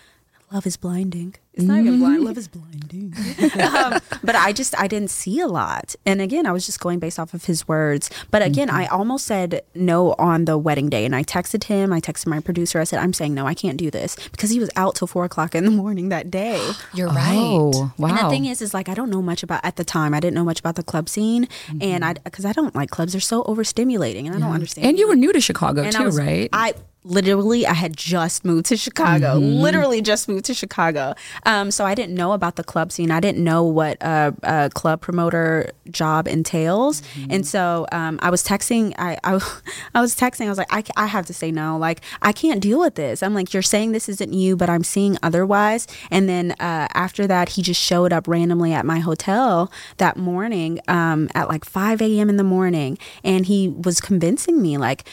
love 0.52 0.66
is 0.66 0.76
blinding. 0.76 1.34
It's 1.54 1.64
not 1.64 1.78
even 1.78 1.98
blind. 1.98 2.22
Love 2.22 2.36
is 2.36 2.48
blinding. 2.48 3.14
um, 3.60 3.98
but 4.22 4.36
I 4.36 4.52
just 4.52 4.78
I 4.78 4.86
didn't 4.86 5.10
see 5.10 5.40
a 5.40 5.46
lot, 5.46 5.94
and 6.04 6.20
again 6.20 6.46
I 6.46 6.52
was 6.52 6.66
just 6.66 6.80
going 6.80 6.98
based 6.98 7.18
off 7.18 7.32
of 7.32 7.46
his 7.46 7.66
words. 7.66 8.10
But 8.30 8.42
again, 8.42 8.68
mm-hmm. 8.68 8.76
I 8.76 8.86
almost 8.88 9.26
said 9.26 9.62
no 9.74 10.12
on 10.18 10.44
the 10.44 10.58
wedding 10.58 10.90
day, 10.90 11.06
and 11.06 11.16
I 11.16 11.24
texted 11.24 11.64
him. 11.64 11.92
I 11.92 12.00
texted 12.00 12.26
my 12.26 12.40
producer. 12.40 12.78
I 12.78 12.84
said 12.84 13.00
I'm 13.00 13.14
saying 13.14 13.32
no. 13.32 13.46
I 13.46 13.54
can't 13.54 13.78
do 13.78 13.90
this 13.90 14.16
because 14.32 14.50
he 14.50 14.60
was 14.60 14.68
out 14.76 14.96
till 14.96 15.06
four 15.06 15.24
o'clock 15.24 15.54
in 15.54 15.64
the 15.64 15.70
morning 15.70 16.10
that 16.10 16.30
day. 16.30 16.72
You're 16.94 17.08
right. 17.08 17.36
Oh, 17.36 17.92
wow. 17.96 18.08
And 18.08 18.18
the 18.18 18.28
thing 18.28 18.44
is, 18.44 18.60
is 18.60 18.74
like 18.74 18.90
I 18.90 18.94
don't 18.94 19.10
know 19.10 19.22
much 19.22 19.42
about 19.42 19.64
at 19.64 19.76
the 19.76 19.84
time. 19.84 20.12
I 20.12 20.20
didn't 20.20 20.34
know 20.34 20.44
much 20.44 20.60
about 20.60 20.76
the 20.76 20.84
club 20.84 21.08
scene, 21.08 21.46
mm-hmm. 21.46 21.78
and 21.80 22.04
I 22.04 22.12
because 22.12 22.44
I 22.44 22.52
don't 22.52 22.74
like 22.74 22.90
clubs. 22.90 23.12
They're 23.12 23.20
so 23.20 23.42
overstimulating, 23.44 24.26
and 24.26 24.34
I 24.34 24.38
don't 24.38 24.52
understand. 24.52 24.86
And 24.86 24.98
you 24.98 25.08
were 25.08 25.16
new 25.16 25.32
to 25.32 25.40
Chicago 25.40 25.82
and 25.82 25.92
too, 25.94 26.04
was, 26.04 26.18
right? 26.18 26.50
I 26.52 26.74
literally 27.06 27.66
I 27.66 27.72
had 27.72 27.96
just 27.96 28.44
moved 28.44 28.66
to 28.66 28.76
Chicago. 28.76 29.36
Mm-hmm. 29.36 29.60
Literally 29.60 30.02
just 30.02 30.28
moved 30.28 30.44
to 30.46 30.54
Chicago. 30.54 31.14
Um, 31.44 31.70
so 31.70 31.84
I 31.84 31.94
didn't 31.94 32.14
know 32.14 32.32
about 32.32 32.56
the 32.56 32.64
club 32.64 32.92
scene. 32.92 33.10
I 33.10 33.20
didn't 33.20 33.42
know 33.42 33.62
what 33.62 33.96
a, 34.02 34.34
a 34.42 34.70
club 34.70 35.00
promoter 35.00 35.70
job 35.90 36.26
entails. 36.26 37.00
Mm-hmm. 37.00 37.30
And 37.30 37.46
so 37.46 37.86
um, 37.92 38.18
I 38.22 38.30
was 38.30 38.42
texting. 38.42 38.94
I, 38.98 39.18
I, 39.24 39.34
I 39.94 40.00
was 40.00 40.14
texting. 40.14 40.46
I 40.46 40.48
was 40.48 40.58
like, 40.58 40.68
I, 40.70 40.82
I 40.96 41.06
have 41.06 41.26
to 41.26 41.34
say 41.34 41.50
no. 41.50 41.78
Like 41.78 42.00
I 42.22 42.32
can't 42.32 42.60
deal 42.60 42.80
with 42.80 42.96
this. 42.96 43.22
I'm 43.22 43.34
like, 43.34 43.54
you're 43.54 43.62
saying 43.62 43.92
this 43.92 44.08
isn't 44.08 44.32
you, 44.32 44.56
but 44.56 44.68
I'm 44.68 44.84
seeing 44.84 45.16
otherwise. 45.22 45.86
And 46.10 46.28
then 46.28 46.52
uh, 46.52 46.88
after 46.94 47.26
that, 47.26 47.50
he 47.50 47.62
just 47.62 47.80
showed 47.80 48.12
up 48.12 48.26
randomly 48.26 48.72
at 48.72 48.84
my 48.84 48.98
hotel 48.98 49.70
that 49.98 50.16
morning 50.16 50.80
um, 50.88 51.28
at 51.34 51.48
like 51.48 51.64
5 51.64 52.02
a.m. 52.02 52.28
in 52.28 52.36
the 52.36 52.44
morning, 52.44 52.98
and 53.22 53.46
he 53.46 53.68
was 53.68 54.00
convincing 54.00 54.60
me 54.60 54.78
like 54.78 55.04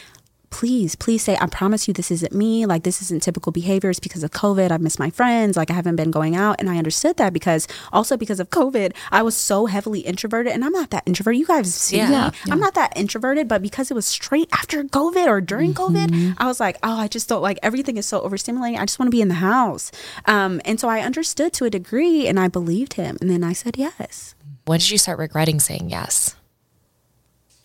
please, 0.54 0.94
please 0.94 1.20
say, 1.20 1.36
I 1.40 1.46
promise 1.46 1.88
you 1.88 1.94
this 1.94 2.12
isn't 2.12 2.32
me. 2.32 2.64
Like, 2.64 2.84
this 2.84 3.02
isn't 3.02 3.24
typical 3.24 3.50
behaviors 3.50 3.98
because 3.98 4.22
of 4.22 4.30
COVID. 4.30 4.70
I've 4.70 4.80
missed 4.80 5.00
my 5.00 5.10
friends. 5.10 5.56
Like, 5.56 5.68
I 5.68 5.74
haven't 5.74 5.96
been 5.96 6.12
going 6.12 6.36
out. 6.36 6.60
And 6.60 6.70
I 6.70 6.78
understood 6.78 7.16
that 7.16 7.32
because 7.32 7.66
also 7.92 8.16
because 8.16 8.38
of 8.38 8.50
COVID, 8.50 8.94
I 9.10 9.22
was 9.22 9.36
so 9.36 9.66
heavily 9.66 9.98
introverted. 9.98 10.52
And 10.52 10.64
I'm 10.64 10.70
not 10.70 10.90
that 10.90 11.02
introverted. 11.06 11.40
You 11.40 11.46
guys 11.46 11.74
see 11.74 11.96
yeah, 11.96 12.06
me. 12.06 12.12
Yeah. 12.12 12.30
I'm 12.52 12.60
not 12.60 12.74
that 12.74 12.96
introverted, 12.96 13.48
but 13.48 13.62
because 13.62 13.90
it 13.90 13.94
was 13.94 14.06
straight 14.06 14.48
after 14.52 14.84
COVID 14.84 15.26
or 15.26 15.40
during 15.40 15.74
mm-hmm. 15.74 15.96
COVID, 15.96 16.36
I 16.38 16.46
was 16.46 16.60
like, 16.60 16.78
oh, 16.84 16.98
I 17.00 17.08
just 17.08 17.28
don't 17.28 17.42
like 17.42 17.58
everything 17.60 17.96
is 17.96 18.06
so 18.06 18.20
overstimulating. 18.20 18.78
I 18.78 18.84
just 18.84 19.00
want 19.00 19.08
to 19.08 19.16
be 19.16 19.22
in 19.22 19.28
the 19.28 19.34
house. 19.34 19.90
Um, 20.26 20.60
and 20.64 20.78
so 20.78 20.88
I 20.88 21.00
understood 21.00 21.52
to 21.54 21.64
a 21.64 21.70
degree 21.70 22.28
and 22.28 22.38
I 22.38 22.46
believed 22.46 22.92
him. 22.92 23.18
And 23.20 23.28
then 23.28 23.42
I 23.42 23.54
said 23.54 23.76
yes. 23.76 24.36
When 24.66 24.78
did 24.78 24.92
you 24.92 24.98
start 24.98 25.18
regretting 25.18 25.58
saying 25.58 25.90
yes? 25.90 26.36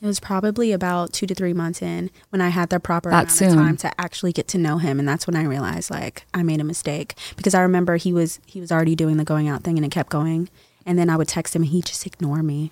It 0.01 0.05
was 0.05 0.19
probably 0.19 0.71
about 0.71 1.11
two 1.11 1.27
to 1.27 1.35
three 1.35 1.53
months 1.53 1.81
in 1.81 2.09
when 2.29 2.39
I 2.41 2.49
had 2.49 2.69
the 2.69 2.79
proper 2.79 3.09
that 3.09 3.15
amount 3.15 3.31
soon. 3.31 3.49
of 3.49 3.55
time 3.55 3.77
to 3.77 4.01
actually 4.01 4.31
get 4.31 4.47
to 4.49 4.57
know 4.57 4.77
him, 4.77 4.97
and 4.97 5.07
that's 5.07 5.27
when 5.27 5.35
I 5.35 5.43
realized 5.43 5.91
like 5.91 6.25
I 6.33 6.41
made 6.41 6.61
a 6.61 6.63
mistake 6.63 7.15
because 7.35 7.53
I 7.53 7.61
remember 7.61 7.97
he 7.97 8.13
was 8.13 8.39
he 8.45 8.61
was 8.61 8.71
already 8.71 8.95
doing 8.95 9.17
the 9.17 9.25
going 9.25 9.49
out 9.49 9.63
thing, 9.63 9.77
and 9.77 9.85
it 9.85 9.91
kept 9.91 10.09
going, 10.09 10.49
and 10.85 10.97
then 10.97 11.09
I 11.09 11.17
would 11.17 11.27
text 11.27 11.55
him, 11.55 11.63
and 11.63 11.71
he'd 11.71 11.85
just 11.85 12.05
ignore 12.05 12.41
me. 12.41 12.71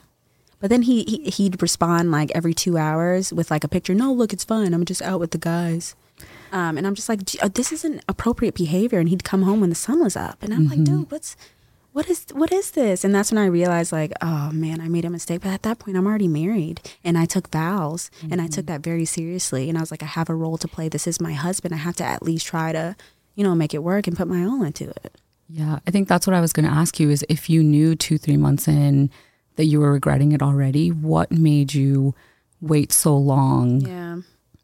But 0.59 0.69
then 0.69 0.83
he, 0.83 1.03
he 1.03 1.29
he'd 1.29 1.61
respond 1.61 2.11
like 2.11 2.31
every 2.33 2.53
two 2.53 2.77
hours 2.77 3.33
with 3.33 3.51
like 3.51 3.63
a 3.63 3.67
picture. 3.67 3.93
No, 3.93 4.13
look, 4.13 4.31
it's 4.31 4.45
fun. 4.45 4.73
I'm 4.73 4.85
just 4.85 5.01
out 5.01 5.19
with 5.19 5.31
the 5.31 5.37
guys. 5.37 5.95
Um, 6.51 6.77
and 6.77 6.87
I'm 6.87 6.95
just 6.95 7.09
like, 7.09 7.19
uh, 7.43 7.49
this 7.53 7.71
isn't 7.71 8.03
appropriate 8.07 8.55
behavior. 8.55 8.99
And 8.99 9.09
he'd 9.09 9.23
come 9.23 9.43
home 9.43 9.59
when 9.59 9.69
the 9.69 9.75
sun 9.75 10.01
was 10.01 10.15
up, 10.15 10.41
and 10.41 10.53
I'm 10.53 10.67
like, 10.67 10.83
dude, 10.83 11.11
what's 11.11 11.35
what 11.97 12.07
is 12.11 12.27
what 12.31 12.51
is 12.51 12.71
this? 12.71 13.03
And 13.03 13.15
that's 13.15 13.31
when 13.31 13.39
I 13.39 13.47
realized 13.47 13.91
like, 13.91 14.13
oh 14.21 14.51
man, 14.51 14.79
I 14.81 14.87
made 14.87 15.03
a 15.03 15.09
mistake. 15.09 15.41
But 15.41 15.49
at 15.49 15.63
that 15.63 15.79
point, 15.79 15.97
I'm 15.97 16.05
already 16.05 16.27
married, 16.27 16.79
and 17.03 17.17
I 17.17 17.25
took 17.25 17.49
vows, 17.49 18.11
and 18.29 18.39
I 18.39 18.45
took 18.45 18.65
mm-hmm. 18.65 18.73
that 18.73 18.81
very 18.81 19.03
seriously. 19.05 19.67
And 19.67 19.79
I 19.79 19.81
was 19.81 19.89
like, 19.89 20.03
I 20.03 20.05
have 20.05 20.29
a 20.29 20.35
role 20.35 20.59
to 20.59 20.67
play. 20.67 20.89
This 20.89 21.07
is 21.07 21.19
my 21.19 21.33
husband. 21.33 21.73
I 21.73 21.77
have 21.77 21.95
to 21.95 22.03
at 22.03 22.21
least 22.21 22.45
try 22.45 22.71
to, 22.71 22.95
you 23.33 23.43
know, 23.43 23.55
make 23.55 23.73
it 23.73 23.81
work 23.81 24.05
and 24.05 24.15
put 24.15 24.27
my 24.27 24.45
all 24.45 24.61
into 24.61 24.91
it. 24.91 25.17
Yeah, 25.49 25.79
I 25.87 25.89
think 25.89 26.07
that's 26.07 26.27
what 26.27 26.35
I 26.35 26.41
was 26.41 26.53
going 26.53 26.67
to 26.67 26.71
ask 26.71 26.99
you 26.99 27.09
is 27.09 27.25
if 27.29 27.49
you 27.49 27.63
knew 27.63 27.95
two, 27.95 28.19
three 28.19 28.37
months 28.37 28.67
in 28.67 29.09
that 29.55 29.65
you 29.65 29.79
were 29.79 29.93
regretting 29.93 30.33
it 30.33 30.43
already, 30.43 30.91
what 30.91 31.31
made 31.31 31.73
you 31.73 32.13
wait 32.61 32.91
so 32.91 33.17
long, 33.17 33.81
Yeah. 33.81 34.17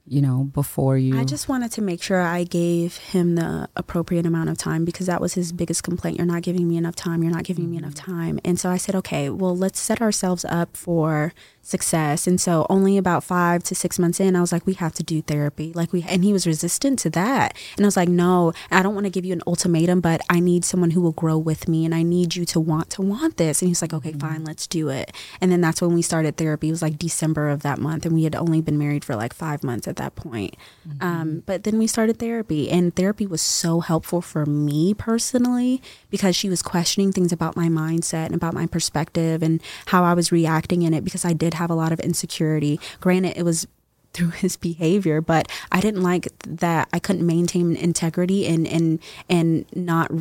You 0.06 0.22
know, 0.22 0.44
before 0.44 0.98
you? 0.98 1.18
I 1.18 1.24
just 1.24 1.48
wanted 1.48 1.72
to 1.74 1.82
make 1.82 2.04
sure 2.04 2.22
I 2.22 2.44
gave 2.44 2.98
him 2.98 3.36
the 3.36 3.70
appropriate 3.76 4.26
amount 4.26 4.50
of 4.50 4.58
time 4.58 4.84
because 4.84 5.08
that 5.08 5.22
was 5.22 5.34
his 5.34 5.54
biggest 5.54 5.84
complaint. 5.84 6.18
You're 6.18 6.26
not 6.26 6.42
giving 6.42 6.68
me 6.68 6.76
enough 6.76 6.96
time. 6.96 7.24
You're 7.24 7.32
not 7.32 7.46
giving 7.46 7.72
me 7.72 7.78
enough 7.78 7.94
mm-hmm. 7.94 8.12
time. 8.12 8.40
And 8.44 8.60
so 8.60 8.70
I 8.70 8.78
said, 8.78 8.96
okay, 8.96 9.30
well, 9.30 9.56
let's 9.56 9.80
set 9.80 10.02
ourselves 10.02 10.44
up 10.46 10.76
for 10.76 11.34
success. 11.62 12.28
And 12.28 12.42
so 12.42 12.68
only 12.70 12.98
about 12.98 13.24
five 13.24 13.64
to 13.64 13.76
six 13.76 13.98
months 13.98 14.20
in, 14.20 14.36
I 14.36 14.42
was 14.42 14.52
like, 14.52 14.66
we 14.66 14.74
have 14.74 14.94
to 14.96 15.04
do 15.04 15.22
therapy. 15.22 15.72
Like 15.74 15.94
we, 15.94 16.04
and 16.04 16.24
he 16.24 16.34
was 16.34 16.46
resistant 16.46 17.00
to 17.00 17.10
that. 17.12 17.58
And 17.78 17.86
I 17.86 17.88
was 17.88 17.96
like, 17.96 18.10
no, 18.10 18.52
I 18.70 18.84
don't 18.84 18.94
want 18.94 19.06
to 19.06 19.10
give 19.10 19.24
you 19.24 19.32
an 19.32 19.42
ultimatum, 19.48 20.02
but 20.02 20.20
I 20.30 20.42
need 20.42 20.66
someone 20.66 20.92
who 20.92 21.00
will 21.00 21.14
grow 21.14 21.38
with 21.38 21.70
me 21.70 21.86
and 21.86 21.96
I 21.96 22.04
need 22.04 22.36
you 22.36 22.44
to 22.48 22.60
want 22.60 22.90
to 22.92 23.02
want 23.02 23.38
this. 23.38 23.62
And 23.62 23.70
he's 23.70 23.82
like, 23.82 23.94
okay, 23.94 24.12
fine, 24.12 24.38
mm-hmm. 24.40 24.46
let's 24.46 24.68
do 24.68 24.90
it. 24.90 25.16
And 25.40 25.50
then 25.50 25.62
that's 25.62 25.82
when 25.82 25.94
we 25.94 26.02
started 26.02 26.36
therapy. 26.36 26.68
It 26.68 26.72
was 26.72 26.82
like 26.82 27.00
December 27.00 27.50
of 27.50 27.62
that 27.62 27.80
month. 27.80 28.06
And 28.06 28.14
we 28.14 28.26
had 28.26 28.36
only 28.36 28.60
been 28.60 28.78
married 28.78 29.06
for 29.06 29.16
like 29.16 29.34
five 29.34 29.64
months 29.64 29.88
at 29.94 29.98
that 29.98 30.16
point. 30.16 30.56
Um, 31.02 31.44
but 31.46 31.64
then 31.64 31.78
we 31.78 31.86
started 31.86 32.18
therapy 32.18 32.70
and 32.70 32.96
therapy 32.96 33.28
was 33.28 33.42
so 33.42 33.80
helpful 33.80 34.22
for 34.22 34.46
me 34.46 34.94
personally 34.94 35.82
because 36.10 36.36
she 36.36 36.50
was 36.50 36.62
questioning 36.62 37.12
things 37.12 37.32
about 37.32 37.56
my 37.56 37.68
mindset 37.68 38.28
and 38.28 38.36
about 38.36 38.54
my 38.56 38.66
perspective 38.66 39.44
and 39.44 39.62
how 39.88 40.04
I 40.04 40.14
was 40.14 40.32
reacting 40.32 40.82
in 40.82 40.94
it 40.94 41.04
because 41.04 41.24
I 41.24 41.34
did 41.34 41.54
have 41.54 41.70
a 41.70 41.76
lot 41.76 41.92
of 41.92 42.00
insecurity. 42.00 42.80
Granted, 43.00 43.38
it 43.38 43.44
was 43.44 43.68
through 44.14 44.30
his 44.30 44.58
behavior, 44.58 45.22
but 45.22 45.48
I 45.72 45.80
didn't 45.82 46.04
like 46.04 46.28
that 46.46 46.88
I 46.94 47.00
couldn't 47.00 47.26
maintain 47.26 47.76
integrity 47.76 48.46
and 48.46 48.68
and 48.68 49.00
and 49.28 49.66
not 49.76 50.12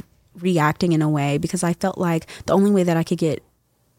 reacting 0.40 0.92
in 0.92 1.02
a 1.02 1.10
way 1.10 1.36
because 1.36 1.62
I 1.62 1.74
felt 1.74 1.98
like 1.98 2.26
the 2.46 2.54
only 2.54 2.70
way 2.70 2.84
that 2.84 2.96
I 2.96 3.02
could 3.02 3.18
get 3.18 3.42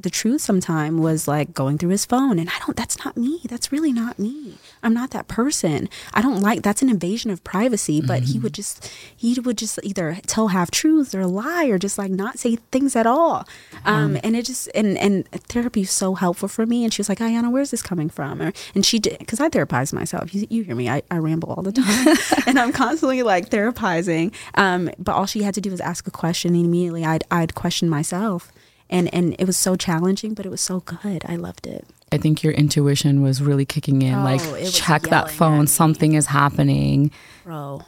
the 0.04 0.10
truth 0.10 0.42
sometime 0.42 0.98
was 0.98 1.28
like 1.28 1.54
going 1.54 1.78
through 1.78 1.90
his 1.90 2.06
phone 2.06 2.38
and 2.38 2.50
I 2.50 2.60
don't 2.60 2.76
that's 2.76 3.04
not 3.04 3.18
me. 3.18 3.40
That's 3.46 3.72
really 3.72 3.92
not 3.92 4.20
me. 4.20 4.58
I'm 4.84 4.94
not 4.94 5.12
that 5.12 5.28
person. 5.28 5.90
I 6.14 6.22
don't 6.22 6.42
like 6.42 6.62
that's 6.62 6.82
an 6.82 6.90
invasion 6.90 7.32
of 7.32 7.44
privacy 7.44 8.02
but 8.02 8.24
he 8.24 8.38
would 8.38 8.54
just 8.54 8.92
he 9.16 9.40
would 9.40 9.58
just 9.58 9.80
either 9.82 10.18
tell 10.28 10.50
half 10.50 10.70
truths 10.70 11.16
or 11.16 11.26
lie 11.26 11.66
or 11.66 11.80
just 11.80 11.98
like 11.98 12.12
not 12.12 12.38
say 12.38 12.58
things 12.72 12.96
at 12.96 13.08
all. 13.08 13.48
Um 13.86 14.20
and 14.24 14.36
it 14.36 14.46
just 14.46 14.70
and 14.76 14.98
and 14.98 15.26
therapy 15.32 15.82
is 15.82 15.92
so 15.92 16.16
helpful 16.16 16.50
for 16.50 16.66
me. 16.66 16.84
And 16.84 16.94
she 16.94 17.00
was 17.00 17.10
like 17.10 17.20
Iyanna 17.20 17.52
where's 17.52 17.72
this 17.72 17.82
coming 17.82 18.10
from? 18.10 18.42
Or, 18.42 18.52
and 18.76 18.86
she 18.86 19.00
did 19.00 19.20
because 19.20 19.40
I 19.40 19.50
therapize 19.50 19.94
myself. 19.94 20.36
You, 20.36 20.46
you 20.50 20.64
hear 20.64 20.76
me. 20.76 20.90
I, 20.90 21.02
I 21.10 21.18
ramble 21.18 21.54
all 21.54 21.64
the 21.64 21.72
time. 21.82 22.18
And 22.46 22.60
I'm 22.60 22.74
constantly 22.74 23.24
like 23.24 23.50
therapizing. 23.50 24.34
Um 24.56 24.92
but 25.00 25.14
all 25.14 25.26
she 25.26 25.44
had 25.44 25.54
to 25.54 25.62
do 25.62 25.72
was 25.72 25.80
ask 25.80 26.06
a 26.08 26.12
question 26.12 26.56
and 26.56 26.66
immediately 26.66 27.06
I'd 27.06 27.24
I'd 27.32 27.56
question 27.56 27.88
myself 27.90 28.52
and 28.90 29.14
and 29.14 29.36
it 29.40 29.46
was 29.46 29.58
so 29.58 29.76
challenging 29.76 30.34
but 30.34 30.46
it 30.46 30.50
was 30.50 30.62
so 30.62 30.80
good. 30.82 31.24
I 31.28 31.36
loved 31.36 31.68
it. 31.68 31.86
I 32.12 32.18
think 32.18 32.44
your 32.44 32.54
intuition 32.54 33.22
was 33.24 33.42
really 33.42 33.66
kicking 33.66 34.02
in. 34.04 34.14
Oh, 34.14 34.24
like, 34.24 34.42
check 34.72 35.04
that 35.04 35.32
phone. 35.32 35.66
Something 35.68 36.14
is 36.14 36.28
happening. 36.28 37.12
bro. 37.44 37.82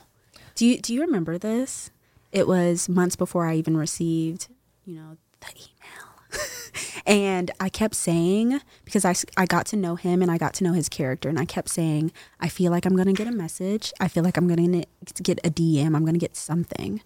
Do 0.56 0.66
you 0.66 0.80
do 0.80 0.94
you 0.94 1.02
remember 1.02 1.38
this? 1.38 1.92
It 2.32 2.48
was 2.48 2.90
months 2.90 3.16
before 3.16 3.46
i 3.46 3.56
even 3.56 3.78
received 3.78 4.48
you 4.86 4.96
know 4.96 5.18
the 5.42 5.48
email. 5.56 6.10
And 7.08 7.52
i 7.60 7.70
kept 7.70 7.96
saying 7.96 8.60
because 8.84 9.06
I 9.06 9.14
I 9.38 9.46
got 9.46 9.66
to 9.68 9.76
know 9.78 9.96
him 9.96 10.22
and 10.22 10.30
i 10.32 10.38
got 10.38 10.54
to 10.56 10.64
know 10.64 10.74
his 10.74 10.90
character 10.90 11.30
and 11.30 11.40
i 11.40 11.46
kept 11.46 11.70
saying 11.70 12.12
i 12.40 12.50
feel 12.50 12.72
like 12.72 12.86
i'm 12.86 12.96
gonna 12.96 13.14
get 13.14 13.28
a 13.28 13.32
message. 13.32 13.94
I 14.00 14.08
feel 14.08 14.24
like 14.24 14.38
i'm 14.38 14.48
gonna 14.48 14.84
get 15.22 15.40
a 15.46 15.50
dm 15.50 15.96
i'm 15.96 16.04
gonna 16.06 16.18
get 16.18 16.36
something 16.36 17.02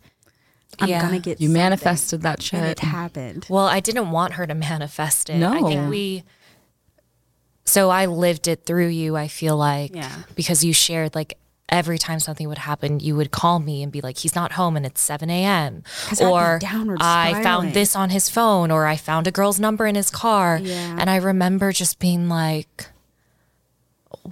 i'm 0.80 0.88
Yeah. 0.90 1.02
gonna 1.02 1.20
get 1.20 1.42
You 1.42 1.48
something. 1.48 1.62
manifested 1.62 2.22
that 2.22 2.54
and 2.54 2.66
it 2.66 2.80
happened 2.80 3.46
Well, 3.50 3.66
I 3.68 3.80
didn't 3.80 4.12
want 4.12 4.34
her 4.34 4.46
to 4.46 4.54
manifest 4.54 5.30
it. 5.30 5.38
No, 5.38 5.52
I 5.52 5.60
No. 5.62 5.68
think 5.68 5.90
we. 5.90 6.24
So 7.66 7.90
I 7.90 8.06
lived 8.06 8.48
it 8.48 8.66
through 8.66 8.88
you. 8.88 9.16
I 9.16 9.28
feel 9.28 9.56
like 9.58 9.94
Yeah. 9.96 10.10
because 10.36 10.64
you 10.64 10.74
shared 10.74 11.16
like 11.16 11.38
every 11.72 12.00
time 12.00 12.20
something 12.20 12.48
would 12.48 12.58
happen, 12.58 13.00
you 13.00 13.16
would 13.16 13.30
call 13.30 13.60
me 13.60 13.84
and 13.84 13.92
be 13.92 14.02
like, 14.02 14.18
"He's 14.18 14.34
not 14.34 14.54
home," 14.54 14.76
and 14.76 14.86
it's 14.88 15.02
seven 15.02 15.30
a.m." 15.30 15.84
Or 16.20 16.60
I 17.00 17.30
spiraling. 17.30 17.44
found 17.44 17.74
this 17.76 17.96
on 17.96 18.10
his 18.10 18.28
phone, 18.28 18.72
or 18.72 18.88
I 18.88 18.96
found 18.96 19.28
a 19.28 19.32
girl's 19.32 19.60
number 19.60 19.86
in 19.86 19.94
his 19.96 20.10
car. 20.10 20.60
Yeah. 20.64 20.96
And 21.00 21.10
I 21.12 21.18
remember 21.18 21.72
just 21.72 22.00
being 22.00 22.28
like, 22.28 22.88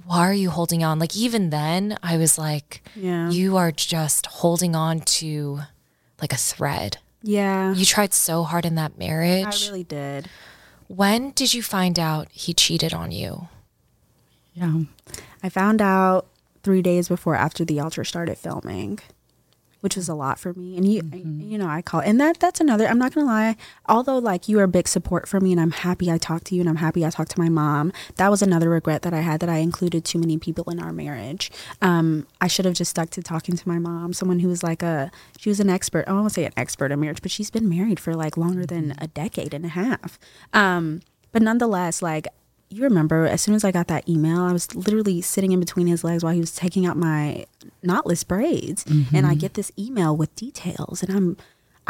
"Why 0.04 0.18
are 0.28 0.34
you 0.34 0.50
holding 0.50 0.82
on?" 0.82 0.98
Like 0.98 1.16
even 1.16 1.50
then, 1.50 1.96
I 2.02 2.16
was 2.16 2.38
like, 2.38 2.82
Yeah. 2.96 3.30
you 3.30 3.56
are 3.56 3.70
just 3.70 4.26
holding 4.26 4.74
on 4.74 5.00
to 5.00 5.60
like 6.20 6.32
a 6.32 6.36
thread." 6.36 6.98
yeah 7.22 7.72
You 7.74 7.84
tried 7.84 8.14
so 8.14 8.44
hard 8.44 8.64
in 8.64 8.76
that 8.76 8.96
marriage. 8.96 9.44
i 9.46 9.70
really 9.70 9.82
did 9.84 10.28
when 10.86 11.32
did 11.32 11.52
you 11.52 11.62
find 11.62 11.98
out 11.98 12.28
he 12.30 12.54
cheated 12.54 12.94
on 12.94 13.12
you? 13.12 13.48
Yeah. 14.54 14.82
I 15.42 15.48
found 15.50 15.82
out 15.82 16.26
three 16.62 16.80
days 16.80 17.08
before 17.08 17.34
after 17.34 17.62
the 17.64 17.78
altar 17.78 18.04
started 18.04 18.38
filming, 18.38 18.98
which 19.80 19.96
was 19.96 20.08
a 20.08 20.14
lot 20.14 20.38
for 20.38 20.52
me. 20.54 20.76
And 20.76 20.90
you, 20.90 21.02
you 21.12 21.58
know, 21.58 21.68
I 21.68 21.82
call 21.82 22.00
and 22.00 22.20
that 22.20 22.40
that's 22.40 22.60
another. 22.60 22.86
I'm 22.86 22.98
not 22.98 23.14
gonna 23.14 23.26
lie. 23.26 23.56
Although 23.86 24.18
like 24.18 24.48
you 24.48 24.58
are 24.58 24.64
a 24.64 24.68
big 24.68 24.88
support 24.88 25.28
for 25.28 25.40
me, 25.40 25.52
and 25.52 25.60
I'm 25.60 25.70
happy 25.70 26.10
I 26.10 26.18
talked 26.18 26.46
to 26.46 26.54
you, 26.54 26.60
and 26.60 26.68
I'm 26.68 26.76
happy 26.76 27.04
I 27.04 27.10
talked 27.10 27.30
to 27.32 27.40
my 27.40 27.48
mom. 27.48 27.92
That 28.16 28.30
was 28.30 28.42
another 28.42 28.70
regret 28.70 29.02
that 29.02 29.14
I 29.14 29.20
had 29.20 29.40
that 29.40 29.48
I 29.48 29.58
included 29.58 30.04
too 30.04 30.18
many 30.18 30.38
people 30.38 30.70
in 30.70 30.80
our 30.80 30.92
marriage. 30.92 31.50
Um, 31.80 32.26
I 32.40 32.48
should 32.48 32.64
have 32.64 32.74
just 32.74 32.90
stuck 32.90 33.10
to 33.10 33.22
talking 33.22 33.56
to 33.56 33.68
my 33.68 33.78
mom, 33.78 34.12
someone 34.12 34.40
who 34.40 34.48
was 34.48 34.62
like 34.62 34.82
a 34.82 35.10
she 35.38 35.48
was 35.48 35.60
an 35.60 35.70
expert. 35.70 36.04
I 36.08 36.12
won't 36.12 36.32
say 36.32 36.44
an 36.44 36.52
expert 36.56 36.92
in 36.92 37.00
marriage, 37.00 37.22
but 37.22 37.30
she's 37.30 37.50
been 37.50 37.68
married 37.68 38.00
for 38.00 38.14
like 38.14 38.36
longer 38.36 38.66
than 38.66 38.94
a 38.98 39.06
decade 39.06 39.54
and 39.54 39.64
a 39.64 39.68
half. 39.68 40.18
Um, 40.52 41.00
but 41.32 41.42
nonetheless, 41.42 42.02
like 42.02 42.26
you 42.70 42.82
remember 42.82 43.26
as 43.26 43.40
soon 43.40 43.54
as 43.54 43.64
I 43.64 43.72
got 43.72 43.86
that 43.88 44.08
email, 44.08 44.40
I 44.40 44.52
was 44.52 44.74
literally 44.74 45.20
sitting 45.20 45.52
in 45.52 45.60
between 45.60 45.86
his 45.86 46.04
legs 46.04 46.22
while 46.22 46.34
he 46.34 46.40
was 46.40 46.54
taking 46.54 46.86
out 46.86 46.96
my 46.96 47.46
knotless 47.84 48.26
braids, 48.26 48.84
and 48.86 49.26
I 49.26 49.30
mm-hmm. 49.30 49.38
get 49.38 49.54
this 49.54 49.72
email 49.78 50.16
with 50.16 50.34
details, 50.34 51.02
and 51.02 51.14
I'm. 51.14 51.36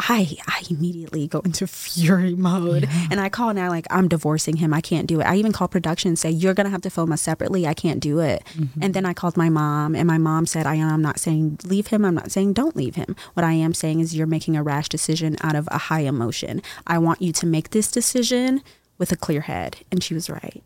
I, 0.01 0.37
I 0.47 0.63
immediately 0.69 1.27
go 1.27 1.39
into 1.41 1.67
fury 1.67 2.33
mode 2.33 2.87
and 3.11 3.19
I 3.19 3.27
call 3.27 3.53
now 3.53 3.67
like 3.67 3.85
I'm 3.89 4.07
divorcing 4.07 4.55
him. 4.55 4.73
I 4.73 4.79
can't 4.79 5.07
do 5.07 5.19
it. 5.19 5.25
I 5.25 5.35
even 5.35 5.51
call 5.51 5.67
production 5.67 6.07
and 6.07 6.17
say 6.17 6.29
you're 6.29 6.53
gonna 6.53 6.69
have 6.69 6.83
to 6.83 6.89
film 6.89 7.11
us 7.11 7.21
separately. 7.21 7.67
I 7.67 7.73
can't 7.73 7.99
do 7.99 8.19
it. 8.19 8.41
Mm-hmm. 8.53 8.81
And 8.81 8.93
then 8.93 9.05
I 9.05 9.13
called 9.13 9.35
my 9.35 9.49
mom 9.49 9.95
and 9.95 10.07
my 10.07 10.17
mom 10.17 10.45
said 10.45 10.65
I 10.65 10.75
am 10.75 11.01
not 11.01 11.19
saying 11.19 11.59
leave 11.65 11.87
him. 11.87 12.05
I'm 12.05 12.15
not 12.15 12.31
saying 12.31 12.53
don't 12.53 12.77
leave 12.77 12.95
him. 12.95 13.13
What 13.33 13.43
I 13.43 13.51
am 13.51 13.73
saying 13.73 13.99
is 13.99 14.15
you're 14.15 14.25
making 14.25 14.55
a 14.55 14.63
rash 14.63 14.87
decision 14.87 15.35
out 15.41 15.57
of 15.57 15.67
a 15.69 15.77
high 15.77 16.03
emotion. 16.03 16.61
I 16.87 16.97
want 16.97 17.21
you 17.21 17.33
to 17.33 17.45
make 17.45 17.71
this 17.71 17.91
decision 17.91 18.61
with 18.99 19.11
a 19.11 19.17
clear 19.17 19.41
head 19.41 19.77
and 19.91 20.03
she 20.03 20.13
was 20.13 20.29
right. 20.29 20.61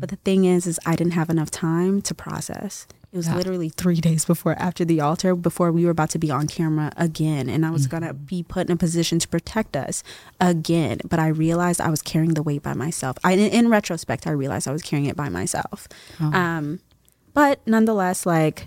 But 0.00 0.10
the 0.10 0.16
thing 0.16 0.44
is 0.44 0.66
is 0.66 0.78
i 0.84 0.94
didn't 0.96 1.12
have 1.14 1.30
enough 1.30 1.50
time 1.50 2.02
to 2.02 2.14
process. 2.14 2.86
It 3.12 3.16
was 3.16 3.28
Yeah. 3.28 3.36
literally 3.36 3.70
three 3.70 4.00
days 4.08 4.24
before 4.26 4.54
after 4.58 4.84
the 4.84 5.00
altar 5.00 5.34
before 5.34 5.70
we 5.72 5.84
were 5.86 5.92
about 5.92 6.10
to 6.10 6.18
be 6.18 6.30
on 6.30 6.46
camera 6.48 6.92
again 7.08 7.48
and 7.48 7.64
i 7.64 7.70
was 7.70 7.86
gonna 7.86 8.12
be 8.12 8.42
put 8.42 8.66
in 8.68 8.72
a 8.72 8.76
position 8.76 9.18
to 9.20 9.28
protect 9.28 9.72
us 9.76 10.02
again. 10.40 10.98
But 11.08 11.18
i 11.20 11.28
realized 11.28 11.80
i 11.80 11.88
was 11.96 12.02
carrying 12.02 12.34
the 12.34 12.42
weight 12.42 12.62
by 12.62 12.74
myself. 12.74 13.16
I 13.24 13.32
in, 13.32 13.50
in 13.58 13.68
retrospect 13.70 14.26
i 14.26 14.32
realized 14.32 14.66
i 14.68 14.72
was 14.72 14.82
carrying 14.82 15.06
it 15.12 15.16
by 15.16 15.28
myself. 15.30 15.88
Um 16.20 16.80
but 17.34 17.60
nonetheless 17.66 18.26
like 18.26 18.58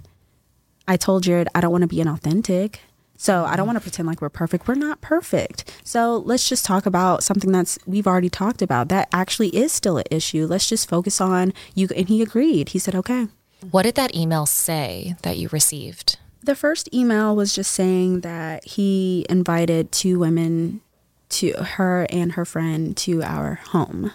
I 0.88 0.98
told 0.98 1.24
Jarrette 1.26 1.48
I 1.54 1.60
don't 1.62 1.72
want 1.72 1.84
to 1.84 1.88
be 1.96 1.98
inauthentic. 1.98 2.78
So 3.20 3.44
I 3.44 3.58
don't 3.58 3.66
mm. 3.66 3.68
want 3.68 3.76
to 3.76 3.82
pretend 3.82 4.08
like 4.08 4.22
we're 4.22 4.30
perfect. 4.30 4.66
We're 4.66 4.76
not 4.76 5.02
perfect. 5.02 5.70
So 5.84 6.18
let's 6.20 6.48
just 6.48 6.64
talk 6.64 6.86
about 6.86 7.22
something 7.22 7.52
that's 7.52 7.78
we've 7.86 8.08
already 8.08 8.30
talked 8.30 8.62
about. 8.62 8.88
That 8.88 9.10
actually 9.12 9.50
is 9.50 9.74
still 9.74 9.98
an 9.98 10.06
issue. 10.10 10.48
Let's 10.48 10.70
just 10.70 10.90
focus 10.90 11.20
on 11.20 11.54
you. 11.76 11.90
And 11.96 12.08
he 12.08 12.22
agreed. 12.22 12.70
He 12.70 12.80
said, 12.80 12.96
okay. 12.96 13.28
What 13.72 13.84
did 13.84 13.96
that 13.96 14.16
email 14.16 14.46
say 14.46 15.18
that 15.24 15.38
you 15.38 15.50
received? 15.52 16.18
The 16.42 16.56
first 16.56 16.88
email 16.94 17.36
was 17.36 17.54
just 17.54 17.72
saying 17.72 18.22
that 18.22 18.66
he 18.66 19.26
invited 19.30 19.92
two 19.92 20.18
women 20.18 20.80
to 21.28 21.52
her 21.52 22.08
and 22.10 22.32
her 22.32 22.46
friend 22.46 22.96
to 22.98 23.22
our 23.22 23.56
home. 23.56 24.14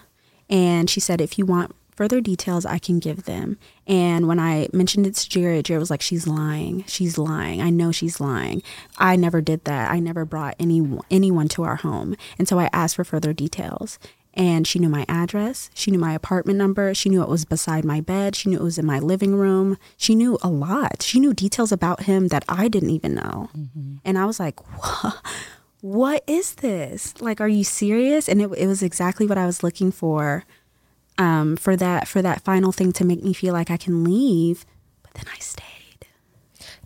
And 0.49 0.89
she 0.89 0.99
said, 0.99 1.21
if 1.21 1.37
you 1.37 1.45
want 1.45 1.75
further 1.95 2.21
details, 2.21 2.65
I 2.65 2.77
can 2.77 2.99
give 2.99 3.23
them. 3.23 3.57
And 3.87 4.27
when 4.27 4.39
I 4.39 4.67
mentioned 4.73 5.07
it 5.07 5.15
to 5.15 5.29
Jarrette, 5.29 5.63
Jarrette 5.63 5.79
was 5.79 5.89
like, 5.89 6.01
she's 6.01 6.27
lying. 6.27 6.83
She's 6.87 7.17
lying. 7.17 7.61
I 7.61 7.69
know 7.69 7.91
she's 7.91 8.19
lying. 8.19 8.61
I 8.97 9.15
never 9.15 9.41
did 9.41 9.63
that. 9.65 9.91
I 9.91 9.99
never 9.99 10.25
brought 10.25 10.55
any 10.59 10.81
anyone 11.09 11.47
to 11.49 11.63
our 11.63 11.77
home. 11.77 12.15
And 12.37 12.47
so 12.47 12.59
I 12.59 12.69
asked 12.73 12.95
for 12.95 13.03
further 13.03 13.33
details. 13.33 13.97
and 14.35 14.67
she 14.67 14.79
knew 14.79 14.89
my 14.89 15.05
address. 15.07 15.69
She 15.73 15.91
knew 15.91 15.99
my 15.99 16.13
apartment 16.13 16.57
number. 16.59 16.93
She 16.93 17.09
knew 17.09 17.21
it 17.23 17.29
was 17.29 17.45
beside 17.45 17.85
my 17.85 18.01
bed. 18.01 18.35
She 18.35 18.49
knew 18.49 18.57
it 18.57 18.63
was 18.63 18.77
in 18.77 18.85
my 18.85 18.99
living 18.99 19.35
room. 19.35 19.77
She 19.95 20.13
knew 20.13 20.37
a 20.43 20.49
lot. 20.49 21.01
She 21.01 21.19
knew 21.19 21.33
details 21.33 21.71
about 21.71 22.03
him 22.03 22.27
that 22.27 22.43
I 22.49 22.67
didn't 22.67 22.89
even 22.89 23.15
know. 23.15 23.49
Mm-hmm. 23.57 23.95
And 24.03 24.17
I 24.17 24.25
was 24.25 24.39
like, 24.39 24.59
what? 24.81 25.21
what 25.81 26.23
is 26.27 26.55
this? 26.55 27.19
Like, 27.21 27.39
are 27.39 27.47
you 27.47 27.63
serious? 27.63 28.27
And 28.27 28.41
it, 28.41 28.51
it 28.57 28.67
was 28.67 28.83
exactly 28.83 29.25
what 29.25 29.37
I 29.37 29.45
was 29.45 29.63
looking 29.63 29.91
for, 29.91 30.43
um, 31.17 31.55
for 31.55 31.75
that 31.75 32.07
for 32.07 32.21
that 32.21 32.41
final 32.41 32.71
thing 32.71 32.91
to 32.93 33.05
make 33.05 33.23
me 33.23 33.33
feel 33.33 33.53
like 33.53 33.71
I 33.71 33.77
can 33.77 34.03
leave. 34.03 34.65
But 35.03 35.13
then 35.13 35.25
I 35.33 35.39
stayed. 35.39 35.65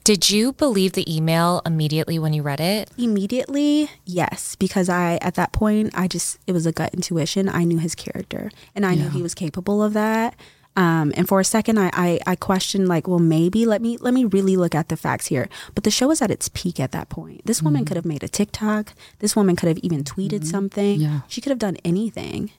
Did 0.03 0.29
you 0.29 0.53
believe 0.53 0.93
the 0.93 1.13
email 1.13 1.61
immediately 1.65 2.17
when 2.17 2.33
you 2.33 2.41
read 2.41 2.59
it? 2.59 2.89
Immediately, 2.97 3.89
yes, 4.05 4.55
because 4.55 4.89
I 4.89 5.19
at 5.21 5.35
that 5.35 5.51
point 5.51 5.91
I 5.93 6.07
just 6.07 6.39
it 6.47 6.51
was 6.51 6.65
a 6.65 6.71
gut 6.71 6.93
intuition. 6.93 7.47
I 7.47 7.63
knew 7.63 7.77
his 7.77 7.95
character 7.95 8.49
and 8.73 8.85
I 8.85 8.93
yeah. 8.93 9.03
knew 9.03 9.09
he 9.09 9.21
was 9.21 9.35
capable 9.35 9.83
of 9.83 9.93
that. 9.93 10.35
Um, 10.75 11.11
and 11.17 11.27
for 11.27 11.41
a 11.41 11.43
second, 11.43 11.77
I, 11.77 11.89
I, 11.91 12.19
I 12.25 12.35
questioned 12.35 12.87
like, 12.87 13.07
well, 13.07 13.19
maybe 13.19 13.65
let 13.65 13.81
me 13.81 13.97
let 13.97 14.13
me 14.13 14.23
really 14.25 14.55
look 14.55 14.73
at 14.73 14.87
the 14.87 14.95
facts 14.95 15.27
here. 15.27 15.49
But 15.75 15.83
the 15.83 15.91
show 15.91 16.07
was 16.07 16.21
at 16.21 16.31
its 16.31 16.49
peak 16.49 16.79
at 16.79 16.91
that 16.91 17.09
point. 17.09 17.45
This 17.45 17.61
woman 17.61 17.81
mm-hmm. 17.81 17.87
could 17.87 17.97
have 17.97 18.05
made 18.05 18.23
a 18.23 18.29
TikTok. 18.29 18.93
This 19.19 19.35
woman 19.35 19.55
could 19.55 19.67
have 19.67 19.79
even 19.79 20.03
tweeted 20.03 20.39
mm-hmm. 20.39 20.45
something. 20.45 21.01
Yeah. 21.01 21.19
She 21.27 21.41
could 21.41 21.49
have 21.49 21.59
done 21.59 21.77
anything, 21.83 22.51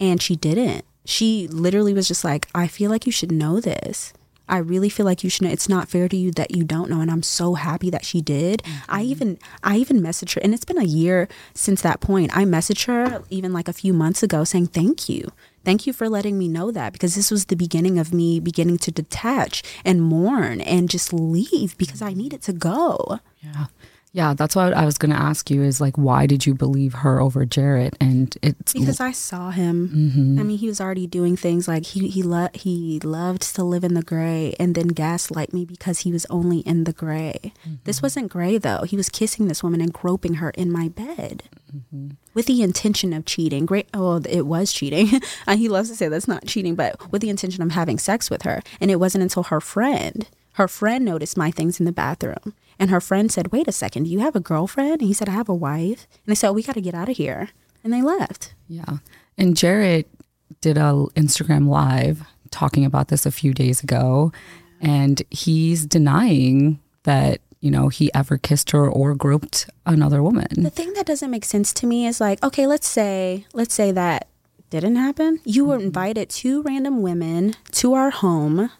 and 0.00 0.20
she 0.20 0.34
didn't. 0.34 0.84
She 1.10 1.48
literally 1.48 1.92
was 1.92 2.06
just 2.06 2.24
like, 2.24 2.48
I 2.54 2.68
feel 2.68 2.90
like 2.90 3.04
you 3.04 3.12
should 3.12 3.32
know 3.32 3.60
this. 3.60 4.12
I 4.48 4.58
really 4.58 4.88
feel 4.88 5.06
like 5.06 5.22
you 5.22 5.30
should 5.30 5.42
know 5.42 5.50
it's 5.50 5.68
not 5.68 5.88
fair 5.88 6.08
to 6.08 6.16
you 6.16 6.32
that 6.32 6.50
you 6.50 6.64
don't 6.64 6.90
know 6.90 7.00
and 7.00 7.10
I'm 7.10 7.22
so 7.22 7.54
happy 7.54 7.88
that 7.90 8.04
she 8.04 8.20
did. 8.20 8.62
Mm-hmm. 8.62 8.90
I 8.90 9.02
even 9.02 9.38
I 9.62 9.76
even 9.76 10.00
messaged 10.00 10.34
her 10.34 10.40
and 10.42 10.52
it's 10.52 10.64
been 10.64 10.78
a 10.78 10.84
year 10.84 11.28
since 11.54 11.82
that 11.82 12.00
point. 12.00 12.36
I 12.36 12.44
messaged 12.44 12.86
her 12.86 13.22
even 13.30 13.52
like 13.52 13.68
a 13.68 13.72
few 13.72 13.92
months 13.92 14.22
ago 14.22 14.42
saying 14.42 14.68
thank 14.68 15.08
you. 15.08 15.30
Thank 15.64 15.86
you 15.86 15.92
for 15.92 16.08
letting 16.08 16.36
me 16.36 16.48
know 16.48 16.70
that 16.72 16.92
because 16.92 17.14
this 17.14 17.30
was 17.30 17.44
the 17.44 17.56
beginning 17.56 17.98
of 17.98 18.12
me 18.12 18.40
beginning 18.40 18.78
to 18.78 18.90
detach 18.90 19.62
and 19.84 20.02
mourn 20.02 20.60
and 20.60 20.90
just 20.90 21.12
leave 21.12 21.78
because 21.78 22.02
I 22.02 22.12
needed 22.12 22.42
to 22.42 22.52
go. 22.52 23.20
Yeah. 23.40 23.66
Yeah, 24.12 24.34
that's 24.34 24.56
what 24.56 24.74
I 24.74 24.84
was 24.84 24.98
going 24.98 25.12
to 25.12 25.20
ask 25.20 25.50
you 25.50 25.62
is 25.62 25.80
like, 25.80 25.96
why 25.96 26.26
did 26.26 26.44
you 26.44 26.52
believe 26.52 26.94
her 26.94 27.20
over 27.20 27.46
Jarrette? 27.46 27.94
And 28.00 28.36
it's 28.42 28.72
because 28.72 28.98
I 28.98 29.12
saw 29.12 29.50
him. 29.50 29.88
Mm-hmm. 29.88 30.40
I 30.40 30.42
mean, 30.42 30.58
he 30.58 30.66
was 30.66 30.80
already 30.80 31.06
doing 31.06 31.36
things 31.36 31.68
like 31.68 31.86
he 31.86 32.08
he 32.08 32.22
lo- 32.22 32.48
he 32.52 32.98
loved 33.04 33.54
to 33.54 33.62
live 33.62 33.84
in 33.84 33.94
the 33.94 34.02
gray, 34.02 34.54
and 34.58 34.74
then 34.74 34.88
gaslight 34.88 35.52
me 35.52 35.64
because 35.64 36.00
he 36.00 36.12
was 36.12 36.26
only 36.26 36.58
in 36.60 36.84
the 36.84 36.92
gray. 36.92 37.38
Mm-hmm. 37.44 37.74
This 37.84 38.02
wasn't 38.02 38.32
gray 38.32 38.58
though. 38.58 38.82
He 38.82 38.96
was 38.96 39.08
kissing 39.08 39.46
this 39.46 39.62
woman 39.62 39.80
and 39.80 39.92
groping 39.92 40.34
her 40.34 40.50
in 40.50 40.72
my 40.72 40.88
bed. 40.88 41.44
Mm-hmm. 41.74 42.08
With 42.34 42.46
the 42.46 42.62
intention 42.62 43.12
of 43.12 43.26
cheating, 43.26 43.64
great. 43.64 43.88
Oh, 43.94 44.20
it 44.28 44.46
was 44.46 44.72
cheating. 44.72 45.20
And 45.46 45.60
he 45.60 45.68
loves 45.68 45.88
to 45.88 45.96
say 45.96 46.08
that's 46.08 46.28
not 46.28 46.46
cheating, 46.46 46.74
but 46.74 47.12
with 47.12 47.22
the 47.22 47.30
intention 47.30 47.62
of 47.62 47.70
having 47.72 47.98
sex 47.98 48.28
with 48.28 48.42
her. 48.42 48.60
And 48.80 48.90
it 48.90 48.96
wasn't 48.96 49.22
until 49.22 49.44
her 49.44 49.60
friend, 49.60 50.28
her 50.60 50.68
friend 50.68 51.06
noticed 51.06 51.38
my 51.38 51.50
things 51.50 51.80
in 51.80 51.86
the 51.86 51.92
bathroom 51.92 52.54
and 52.78 52.90
her 52.90 53.00
friend 53.00 53.32
said, 53.32 53.50
Wait 53.50 53.66
a 53.66 53.72
second, 53.72 54.04
do 54.04 54.10
you 54.10 54.18
have 54.18 54.36
a 54.36 54.40
girlfriend? 54.40 55.00
And 55.00 55.08
he 55.08 55.14
said, 55.14 55.26
I 55.26 55.32
have 55.32 55.48
a 55.48 55.54
wife. 55.54 56.06
And 56.12 56.26
they 56.26 56.34
said, 56.34 56.50
oh, 56.50 56.52
We 56.52 56.62
got 56.62 56.74
to 56.74 56.82
get 56.82 56.94
out 56.94 57.08
of 57.08 57.16
here. 57.16 57.48
And 57.82 57.94
they 57.94 58.02
left. 58.02 58.54
Yeah. 58.68 58.98
And 59.38 59.56
Jarrette 59.56 60.04
did 60.60 60.76
a 60.76 61.06
Instagram 61.16 61.66
live 61.66 62.24
talking 62.50 62.84
about 62.84 63.08
this 63.08 63.24
a 63.24 63.30
few 63.30 63.54
days 63.54 63.82
ago. 63.82 64.32
And 64.82 65.22
he's 65.30 65.86
denying 65.86 66.78
that 67.04 67.40
you 67.60 67.70
know, 67.70 67.88
he 67.88 68.12
ever 68.14 68.38
kissed 68.38 68.70
her 68.70 68.88
or 68.88 69.14
groped 69.14 69.68
another 69.84 70.22
woman. 70.22 70.48
The 70.56 70.70
thing 70.70 70.94
that 70.94 71.04
doesn't 71.04 71.30
make 71.30 71.44
sense 71.44 71.74
to 71.74 71.86
me 71.86 72.06
is 72.06 72.18
like, 72.18 72.42
okay, 72.42 72.66
let's 72.66 72.88
say, 72.88 73.44
let's 73.52 73.74
say 73.74 73.92
that 73.92 74.28
didn't 74.70 74.96
happen. 74.96 75.40
You 75.44 75.66
were 75.66 75.76
mm-hmm. 75.76 75.86
invited 75.86 76.30
two 76.30 76.62
random 76.62 77.02
women 77.02 77.56
to 77.72 77.92
our 77.92 78.10
home 78.10 78.70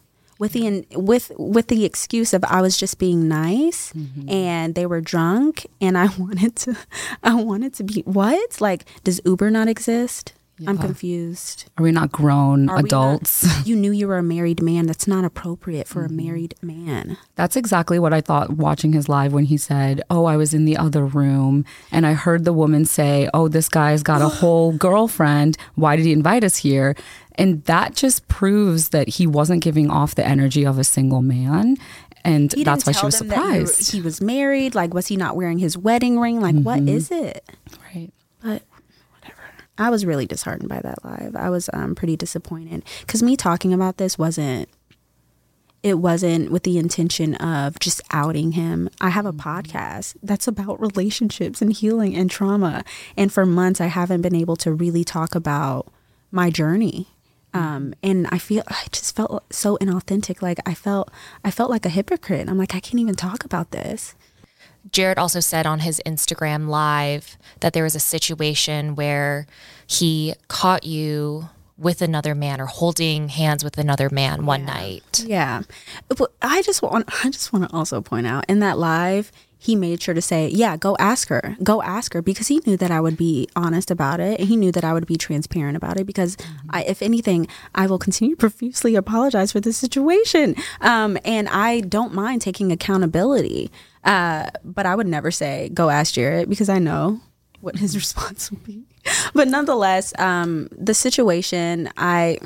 with 0.40 0.54
the 0.54 0.86
with 0.96 1.30
with 1.36 1.68
the 1.68 1.84
excuse 1.84 2.32
of 2.32 2.42
I 2.44 2.62
was 2.62 2.76
just 2.76 2.98
being 2.98 3.28
nice 3.28 3.92
mm-hmm. 3.92 4.28
and 4.28 4.74
they 4.74 4.86
were 4.86 5.02
drunk 5.02 5.66
and 5.80 5.96
I 5.96 6.08
wanted 6.18 6.56
to 6.56 6.76
I 7.22 7.34
wanted 7.34 7.74
to 7.74 7.84
be 7.84 8.00
what? 8.06 8.60
Like 8.60 8.86
does 9.04 9.20
Uber 9.24 9.50
not 9.50 9.68
exist? 9.68 10.32
Yeah. 10.60 10.70
I'm 10.70 10.78
confused. 10.78 11.70
Are 11.78 11.82
we 11.82 11.90
not 11.90 12.12
grown 12.12 12.68
Are 12.68 12.80
adults? 12.80 13.46
Not, 13.46 13.66
you 13.66 13.76
knew 13.76 13.92
you 13.92 14.06
were 14.06 14.18
a 14.18 14.22
married 14.22 14.60
man. 14.60 14.86
That's 14.86 15.06
not 15.06 15.24
appropriate 15.24 15.88
for 15.88 16.04
mm-hmm. 16.04 16.18
a 16.18 16.22
married 16.22 16.54
man. 16.60 17.16
That's 17.34 17.56
exactly 17.56 17.98
what 17.98 18.12
I 18.12 18.20
thought 18.20 18.50
watching 18.50 18.92
his 18.92 19.08
live 19.08 19.32
when 19.32 19.44
he 19.44 19.56
said, 19.56 20.02
Oh, 20.10 20.26
I 20.26 20.36
was 20.36 20.52
in 20.52 20.66
the 20.66 20.76
other 20.76 21.06
room 21.06 21.64
and 21.90 22.06
I 22.06 22.12
heard 22.12 22.44
the 22.44 22.52
woman 22.52 22.84
say, 22.84 23.30
Oh, 23.32 23.48
this 23.48 23.70
guy's 23.70 24.02
got 24.02 24.20
a 24.20 24.28
whole 24.40 24.72
girlfriend. 24.72 25.56
Why 25.76 25.96
did 25.96 26.04
he 26.04 26.12
invite 26.12 26.44
us 26.44 26.56
here? 26.56 26.94
And 27.36 27.64
that 27.64 27.94
just 27.94 28.28
proves 28.28 28.90
that 28.90 29.08
he 29.08 29.26
wasn't 29.26 29.62
giving 29.62 29.90
off 29.90 30.14
the 30.14 30.26
energy 30.26 30.66
of 30.66 30.78
a 30.78 30.84
single 30.84 31.22
man. 31.22 31.78
And 32.22 32.50
that's 32.50 32.84
why 32.84 32.92
she 32.92 33.06
was 33.06 33.16
surprised. 33.16 33.92
he 33.92 34.02
was 34.02 34.20
married. 34.20 34.74
Like, 34.74 34.92
was 34.92 35.06
he 35.06 35.16
not 35.16 35.36
wearing 35.36 35.58
his 35.58 35.78
wedding 35.78 36.20
ring? 36.20 36.40
Like, 36.40 36.54
mm-hmm. 36.54 36.64
what 36.64 36.80
is 36.80 37.10
it? 37.10 37.48
Right. 37.94 38.10
But. 38.42 38.62
I 39.80 39.90
was 39.90 40.06
really 40.06 40.26
disheartened 40.26 40.68
by 40.68 40.80
that 40.80 41.04
live. 41.04 41.34
I 41.34 41.50
was 41.50 41.68
um, 41.72 41.94
pretty 41.94 42.16
disappointed 42.16 42.84
because 43.00 43.22
me 43.22 43.36
talking 43.36 43.72
about 43.72 43.96
this 43.96 44.16
wasn't 44.18 44.68
it 45.82 45.94
wasn't 45.94 46.52
with 46.52 46.64
the 46.64 46.76
intention 46.76 47.34
of 47.36 47.78
just 47.78 48.02
outing 48.12 48.52
him. 48.52 48.90
I 49.00 49.08
have 49.08 49.24
a 49.24 49.32
mm-hmm. 49.32 49.48
podcast 49.48 50.14
that's 50.22 50.46
about 50.46 50.78
relationships 50.80 51.62
and 51.62 51.72
healing 51.72 52.14
and 52.14 52.30
trauma. 52.30 52.84
And 53.16 53.32
for 53.32 53.46
months, 53.46 53.80
I 53.80 53.86
haven't 53.86 54.20
been 54.20 54.34
able 54.34 54.56
to 54.56 54.72
really 54.72 55.04
talk 55.04 55.34
about 55.34 55.90
my 56.30 56.50
journey 56.50 57.08
um, 57.52 57.94
and 58.02 58.26
I 58.30 58.38
feel 58.38 58.62
I 58.68 58.84
just 58.92 59.16
felt 59.16 59.52
so 59.52 59.76
inauthentic. 59.78 60.42
Like 60.42 60.58
I 60.66 60.74
felt 60.74 61.10
I 61.44 61.50
felt 61.50 61.70
like 61.70 61.84
a 61.84 61.90
hypocrite. 61.90 62.48
I'm 62.48 62.58
like 62.58 62.74
I 62.74 62.80
can't 62.80 63.00
even 63.00 63.14
talk 63.14 63.44
about 63.44 63.70
this. 63.70 64.14
Jarrette 64.90 65.18
also 65.18 65.40
said 65.40 65.66
on 65.66 65.80
his 65.80 66.00
Instagram 66.06 66.68
live 66.68 67.36
that 67.60 67.72
there 67.72 67.84
was 67.84 67.94
a 67.94 68.00
situation 68.00 68.94
where 68.94 69.46
he 69.86 70.34
caught 70.48 70.84
you 70.84 71.48
with 71.76 72.02
another 72.02 72.34
man 72.34 72.60
or 72.60 72.66
holding 72.66 73.28
hands 73.28 73.64
with 73.64 73.78
another 73.78 74.10
man 74.10 74.44
one 74.44 74.60
yeah. 74.60 74.66
night. 74.66 75.24
Yeah. 75.26 75.62
But 76.08 76.32
I 76.42 76.62
just 76.62 76.82
want 76.82 77.08
I 77.24 77.30
just 77.30 77.52
want 77.52 77.68
to 77.68 77.74
also 77.74 78.00
point 78.00 78.26
out 78.26 78.44
in 78.48 78.60
that 78.60 78.78
live 78.78 79.32
he 79.62 79.76
made 79.76 80.02
sure 80.02 80.14
to 80.14 80.22
say, 80.22 80.48
Yeah, 80.48 80.78
go 80.78 80.96
ask 80.98 81.28
her. 81.28 81.56
Go 81.62 81.82
ask 81.82 82.14
her 82.14 82.22
because 82.22 82.48
he 82.48 82.62
knew 82.66 82.78
that 82.78 82.90
I 82.90 82.98
would 82.98 83.18
be 83.18 83.46
honest 83.54 83.90
about 83.90 84.18
it. 84.18 84.40
And 84.40 84.48
he 84.48 84.56
knew 84.56 84.72
that 84.72 84.84
I 84.84 84.94
would 84.94 85.06
be 85.06 85.16
transparent 85.16 85.76
about 85.76 86.00
it 86.00 86.06
because, 86.06 86.36
mm-hmm. 86.36 86.70
I, 86.70 86.82
if 86.84 87.02
anything, 87.02 87.46
I 87.74 87.86
will 87.86 87.98
continue 87.98 88.36
profusely 88.46 88.96
apologize 88.96 89.52
for 89.52 89.60
the 89.60 89.74
situation. 89.74 90.56
Um, 90.80 91.18
and 91.26 91.46
I 91.50 91.80
don't 91.80 92.14
mind 92.14 92.40
taking 92.40 92.72
accountability. 92.72 93.70
Uh, 94.04 94.50
but 94.64 94.86
I 94.86 94.94
would 94.94 95.06
never 95.06 95.30
say, 95.30 95.68
Go 95.70 95.90
ask 95.90 96.14
Jarrette 96.14 96.48
because 96.48 96.68
I 96.68 96.78
know 96.78 97.20
what 97.60 97.76
his 97.76 97.94
response 98.02 98.50
would 98.50 98.64
be. 98.64 98.84
but 99.34 99.48
nonetheless, 99.48 100.12
um, 100.18 100.68
the 100.72 100.94
situation, 100.94 101.90
I. 101.96 102.38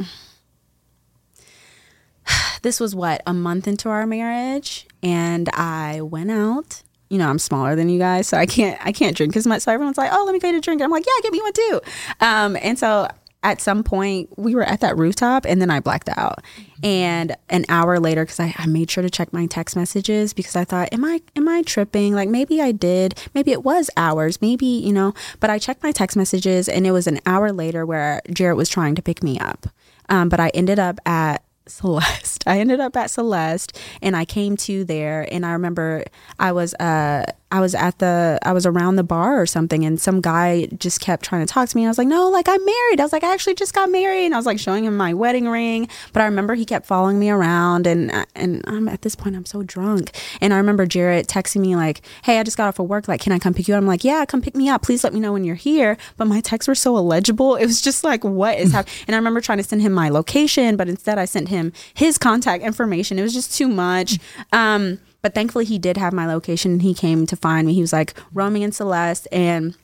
This 2.63 2.81
was 2.81 2.95
what, 2.95 3.23
a 3.27 3.35
month 3.35 3.69
into 3.69 3.91
our 3.91 4.07
marriage, 4.07 4.87
and 5.03 5.51
I 5.51 6.01
went 6.01 6.31
out 6.31 6.83
you 7.11 7.19
know, 7.19 7.29
I'm 7.29 7.39
smaller 7.39 7.77
than 7.77 7.89
you 7.89 7.99
guys, 7.99 8.27
so 8.27 8.37
I 8.37 8.45
can't 8.45 8.77
I 8.85 8.91
can't 8.91 9.17
drink 9.17 9.37
as 9.37 9.47
much. 9.47 9.63
So 9.63 9.73
everyone's 9.73 9.99
like, 9.99 10.11
"Oh, 10.13 10.25
let 10.25 10.33
me 10.33 10.41
get 10.41 10.55
a 10.55 10.61
drink." 10.61 10.83
I'm 10.83 10.91
like, 10.91 11.07
"Yeah, 11.07 11.13
give 11.23 11.33
me 11.33 11.41
one 11.41 11.53
too." 11.53 11.81
Um, 12.21 12.57
and 12.61 12.77
so 12.77 13.09
at 13.45 13.61
some 13.61 13.85
point 13.85 14.31
we 14.37 14.55
were 14.55 14.65
at 14.65 14.81
that 14.81 14.97
rooftop 14.97 15.45
and 15.45 15.61
then 15.61 15.71
I 15.71 15.79
blacked 15.79 16.09
out. 16.09 16.43
And 16.83 17.37
an 17.51 17.65
hour 17.69 18.01
later, 18.01 18.25
because 18.25 18.41
I, 18.41 18.55
I, 18.59 18.67
made 18.67 18.91
sure 18.91 19.03
to 19.03 19.11
check 19.11 19.33
my 19.33 19.47
text 19.47 19.77
messages 19.77 20.33
because 20.33 20.57
I 20.57 20.65
thought, 20.65 20.93
am 20.93 21.05
I 21.05 21.21
am 21.37 21.49
I 21.49 21.63
tripping? 21.63 22.15
Like 22.15 22.29
maybe 22.29 22.61
I 22.61 22.73
did, 22.73 23.15
maybe 23.35 23.53
it 23.53 23.63
was 23.63 23.91
hours, 23.97 24.41
maybe, 24.43 24.67
you 24.67 24.93
know, 24.93 25.15
but 25.41 25.51
I 25.51 25.59
checked 25.59 25.83
my 25.83 25.93
text 25.93 26.17
messages 26.17 26.69
and 26.69 26.87
it 26.87 26.91
was 26.91 27.07
an 27.07 27.21
hour 27.27 27.53
later 27.53 27.87
where 27.87 28.21
Jarrette 28.29 28.57
was 28.57 28.69
trying 28.69 28.95
to 28.97 29.03
pick 29.03 29.23
me 29.23 29.39
up. 29.39 29.67
Um, 30.09 30.29
but 30.29 30.41
I 30.41 30.49
ended 30.49 30.79
up 30.79 30.99
at 31.07 31.45
Celeste. 31.67 32.45
I 32.47 32.59
ended 32.59 32.81
up 32.81 32.97
at 32.97 33.11
Celeste 33.11 33.79
and 34.03 34.17
I 34.17 34.25
came 34.25 34.57
to 34.59 34.85
there 34.85 35.29
and 35.31 35.45
I 35.47 35.53
remember 35.53 36.05
I 36.39 36.53
was 36.53 36.75
uh 36.75 37.27
I 37.51 37.61
was 37.61 37.75
at 37.75 38.01
the 38.01 38.39
I 38.43 38.53
was 38.53 38.67
around 38.67 38.97
the 38.97 39.05
bar 39.05 39.41
or 39.41 39.47
something 39.47 39.85
and 39.85 40.01
some 40.01 40.21
guy 40.21 40.67
just 40.77 41.01
kept 41.01 41.25
trying 41.25 41.47
to 41.47 41.53
talk 41.53 41.69
to 41.69 41.77
me 41.77 41.83
and 41.83 41.89
I 41.89 41.91
was 41.91 41.99
like, 41.99 42.09
"No, 42.09 42.29
like 42.29 42.49
I'm 42.49 42.65
married." 42.65 42.99
I 42.99 43.05
was 43.05 43.13
like, 43.13 43.23
"I 43.23 43.33
actually 43.33 43.55
just 43.55 43.73
got 43.73 43.91
married." 43.91 44.25
And 44.27 44.35
I 44.35 44.37
was 44.37 44.47
like 44.47 44.59
showing 44.59 44.85
him 44.85 44.97
my 44.97 45.15
wedding 45.15 45.49
ring, 45.49 45.89
but 46.13 46.21
I 46.21 46.25
remember 46.25 46.55
he 46.55 46.65
kept 46.65 46.85
following 46.85 47.19
me 47.21 47.31
around 47.31 47.87
and 47.87 48.11
and 48.35 48.63
I'm 48.67 48.89
at 48.89 49.03
this 49.03 49.15
point 49.15 49.37
I'm 49.37 49.45
so 49.45 49.63
drunk. 49.63 50.11
And 50.41 50.53
I 50.53 50.57
remember 50.57 50.85
Jarrette 50.85 51.27
texting 51.27 51.61
me 51.61 51.77
like, 51.77 52.01
"Hey, 52.25 52.41
I 52.41 52.43
just 52.43 52.57
got 52.57 52.67
off 52.67 52.81
of 52.81 52.89
work. 52.89 53.07
Like, 53.07 53.21
can 53.21 53.33
I 53.33 53.39
come 53.39 53.55
pick 53.55 53.69
you 53.69 53.75
up?" 53.75 53.79
I'm 53.79 53.87
like, 53.87 54.03
"Yeah, 54.03 54.25
come 54.25 54.43
pick 54.43 54.57
me 54.57 54.69
up. 54.69 54.83
Please 54.83 55.05
let 55.05 55.15
me 55.15 55.21
know 55.21 55.33
when 55.33 55.45
you're 55.45 55.55
here." 55.55 55.97
But 56.17 56.27
my 56.27 56.41
texts 56.41 56.67
were 56.67 56.75
so 56.75 56.97
illegible. 56.97 57.55
It 57.55 57.67
was 57.67 57.81
just 57.81 58.03
like, 58.03 58.25
"What 58.25 58.59
is 58.59 58.73
happening?" 58.77 58.95
and 59.07 59.15
I 59.15 59.19
remember 59.19 59.41
trying 59.41 59.59
to 59.59 59.65
send 59.65 59.83
him 59.83 59.93
my 59.93 60.09
location, 60.09 60.77
but 60.77 60.89
instead 60.89 61.19
I 61.19 61.25
sent 61.27 61.49
him 61.51 61.73
his 61.95 62.19
contact 62.19 62.65
information. 62.65 63.19
It 63.19 63.23
was 63.23 63.35
just 63.35 63.55
too 63.57 63.69
much. 63.69 64.19
Um 64.53 64.99
but 65.25 65.35
thankfully, 65.35 65.65
he 65.65 65.79
did 65.79 65.97
have 65.97 66.13
my 66.13 66.27
location 66.27 66.73
and 66.73 66.83
he 66.83 66.93
came 66.93 67.25
to 67.25 67.35
find 67.35 67.67
me. 67.67 67.73
He 67.73 67.81
was 67.81 67.95
like 67.95 68.13
roaming 68.35 68.61
in 68.61 68.73
Celeste. 68.73 69.27
And 69.33 69.75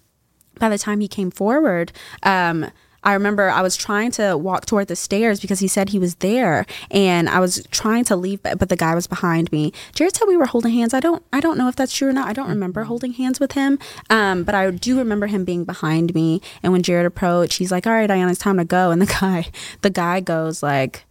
by 0.58 0.68
the 0.68 0.76
time 0.76 1.00
he 1.00 1.08
came 1.08 1.30
forward, 1.30 1.92
um, 2.24 2.70
I 3.02 3.14
remember 3.14 3.48
I 3.48 3.62
was 3.62 3.74
trying 3.74 4.10
to 4.10 4.36
walk 4.36 4.66
toward 4.66 4.88
the 4.88 4.96
stairs 4.96 5.40
because 5.40 5.60
he 5.60 5.66
said 5.66 5.88
he 5.88 5.98
was 5.98 6.16
there, 6.16 6.66
and 6.90 7.26
I 7.26 7.40
was 7.40 7.66
trying 7.70 8.04
to 8.04 8.16
leave, 8.16 8.42
but 8.42 8.68
the 8.68 8.76
guy 8.76 8.94
was 8.94 9.06
behind 9.06 9.50
me. 9.50 9.72
Jarrette 9.94 10.18
said 10.18 10.28
we 10.28 10.36
were 10.36 10.44
holding 10.44 10.74
hands. 10.74 10.92
I 10.92 11.00
don't, 11.00 11.24
I 11.32 11.40
don't 11.40 11.56
know 11.56 11.68
if 11.68 11.76
that's 11.76 11.94
true 11.94 12.10
or 12.10 12.12
not. 12.12 12.28
I 12.28 12.34
don't 12.34 12.50
remember 12.50 12.84
holding 12.84 13.14
hands 13.14 13.40
with 13.40 13.52
him, 13.52 13.78
um, 14.10 14.44
but 14.44 14.54
I 14.54 14.70
do 14.70 14.98
remember 14.98 15.28
him 15.28 15.46
being 15.46 15.64
behind 15.64 16.14
me. 16.14 16.42
And 16.62 16.70
when 16.70 16.82
Jarrette 16.82 17.06
approached, 17.06 17.56
he's 17.56 17.72
like, 17.72 17.86
"All 17.86 17.94
right, 17.94 18.06
Diana, 18.06 18.30
it's 18.30 18.38
time 18.38 18.58
to 18.58 18.66
go." 18.66 18.90
And 18.90 19.00
the 19.00 19.06
guy, 19.06 19.46
the 19.80 19.88
guy 19.88 20.20
goes 20.20 20.62
like, 20.62 21.06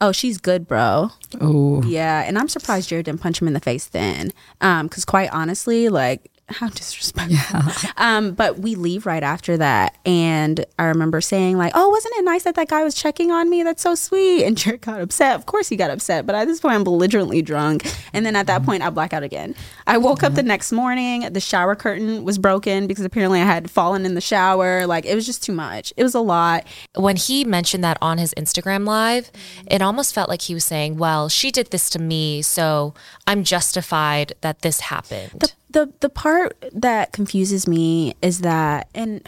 "Oh, 0.00 0.12
she's 0.12 0.38
good, 0.38 0.66
bro." 0.68 1.10
Oh, 1.40 1.82
Yeah, 1.84 2.22
and 2.26 2.38
I'm 2.38 2.48
surprised 2.48 2.90
Jarrette 2.90 3.04
didn't 3.04 3.20
punch 3.20 3.40
him 3.40 3.48
in 3.48 3.54
the 3.54 3.60
face 3.60 3.86
then, 3.86 4.32
um, 4.60 4.86
because 4.86 5.04
quite 5.04 5.30
honestly, 5.32 5.88
like 5.88 6.30
how 6.48 6.68
disrespectful. 6.68 7.90
Um, 7.96 8.32
but 8.32 8.58
we 8.58 8.74
leave 8.74 9.06
right 9.06 9.22
after 9.22 9.56
that, 9.56 9.96
and 10.06 10.64
I 10.78 10.84
remember 10.84 11.20
saying 11.20 11.58
like, 11.58 11.72
"Oh, 11.74 11.88
wasn't 11.88 12.14
it 12.16 12.24
nice 12.24 12.44
that 12.44 12.54
that 12.54 12.68
guy 12.68 12.84
was 12.84 12.94
checking 12.94 13.30
on 13.30 13.50
me? 13.50 13.62
That's 13.62 13.82
so 13.82 13.94
sweet." 13.94 14.44
And 14.44 14.56
Jarrette 14.58 14.80
got 14.80 15.00
upset. 15.00 15.34
Of 15.36 15.46
course, 15.46 15.68
he 15.68 15.76
got 15.76 15.90
upset. 15.90 16.26
But 16.26 16.34
at 16.34 16.46
this 16.46 16.60
point, 16.60 16.74
I'm 16.76 16.84
belligerently 16.84 17.42
drunk, 17.42 17.92
and 18.12 18.24
then 18.24 18.36
at 18.36 18.46
that 18.46 18.62
point, 18.62 18.82
I 18.82 18.90
black 18.90 19.12
out 19.12 19.22
again. 19.22 19.54
I 19.86 19.98
woke 19.98 20.22
up 20.22 20.34
the 20.34 20.42
next 20.42 20.72
morning. 20.72 21.32
The 21.32 21.40
shower 21.40 21.74
curtain 21.74 22.24
was 22.24 22.38
broken 22.38 22.86
because 22.86 23.04
apparently 23.04 23.40
I 23.40 23.44
had 23.44 23.70
fallen 23.70 24.06
in 24.06 24.14
the 24.14 24.20
shower. 24.20 24.86
Like 24.86 25.04
it 25.06 25.14
was 25.14 25.26
just 25.26 25.42
too 25.42 25.52
much. 25.52 25.92
It 25.96 26.02
was 26.02 26.14
a 26.14 26.20
lot. 26.20 26.66
when 26.94 27.16
he 27.16 27.44
mentioned 27.44 27.84
that 27.84 27.98
on 28.00 28.18
his 28.18 28.32
Instagram 28.34 28.86
live, 28.86 29.30
it 29.66 29.82
almost 29.82 30.14
felt 30.14 30.28
like 30.28 30.42
he 30.42 30.54
was 30.54 30.64
saying, 30.64 30.96
Well, 30.96 31.28
she 31.28 31.50
did 31.50 31.70
this 31.70 31.90
to 31.90 31.98
me, 31.98 32.42
so 32.42 32.94
I'm 33.26 33.44
justified 33.44 34.32
that 34.40 34.62
this 34.62 34.80
happened. 34.80 35.40
the 35.40 35.52
the 35.70 35.92
the 36.00 36.08
part 36.08 36.56
that 36.72 37.12
confuses 37.12 37.66
me 37.66 38.14
is 38.22 38.40
that 38.40 38.88
and 38.94 39.22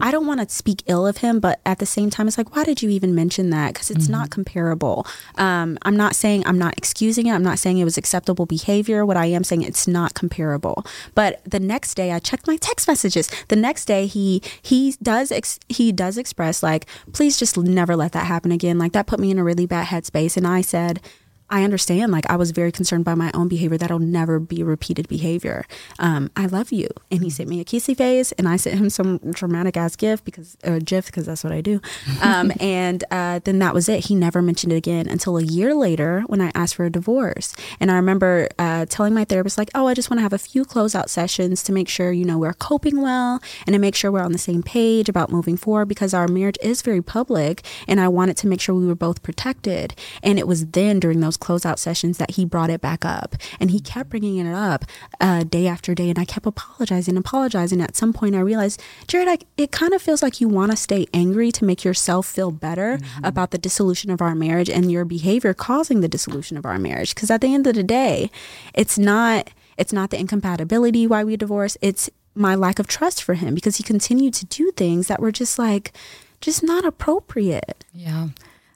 I 0.00 0.10
don't 0.10 0.26
want 0.26 0.40
to 0.40 0.54
speak 0.54 0.82
ill 0.86 1.06
of 1.06 1.18
him, 1.18 1.40
but 1.40 1.60
at 1.64 1.78
the 1.78 1.86
same 1.86 2.10
time, 2.10 2.28
it's 2.28 2.36
like, 2.36 2.54
why 2.54 2.64
did 2.64 2.82
you 2.82 2.90
even 2.90 3.14
mention 3.14 3.50
that? 3.50 3.72
Because 3.72 3.90
it's 3.90 4.08
not 4.08 4.30
comparable. 4.30 5.06
Um, 5.36 5.78
I'm 5.82 5.96
not 5.96 6.14
saying 6.14 6.46
I'm 6.46 6.58
not 6.58 6.76
excusing 6.76 7.26
it. 7.26 7.32
I'm 7.32 7.42
not 7.42 7.58
saying 7.58 7.78
it 7.78 7.84
was 7.84 7.96
acceptable 7.96 8.46
behavior. 8.46 9.06
What 9.06 9.16
I 9.16 9.26
am 9.26 9.44
saying, 9.44 9.62
it's 9.62 9.86
not 9.86 10.14
comparable. 10.14 10.84
But 11.14 11.42
the 11.44 11.60
next 11.60 11.94
day, 11.94 12.12
I 12.12 12.18
checked 12.18 12.46
my 12.46 12.56
text 12.56 12.88
messages. 12.88 13.30
The 13.48 13.56
next 13.56 13.86
day, 13.86 14.06
he 14.06 14.42
he 14.60 14.96
does 15.02 15.32
ex- 15.32 15.60
he 15.68 15.92
does 15.92 16.18
express 16.18 16.62
like, 16.62 16.86
please 17.12 17.38
just 17.38 17.56
never 17.56 17.96
let 17.96 18.12
that 18.12 18.26
happen 18.26 18.52
again. 18.52 18.78
Like 18.78 18.92
that 18.92 19.06
put 19.06 19.20
me 19.20 19.30
in 19.30 19.38
a 19.38 19.44
really 19.44 19.66
bad 19.66 19.86
headspace, 19.86 20.36
and 20.36 20.46
I 20.46 20.60
said. 20.60 21.00
I 21.48 21.62
understand. 21.62 22.10
Like 22.10 22.28
I 22.28 22.36
was 22.36 22.50
very 22.50 22.72
concerned 22.72 23.04
by 23.04 23.14
my 23.14 23.30
own 23.32 23.48
behavior. 23.48 23.78
That'll 23.78 24.00
never 24.00 24.40
be 24.40 24.62
repeated 24.62 25.08
behavior. 25.08 25.64
Um, 25.98 26.30
I 26.34 26.46
love 26.46 26.72
you. 26.72 26.88
And 27.10 27.22
he 27.22 27.30
sent 27.30 27.48
me 27.48 27.60
a 27.60 27.64
kissy 27.64 27.96
face, 27.96 28.32
and 28.32 28.48
I 28.48 28.56
sent 28.56 28.78
him 28.78 28.90
some 28.90 29.18
dramatic 29.18 29.76
ass 29.76 29.94
gift 29.94 30.24
because 30.24 30.56
or 30.64 30.80
gif 30.80 31.06
because 31.06 31.26
that's 31.26 31.44
what 31.44 31.52
I 31.52 31.60
do. 31.60 31.80
Um, 32.20 32.52
and 32.60 33.04
uh, 33.10 33.40
then 33.44 33.60
that 33.60 33.74
was 33.74 33.88
it. 33.88 34.06
He 34.06 34.14
never 34.14 34.42
mentioned 34.42 34.72
it 34.72 34.76
again 34.76 35.08
until 35.08 35.38
a 35.38 35.42
year 35.42 35.74
later 35.74 36.22
when 36.26 36.40
I 36.40 36.50
asked 36.54 36.74
for 36.74 36.84
a 36.84 36.90
divorce. 36.90 37.54
And 37.78 37.90
I 37.90 37.96
remember 37.96 38.48
uh, 38.58 38.86
telling 38.86 39.14
my 39.14 39.24
therapist 39.24 39.56
like, 39.56 39.70
"Oh, 39.74 39.86
I 39.86 39.94
just 39.94 40.10
want 40.10 40.18
to 40.18 40.22
have 40.22 40.32
a 40.32 40.38
few 40.38 40.64
closeout 40.64 41.08
sessions 41.08 41.62
to 41.64 41.72
make 41.72 41.88
sure 41.88 42.10
you 42.10 42.24
know 42.24 42.38
we're 42.38 42.54
coping 42.54 43.00
well 43.00 43.40
and 43.66 43.74
to 43.74 43.78
make 43.78 43.94
sure 43.94 44.10
we're 44.10 44.20
on 44.20 44.32
the 44.32 44.38
same 44.38 44.62
page 44.62 45.08
about 45.08 45.30
moving 45.30 45.56
forward 45.56 45.86
because 45.86 46.12
our 46.12 46.26
marriage 46.26 46.58
is 46.60 46.82
very 46.82 47.02
public, 47.02 47.64
and 47.86 48.00
I 48.00 48.08
wanted 48.08 48.36
to 48.38 48.48
make 48.48 48.60
sure 48.60 48.74
we 48.74 48.86
were 48.86 48.96
both 48.96 49.22
protected." 49.22 49.94
And 50.24 50.40
it 50.40 50.48
was 50.48 50.66
then 50.66 50.98
during 50.98 51.20
those 51.20 51.35
closeout 51.36 51.78
sessions 51.78 52.18
that 52.18 52.32
he 52.32 52.44
brought 52.44 52.70
it 52.70 52.80
back 52.80 53.04
up, 53.04 53.36
and 53.60 53.70
he 53.70 53.80
kept 53.80 54.10
bringing 54.10 54.38
it 54.38 54.52
up 54.52 54.84
uh, 55.20 55.44
day 55.44 55.66
after 55.66 55.94
day, 55.94 56.08
and 56.10 56.18
I 56.18 56.24
kept 56.24 56.46
apologizing, 56.46 57.16
apologizing. 57.16 57.80
At 57.80 57.96
some 57.96 58.12
point, 58.12 58.34
I 58.34 58.40
realized, 58.40 58.82
Jarrette, 59.06 59.28
I, 59.28 59.38
it 59.56 59.72
kind 59.72 59.92
of 59.92 60.02
feels 60.02 60.22
like 60.22 60.40
you 60.40 60.48
want 60.48 60.70
to 60.72 60.76
stay 60.76 61.06
angry 61.12 61.52
to 61.52 61.64
make 61.64 61.84
yourself 61.84 62.26
feel 62.26 62.50
better 62.50 62.98
about 63.22 63.50
the 63.50 63.58
dissolution 63.58 64.10
of 64.10 64.20
our 64.20 64.34
marriage 64.34 64.70
and 64.70 64.90
your 64.90 65.04
behavior 65.04 65.54
causing 65.54 66.00
the 66.00 66.08
dissolution 66.08 66.56
of 66.56 66.64
our 66.66 66.78
marriage. 66.78 67.14
Because 67.14 67.30
at 67.30 67.40
the 67.40 67.52
end 67.52 67.66
of 67.66 67.74
the 67.74 67.82
day, 67.82 68.30
it's 68.74 68.98
not 68.98 69.50
it's 69.76 69.92
not 69.92 70.10
the 70.10 70.18
incompatibility 70.18 71.06
why 71.06 71.22
we 71.22 71.36
divorced. 71.36 71.76
It's 71.82 72.08
my 72.34 72.54
lack 72.54 72.78
of 72.78 72.86
trust 72.86 73.22
for 73.22 73.34
him 73.34 73.54
because 73.54 73.76
he 73.76 73.82
continued 73.82 74.34
to 74.34 74.46
do 74.46 74.70
things 74.72 75.08
that 75.08 75.20
were 75.20 75.32
just 75.32 75.58
like 75.58 75.92
just 76.40 76.62
not 76.62 76.84
appropriate. 76.84 77.84
Yeah. 77.94 78.28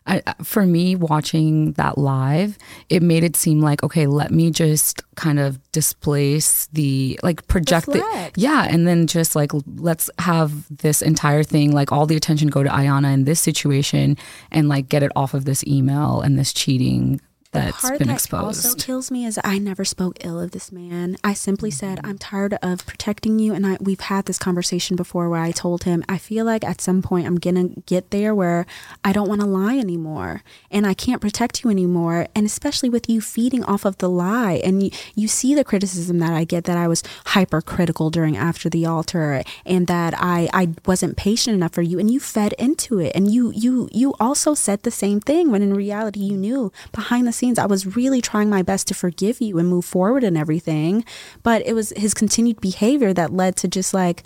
I, 0.07 0.22
for 0.42 0.66
me, 0.66 0.96
watching 0.96 1.72
that 1.72 1.98
live, 1.98 2.57
it 2.88 3.03
made 3.03 3.22
it 3.22 3.36
seem 3.36 3.61
like, 3.61 3.82
okay, 3.82 4.07
let 4.07 4.30
me 4.30 4.51
just 4.51 5.03
kind 5.14 5.38
of 5.38 5.61
displace 5.72 6.66
the, 6.72 7.20
like, 7.22 7.46
project 7.48 7.88
it. 7.90 8.32
Yeah. 8.34 8.66
And 8.68 8.88
then 8.88 9.07
just 9.07 9.36
like, 9.36 9.53
let's 9.76 10.11
have 10.18 10.66
this 10.74 11.03
entire 11.03 11.42
thing, 11.42 11.72
like, 11.72 11.92
all 11.92 12.07
the 12.07 12.16
attention 12.16 12.48
go 12.48 12.62
to 12.62 12.70
Iyanna 12.70 13.12
in 13.12 13.24
this 13.24 13.40
situation 13.40 14.16
and, 14.51 14.68
like, 14.68 14.88
get 14.88 15.03
it 15.03 15.12
off 15.14 15.34
of 15.34 15.44
this 15.44 15.64
email 15.66 16.22
and 16.22 16.38
this 16.38 16.53
cheating 16.53 17.20
that's 17.53 17.80
part 17.80 17.98
been 17.98 18.09
that 18.09 18.14
exposed. 18.14 18.64
also 18.64 18.74
kills 18.76 19.11
me 19.11 19.26
is 19.26 19.38
I 19.42 19.59
never 19.59 19.84
spoke 19.84 20.24
ill 20.24 20.40
of 20.40 20.53
this 20.53 20.70
man. 20.70 21.16
I 21.24 21.34
simply 21.34 21.70
said 21.70 21.98
mm-hmm. 21.98 22.07
I'm 22.07 22.18
tired 22.18 22.55
of 22.62 22.86
protecting 22.86 23.38
you, 23.40 23.53
and 23.53 23.66
I 23.66 23.76
we've 23.80 24.01
had 24.01 24.26
this 24.26 24.38
conversation 24.38 24.94
before 24.96 25.28
where 25.28 25.40
I 25.40 25.51
told 25.51 25.82
him 25.82 26.05
I 26.09 26.16
feel 26.18 26.44
like 26.44 26.62
at 26.62 26.80
some 26.80 27.03
point 27.03 27.26
I'm 27.26 27.38
gonna 27.38 27.70
get 27.86 28.11
there 28.11 28.34
where 28.34 28.66
I 29.05 29.12
don't 29.12 29.28
want 29.28 29.40
to 29.40 29.46
lie 29.46 29.78
anymore, 29.78 30.42
and 30.70 30.86
I 30.86 30.94
can't 30.94 31.20
protect 31.20 31.64
you 31.64 31.70
anymore, 31.70 32.28
and 32.36 32.46
especially 32.46 32.88
with 32.88 33.09
you 33.09 33.20
feeding 33.20 33.64
off 33.64 33.84
of 33.84 33.98
the 33.98 34.09
lie, 34.09 34.61
and 34.64 34.82
you, 34.84 34.90
you 35.16 35.26
see 35.26 35.55
the 35.55 35.64
criticism 35.64 36.20
that 36.20 36.32
I 36.32 36.44
get 36.44 36.64
that 36.64 36.76
I 36.76 36.86
was 36.86 37.03
hypercritical 37.26 38.11
during 38.11 38.36
after 38.36 38.68
the 38.70 38.86
altar, 38.86 39.42
and 39.66 39.88
that 39.88 40.14
I 40.16 40.48
I 40.53 40.68
wasn't 40.86 41.16
patient 41.16 41.57
enough 41.57 41.72
for 41.72 41.82
you, 41.82 41.98
and 41.98 42.11
you 42.11 42.20
fed 42.20 42.53
into 42.61 43.01
it, 43.01 43.11
and 43.16 43.32
you 43.32 43.51
you 43.51 43.88
you 43.90 44.14
also 44.20 44.55
said 44.55 44.84
the 44.84 44.90
same 44.92 45.20
thing 45.20 45.51
when 45.51 45.62
in 45.62 45.74
reality 45.74 46.20
you 46.20 46.36
knew 46.36 46.72
behind 46.92 47.26
the 47.26 47.39
scenes 47.41 47.59
I 47.59 47.66
was 47.66 47.97
really 47.97 48.20
trying 48.20 48.49
my 48.49 48.62
best 48.62 48.86
to 48.88 48.95
forgive 48.95 49.41
you 49.41 49.59
and 49.59 49.68
move 49.68 49.84
forward 49.84 50.22
and 50.22 50.36
everything. 50.36 51.05
But 51.43 51.66
it 51.66 51.72
was 51.72 51.93
his 51.97 52.14
continued 52.14 52.61
behavior 52.61 53.12
that 53.14 53.32
led 53.32 53.57
to 53.57 53.68
just 53.68 53.93
like 53.93 54.24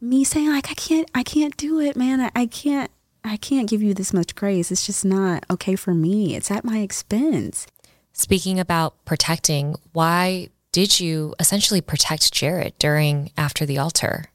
me 0.00 0.24
saying 0.24 0.48
like 0.48 0.70
I 0.70 0.74
can't 0.74 1.10
I 1.14 1.22
can't 1.22 1.56
do 1.56 1.80
it, 1.80 1.96
man. 1.96 2.20
I, 2.20 2.30
I 2.34 2.46
can't 2.46 2.90
I 3.24 3.36
can't 3.36 3.68
give 3.68 3.82
you 3.82 3.94
this 3.94 4.12
much 4.12 4.34
grace. 4.34 4.72
It's 4.72 4.86
just 4.86 5.04
not 5.04 5.44
okay 5.50 5.76
for 5.76 5.94
me. 5.94 6.34
It's 6.34 6.50
at 6.50 6.64
my 6.64 6.78
expense. 6.78 7.66
Speaking 8.12 8.58
about 8.58 9.04
protecting, 9.04 9.76
why 9.92 10.48
did 10.72 11.00
you 11.00 11.34
essentially 11.38 11.80
protect 11.80 12.32
Jarrette 12.32 12.74
during 12.78 13.30
after 13.36 13.64
the 13.64 13.78
altar? 13.78 14.31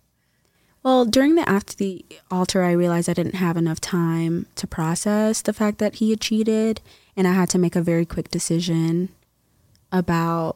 Well, 0.88 1.03
during 1.03 1.35
the 1.35 1.47
after 1.49 1.75
the 1.75 2.05
altar, 2.31 2.63
I 2.63 2.71
realized 2.71 3.09
I 3.09 3.13
didn't 3.13 3.35
have 3.35 3.57
enough 3.57 3.81
time 3.81 4.45
to 4.55 4.65
process 4.65 5.41
the 5.41 5.51
fact 5.51 5.79
that 5.79 5.95
he 5.95 6.11
had 6.11 6.21
cheated, 6.21 6.79
and 7.17 7.27
I 7.27 7.33
had 7.33 7.49
to 7.49 7.59
make 7.59 7.75
a 7.75 7.81
very 7.81 8.05
quick 8.05 8.31
decision 8.31 9.09
about 9.91 10.55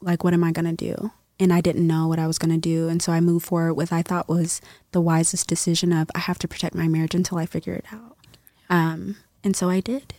like 0.00 0.24
what 0.24 0.34
am 0.34 0.42
I 0.42 0.50
gonna 0.50 0.72
do, 0.72 1.12
and 1.38 1.52
I 1.52 1.60
didn't 1.60 1.86
know 1.86 2.08
what 2.08 2.18
I 2.18 2.26
was 2.26 2.36
gonna 2.36 2.58
do, 2.58 2.88
and 2.88 3.00
so 3.00 3.12
I 3.12 3.20
moved 3.20 3.46
forward 3.46 3.74
with 3.74 3.92
I 3.92 4.02
thought 4.02 4.28
was 4.28 4.60
the 4.90 5.00
wisest 5.00 5.46
decision 5.46 5.92
of 5.92 6.10
I 6.16 6.18
have 6.18 6.40
to 6.40 6.48
protect 6.48 6.74
my 6.74 6.88
marriage 6.88 7.14
until 7.14 7.38
I 7.38 7.46
figure 7.46 7.74
it 7.74 7.84
out, 7.92 8.16
um, 8.70 9.18
and 9.44 9.54
so 9.54 9.70
I 9.70 9.78
did, 9.78 10.14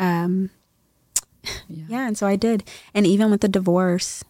um, 0.00 0.50
yeah, 1.68 2.08
and 2.08 2.18
so 2.18 2.26
I 2.26 2.34
did, 2.34 2.64
and 2.92 3.06
even 3.06 3.30
with 3.30 3.40
the 3.40 3.46
divorce, 3.46 4.24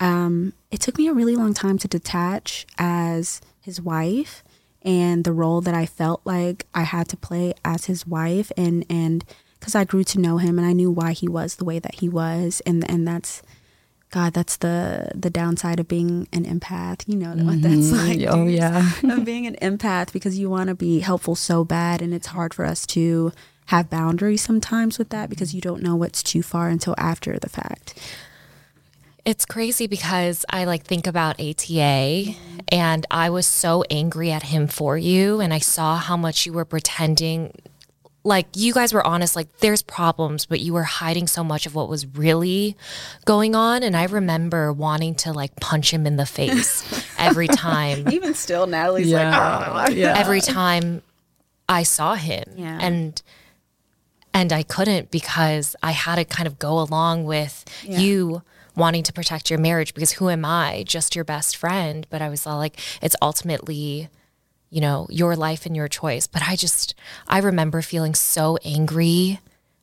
um, 0.00 0.52
it 0.70 0.80
took 0.80 0.98
me 0.98 1.08
a 1.08 1.12
really 1.12 1.36
long 1.36 1.54
time 1.54 1.78
to 1.78 1.88
detach 1.88 2.66
as 2.78 3.40
his 3.60 3.80
wife 3.80 4.42
and 4.82 5.24
the 5.24 5.32
role 5.32 5.60
that 5.60 5.74
I 5.74 5.86
felt 5.86 6.20
like 6.24 6.66
I 6.74 6.82
had 6.82 7.08
to 7.08 7.16
play 7.16 7.54
as 7.64 7.86
his 7.86 8.06
wife 8.06 8.50
and 8.56 8.84
and 8.88 9.24
because 9.58 9.74
I 9.74 9.84
grew 9.84 10.04
to 10.04 10.20
know 10.20 10.38
him 10.38 10.58
and 10.58 10.66
I 10.66 10.72
knew 10.72 10.90
why 10.90 11.12
he 11.12 11.28
was 11.28 11.56
the 11.56 11.64
way 11.64 11.78
that 11.78 11.96
he 11.96 12.08
was 12.08 12.62
and 12.64 12.88
and 12.90 13.06
that's 13.06 13.42
God 14.10 14.32
that's 14.32 14.56
the 14.56 15.10
the 15.14 15.30
downside 15.30 15.80
of 15.80 15.88
being 15.88 16.28
an 16.32 16.44
empath 16.44 17.06
you 17.06 17.16
know 17.16 17.30
what 17.30 17.62
that's 17.62 17.90
mm-hmm. 17.90 18.08
like 18.08 18.34
oh, 18.34 18.46
yeah. 18.46 18.90
of 19.04 19.24
being 19.24 19.46
an 19.46 19.56
empath 19.56 20.12
because 20.12 20.38
you 20.38 20.48
want 20.48 20.68
to 20.68 20.74
be 20.74 21.00
helpful 21.00 21.34
so 21.34 21.64
bad 21.64 22.00
and 22.00 22.14
it's 22.14 22.28
hard 22.28 22.54
for 22.54 22.64
us 22.64 22.86
to 22.86 23.32
have 23.66 23.90
boundaries 23.90 24.42
sometimes 24.42 24.98
with 24.98 25.10
that 25.10 25.30
because 25.30 25.54
you 25.54 25.60
don't 25.60 25.82
know 25.82 25.94
what's 25.94 26.22
too 26.22 26.42
far 26.42 26.68
until 26.68 26.94
after 26.98 27.38
the 27.38 27.48
fact 27.48 27.94
It's 29.24 29.44
crazy 29.44 29.86
because 29.86 30.44
I 30.48 30.64
like 30.64 30.84
think 30.84 31.06
about 31.06 31.40
ATA 31.40 32.34
and 32.68 33.06
I 33.10 33.30
was 33.30 33.46
so 33.46 33.84
angry 33.90 34.30
at 34.30 34.44
him 34.44 34.66
for 34.66 34.96
you 34.96 35.40
and 35.40 35.52
I 35.52 35.58
saw 35.58 35.96
how 35.96 36.16
much 36.16 36.46
you 36.46 36.52
were 36.52 36.64
pretending 36.64 37.52
like 38.22 38.46
you 38.54 38.72
guys 38.74 38.92
were 38.92 39.06
honest 39.06 39.34
like 39.34 39.48
there's 39.58 39.80
problems 39.82 40.44
but 40.44 40.60
you 40.60 40.74
were 40.74 40.82
hiding 40.84 41.26
so 41.26 41.42
much 41.42 41.64
of 41.64 41.74
what 41.74 41.88
was 41.88 42.06
really 42.06 42.76
going 43.24 43.54
on 43.54 43.82
and 43.82 43.96
I 43.96 44.04
remember 44.04 44.72
wanting 44.74 45.14
to 45.16 45.32
like 45.32 45.56
punch 45.56 45.90
him 45.92 46.06
in 46.06 46.16
the 46.16 46.26
face 46.26 46.84
every 47.18 47.48
time 47.48 48.10
even 48.12 48.34
still 48.34 48.66
Natalie's 48.66 49.08
Yeah. 49.08 49.32
Ah. 49.34 49.88
yeah. 49.88 50.14
every 50.18 50.40
time 50.42 51.00
I 51.68 51.82
saw 51.84 52.14
him. 52.14 52.44
Yeah. 52.56 52.78
And 52.80 53.22
and 54.34 54.52
I 54.52 54.62
couldn't 54.64 55.10
because 55.10 55.74
I 55.82 55.90
had 55.92 56.16
to 56.16 56.24
kind 56.24 56.46
of 56.46 56.58
go 56.58 56.78
along 56.80 57.24
with 57.24 57.64
Yeah. 57.84 57.98
you 58.00 58.42
wanting 58.76 59.02
to 59.04 59.12
protect 59.12 59.50
your 59.50 59.58
marriage 59.58 59.94
because 59.94 60.12
who 60.12 60.28
am 60.30 60.44
I? 60.44 60.84
Just 60.86 61.14
your 61.14 61.24
best 61.24 61.56
friend. 61.56 62.06
But 62.10 62.22
I 62.22 62.28
was 62.28 62.46
all 62.46 62.58
like, 62.58 62.78
it's 63.02 63.16
ultimately 63.22 64.08
you 64.72 64.80
know, 64.80 65.08
your 65.10 65.34
life 65.34 65.66
and 65.66 65.74
your 65.74 65.88
choice. 65.88 66.28
But 66.28 66.42
I 66.48 66.54
just, 66.54 66.94
I 67.26 67.38
remember 67.40 67.82
feeling 67.82 68.14
so 68.14 68.56
angry 68.64 69.40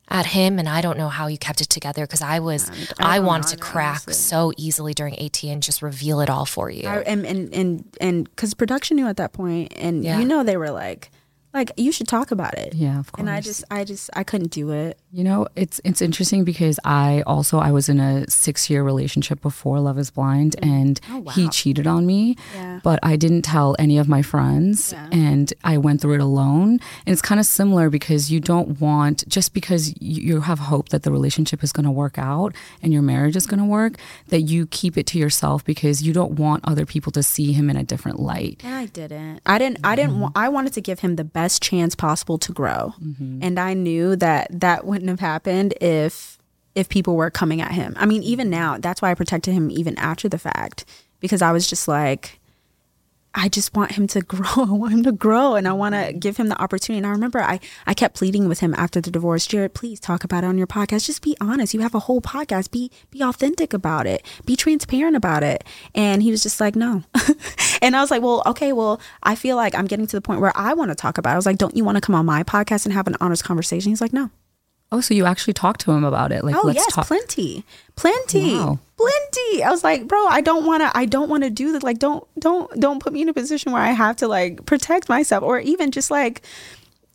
at 0.07 0.27
him 0.27 0.57
and 0.57 0.69
I 0.69 0.79
don't 0.79 0.97
know 0.97 1.09
how 1.09 1.27
you 1.27 1.37
kept 1.37 1.59
it 1.59 1.65
together 1.67 2.05
because 2.05 2.21
I 2.21 2.39
was 2.39 2.71
I, 2.97 3.17
don't 3.17 3.25
wanted 3.25 3.49
to 3.49 3.57
crack 3.57 4.03
honestly. 4.07 4.13
so 4.13 4.53
easily 4.55 4.93
during 4.93 5.19
AT 5.19 5.43
and 5.43 5.61
just 5.61 5.81
reveal 5.81 6.21
it 6.21 6.29
all 6.29 6.45
for 6.45 6.69
you. 6.69 6.87
I, 6.87 6.99
and 6.99 7.25
and 7.25 7.53
and 7.53 7.97
and 7.99 8.23
because 8.29 8.53
production 8.53 8.95
knew 8.95 9.07
at 9.09 9.17
that 9.17 9.33
point, 9.33 9.73
and 9.75 10.05
Yeah. 10.05 10.19
you 10.19 10.25
know 10.25 10.43
they 10.43 10.55
were 10.55 10.71
like, 10.71 11.11
like 11.57 11.71
you 11.77 11.91
should 11.91 12.07
talk 12.07 12.31
about 12.31 12.53
it. 12.57 12.73
Yeah, 12.73 12.99
of 12.99 13.11
course. 13.11 13.19
And 13.19 13.29
I 13.29 13.41
just, 13.41 13.63
I 13.71 13.83
just, 13.83 14.09
I 14.15 14.23
couldn't 14.23 14.51
do 14.51 14.71
it. 14.71 14.97
You 15.11 15.23
know, 15.23 15.47
it's 15.55 15.81
it's 15.83 16.01
interesting 16.01 16.43
because 16.43 16.79
I 16.85 17.23
also 17.25 17.59
I 17.59 17.71
was 17.71 17.89
in 17.89 17.99
a 17.99 18.29
six 18.29 18.69
year 18.69 18.83
relationship 18.83 19.41
before 19.41 19.79
Love 19.79 19.97
Is 19.97 20.11
Blind, 20.11 20.55
mm. 20.61 20.67
and 20.67 20.99
Oh, 21.11 21.19
wow. 21.19 21.31
he 21.33 21.47
cheated 21.49 21.87
on 21.87 22.05
me. 22.05 22.35
Yeah. 22.55 22.79
But 22.83 22.99
I 23.03 23.15
didn't 23.15 23.41
tell 23.43 23.75
any 23.79 23.97
of 23.97 24.07
my 24.07 24.21
friends, 24.21 24.93
Yeah. 24.93 25.07
and 25.11 25.53
I 25.63 25.77
went 25.77 26.01
through 26.01 26.15
it 26.15 26.21
alone. 26.21 26.79
And 27.05 27.13
it's 27.13 27.21
kind 27.21 27.39
of 27.39 27.45
similar 27.45 27.89
because 27.89 28.31
you 28.31 28.39
don't 28.39 28.79
want 28.79 29.27
just 29.27 29.53
because 29.53 29.93
you, 30.01 30.41
have 30.41 30.59
hope 30.59 30.89
that 30.89 31.01
the 31.03 31.11
relationship 31.11 31.63
is 31.63 31.71
going 31.71 31.85
to 31.85 31.91
work 31.91 32.17
out 32.19 32.53
and 32.83 32.93
your 32.93 33.01
marriage 33.01 33.35
is 33.35 33.47
going 33.47 33.59
to 33.59 33.65
work, 33.65 33.93
that 34.27 34.41
you 34.41 34.67
keep 34.67 34.97
it 34.97 35.05
to 35.07 35.17
yourself 35.17 35.65
because 35.65 36.03
you 36.03 36.13
don't 36.13 36.33
want 36.33 36.63
other 36.67 36.85
people 36.85 37.11
to 37.13 37.23
see 37.23 37.53
him 37.53 37.69
in 37.71 37.75
a 37.75 37.83
different 37.83 38.19
light. 38.19 38.61
And 38.63 38.75
I 38.75 38.85
didn't. 38.85 39.41
I 39.45 39.57
didn't. 39.57 39.79
I 39.83 39.95
didn't. 39.95 40.15
Mm. 40.15 40.19
wa- 40.19 40.31
I 40.35 40.49
wanted 40.49 40.73
to 40.73 40.81
give 40.81 40.99
him 40.99 41.15
the 41.15 41.23
best 41.23 41.46
chance 41.59 41.95
possible 41.95 42.37
to 42.39 42.51
grow, 42.51 42.93
mm-hmm. 43.01 43.39
and 43.41 43.59
I 43.59 43.73
knew 43.73 44.15
that 44.15 44.47
that 44.51 44.85
wouldn't 44.85 45.09
have 45.09 45.19
happened 45.19 45.73
if 45.81 46.37
if 46.75 46.89
people 46.89 47.15
were 47.15 47.29
coming 47.29 47.61
at 47.61 47.71
him. 47.71 47.93
I 47.97 48.05
mean, 48.05 48.23
even 48.23 48.49
now, 48.49 48.77
that's 48.77 49.01
why 49.01 49.11
I 49.11 49.15
protected 49.15 49.53
him 49.53 49.71
even 49.71 49.97
after 49.97 50.29
the 50.29 50.37
fact 50.37 50.85
because 51.19 51.41
I 51.41 51.51
was 51.51 51.69
just 51.69 51.87
like. 51.87 52.36
I 53.33 53.49
just 53.49 53.75
want 53.75 53.91
him 53.91 54.07
to 54.07 54.21
grow. 54.23 54.47
I 54.57 54.71
want 54.71 54.93
him 54.93 55.03
to 55.03 55.11
grow 55.11 55.55
and 55.55 55.67
I 55.67 55.73
want 55.73 55.93
to 55.93 55.99
mm-hmm. 55.99 56.19
give 56.19 56.37
him 56.37 56.47
the 56.47 56.61
opportunity. 56.61 56.97
And 56.97 57.07
I 57.07 57.11
remember 57.11 57.39
I, 57.39 57.59
I 57.85 57.93
kept 57.93 58.15
pleading 58.15 58.47
with 58.47 58.59
him 58.59 58.73
after 58.75 58.99
the 58.99 59.11
divorce, 59.11 59.47
Jarrette, 59.47 59.73
please 59.73 59.99
talk 59.99 60.23
about 60.23 60.43
it 60.43 60.47
on 60.47 60.57
your 60.57 60.67
podcast. 60.67 61.05
Just 61.05 61.21
be 61.21 61.37
honest. 61.39 61.73
You 61.73 61.81
have 61.81 61.95
a 61.95 61.99
whole 61.99 62.21
podcast. 62.21 62.71
Be 62.71 62.91
be 63.11 63.21
authentic 63.21 63.73
about 63.73 64.07
it. 64.07 64.25
Be 64.45 64.55
transparent 64.55 65.15
about 65.15 65.43
it. 65.43 65.63
And 65.93 66.23
he 66.23 66.31
was 66.31 66.43
just 66.43 66.59
like, 66.59 66.75
no. 66.75 67.03
and 67.81 67.95
I 67.95 68.01
was 68.01 68.11
like, 68.11 68.21
well, 68.21 68.43
okay, 68.45 68.73
well, 68.73 68.99
I 69.23 69.35
feel 69.35 69.55
like 69.55 69.75
I'm 69.75 69.85
getting 69.85 70.07
to 70.07 70.15
the 70.15 70.21
point 70.21 70.41
where 70.41 70.53
I 70.55 70.73
want 70.73 70.89
to 70.91 70.95
talk 70.95 71.17
about 71.17 71.31
it. 71.31 71.33
I 71.33 71.37
was 71.37 71.45
like, 71.45 71.57
don't 71.57 71.75
you 71.75 71.83
want 71.83 71.95
to 71.97 72.01
come 72.01 72.15
on 72.15 72.25
my 72.25 72.43
podcast 72.43 72.85
and 72.85 72.93
have 72.93 73.07
an 73.07 73.15
honest 73.19 73.43
conversation? 73.43 73.91
He's 73.91 74.01
like, 74.01 74.13
no. 74.13 74.31
Oh, 74.91 75.01
so 75.01 75.13
you 75.13 75.25
actually 75.25 75.53
talked 75.53 75.81
to 75.81 75.91
him 75.91 76.03
about 76.05 76.31
it? 76.31 76.43
Like, 76.45 76.55
Oh 76.55 76.61
let's 76.65 76.77
yes, 76.77 76.93
talk. 76.93 77.07
plenty, 77.07 77.65
plenty, 77.97 78.53
Wow. 78.55 78.79
plenty. 78.95 79.63
I 79.63 79.69
was 79.69 79.83
like, 79.83 80.07
bro, 80.07 80.25
I 80.27 80.39
don't 80.41 80.65
want 80.65 80.81
to. 80.81 80.91
I 80.97 81.05
don't 81.05 81.29
want 81.29 81.43
to 81.43 81.49
do 81.49 81.73
this. 81.73 81.83
Like, 81.83 81.99
don't, 81.99 82.23
don't, 82.39 82.71
don't 82.79 82.99
put 83.01 83.11
me 83.11 83.21
in 83.21 83.27
a 83.29 83.33
position 83.33 83.73
where 83.73 83.81
I 83.81 83.91
have 83.91 84.15
to 84.17 84.27
like 84.29 84.65
protect 84.65 85.09
myself, 85.09 85.43
or 85.43 85.59
even 85.59 85.91
just 85.91 86.09
like 86.09 86.41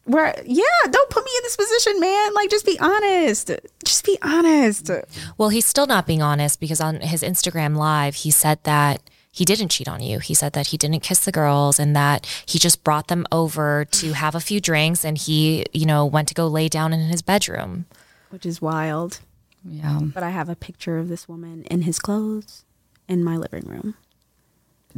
where, 0.04 0.34
yeah, 0.44 0.64
don't 0.90 1.10
put 1.10 1.24
me 1.24 1.30
in 1.34 1.42
this 1.44 1.56
position, 1.56 1.98
man. 2.00 2.34
Like, 2.34 2.50
just 2.50 2.66
be 2.66 2.78
honest. 2.80 3.50
Just 3.84 4.04
be 4.04 4.18
honest. 4.20 4.90
Well, 5.38 5.48
he's 5.48 5.64
still 5.64 5.86
not 5.86 6.06
being 6.06 6.20
honest 6.20 6.60
because 6.60 6.80
on 6.80 7.00
his 7.00 7.22
Instagram 7.22 7.76
live, 7.76 8.16
he 8.16 8.30
said 8.30 8.58
that 8.64 9.00
he 9.32 9.46
didn't 9.46 9.70
cheat 9.70 9.88
on 9.88 10.02
you. 10.02 10.18
He 10.18 10.34
said 10.34 10.52
that 10.52 10.68
he 10.68 10.76
didn't 10.76 11.00
kiss 11.00 11.24
the 11.24 11.32
girls 11.32 11.80
and 11.80 11.96
that 11.96 12.26
he 12.46 12.58
just 12.58 12.84
brought 12.84 13.08
them 13.08 13.26
over 13.32 13.86
to 13.86 14.12
have 14.24 14.34
a 14.34 14.40
few 14.40 14.60
drinks 14.60 15.04
and 15.04 15.16
he, 15.16 15.64
you 15.72 15.86
know, 15.86 16.04
went 16.06 16.28
to 16.28 16.34
go 16.34 16.46
lay 16.46 16.68
down 16.68 16.92
in 16.92 17.00
his 17.00 17.22
bedroom. 17.22 17.86
Which 18.28 18.46
is 18.46 18.62
wild. 18.62 19.20
Yeah. 19.64 20.00
But 20.02 20.22
I 20.22 20.30
have 20.30 20.48
a 20.48 20.56
picture 20.56 20.98
of 20.98 21.08
this 21.08 21.28
woman 21.28 21.64
in 21.64 21.82
his 21.82 21.98
clothes 21.98 22.64
in 23.08 23.24
my 23.24 23.36
living 23.36 23.64
room. 23.66 23.94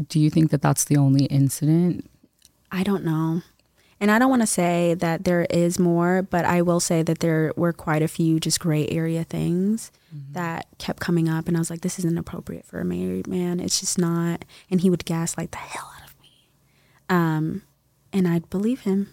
Do 0.09 0.19
you 0.19 0.31
think 0.31 0.51
that 0.51 0.63
that's 0.63 0.85
the 0.85 0.97
only 0.97 1.27
incident? 1.27 2.11
I 2.73 2.83
don't 2.83 3.05
know. 3.05 3.43
And 4.05 4.11
I 4.11 4.19
don't 4.19 4.29
want 4.29 4.43
to 4.43 4.47
say 4.47 4.93
that 4.93 5.25
there 5.25 5.47
is 5.49 5.79
more, 5.79 6.21
but 6.21 6.45
I 6.45 6.61
will 6.61 6.79
say 6.79 7.03
that 7.03 7.21
there 7.21 7.55
were 7.57 7.73
quite 7.73 8.03
a 8.03 8.07
few 8.07 8.39
just 8.39 8.61
gray 8.61 8.87
area 8.89 9.25
things 9.25 9.91
that 10.33 10.67
kept 10.77 11.01
coming 11.01 11.27
up. 11.27 11.49
And 11.49 11.57
I 11.57 11.59
was 11.59 11.71
like, 11.71 11.81
this 11.81 11.99
isn't 12.01 12.19
appropriate 12.19 12.67
for 12.67 12.81
a 12.81 12.85
married 12.85 13.27
man. 13.27 13.61
It's 13.61 13.81
just 13.81 13.99
not. 13.99 14.45
And 14.71 14.83
he 14.83 14.91
would 14.91 15.07
gaslight 15.07 15.53
the 15.53 15.57
hell 15.57 15.91
out 15.97 16.07
of 16.07 16.21
me. 16.21 16.29
Um, 17.09 17.63
and 18.13 18.29
I'd 18.29 18.51
believe 18.51 18.81
him. 18.81 19.09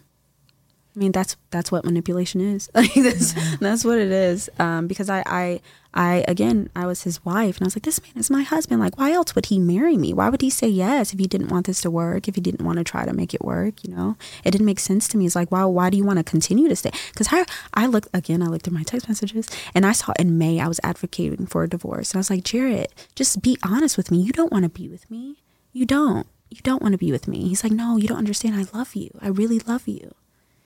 I 0.93 0.99
mean, 0.99 1.13
that's 1.13 1.37
that's 1.51 1.71
what 1.71 1.85
manipulation 1.85 2.41
is. 2.41 2.69
Like 2.75 2.93
that's 2.93 3.59
that's 3.59 3.85
what 3.85 3.97
it 3.97 4.11
is. 4.11 4.49
Um, 4.59 4.87
because 4.87 5.09
I, 5.09 5.23
I 5.25 5.61
I 5.93 6.23
again 6.27 6.69
I 6.75 6.85
was 6.85 7.03
his 7.03 7.23
wife, 7.25 7.57
and 7.57 7.65
I 7.65 7.67
was 7.67 7.75
like, 7.75 7.83
this 7.83 8.01
man 8.01 8.13
is 8.15 8.29
my 8.29 8.43
husband. 8.43 8.79
Like, 8.79 8.97
why 8.97 9.11
else 9.11 9.35
would 9.35 9.47
he 9.47 9.59
marry 9.59 9.97
me? 9.97 10.13
Why 10.13 10.29
would 10.29 10.41
he 10.41 10.49
say 10.49 10.67
yes 10.67 11.13
if 11.13 11.19
he 11.19 11.27
didn't 11.27 11.49
want 11.49 11.65
this 11.65 11.81
to 11.81 11.91
work? 11.91 12.27
If 12.27 12.35
he 12.35 12.41
didn't 12.41 12.65
want 12.65 12.77
to 12.77 12.83
try 12.83 13.05
to 13.05 13.13
make 13.13 13.33
it 13.33 13.43
work? 13.43 13.83
You 13.83 13.93
know, 13.93 14.17
it 14.43 14.51
didn't 14.51 14.65
make 14.65 14.79
sense 14.79 15.07
to 15.09 15.17
me. 15.17 15.25
It's 15.25 15.35
like, 15.35 15.51
wow, 15.51 15.67
why 15.67 15.89
do 15.89 15.97
you 15.97 16.05
want 16.05 16.17
to 16.19 16.23
continue 16.23 16.69
to 16.69 16.75
stay? 16.75 16.91
Because 17.11 17.27
I 17.31 17.45
I 17.73 17.87
looked 17.87 18.09
again. 18.13 18.41
I 18.41 18.47
looked 18.47 18.67
at 18.67 18.73
my 18.73 18.83
text 18.83 19.07
messages, 19.07 19.47
and 19.75 19.85
I 19.85 19.91
saw 19.91 20.13
in 20.17 20.37
May 20.37 20.59
I 20.59 20.67
was 20.67 20.79
advocating 20.83 21.45
for 21.45 21.63
a 21.63 21.69
divorce, 21.69 22.11
and 22.11 22.17
I 22.17 22.19
was 22.19 22.29
like, 22.29 22.43
Jarrette, 22.43 22.91
just 23.15 23.41
be 23.41 23.57
honest 23.63 23.97
with 23.97 24.11
me. 24.11 24.19
You 24.19 24.31
don't 24.31 24.51
want 24.51 24.63
to 24.63 24.69
be 24.69 24.87
with 24.87 25.09
me. 25.11 25.43
You 25.73 25.85
don't. 25.85 26.27
You 26.49 26.59
don't 26.63 26.81
want 26.81 26.91
to 26.91 26.97
be 26.97 27.13
with 27.13 27.29
me. 27.29 27.47
He's 27.47 27.63
like, 27.63 27.71
no, 27.71 27.95
you 27.95 28.09
don't 28.09 28.17
understand. 28.17 28.55
I 28.55 28.77
love 28.77 28.93
you. 28.93 29.09
I 29.21 29.29
really 29.29 29.59
love 29.59 29.87
you. 29.87 30.13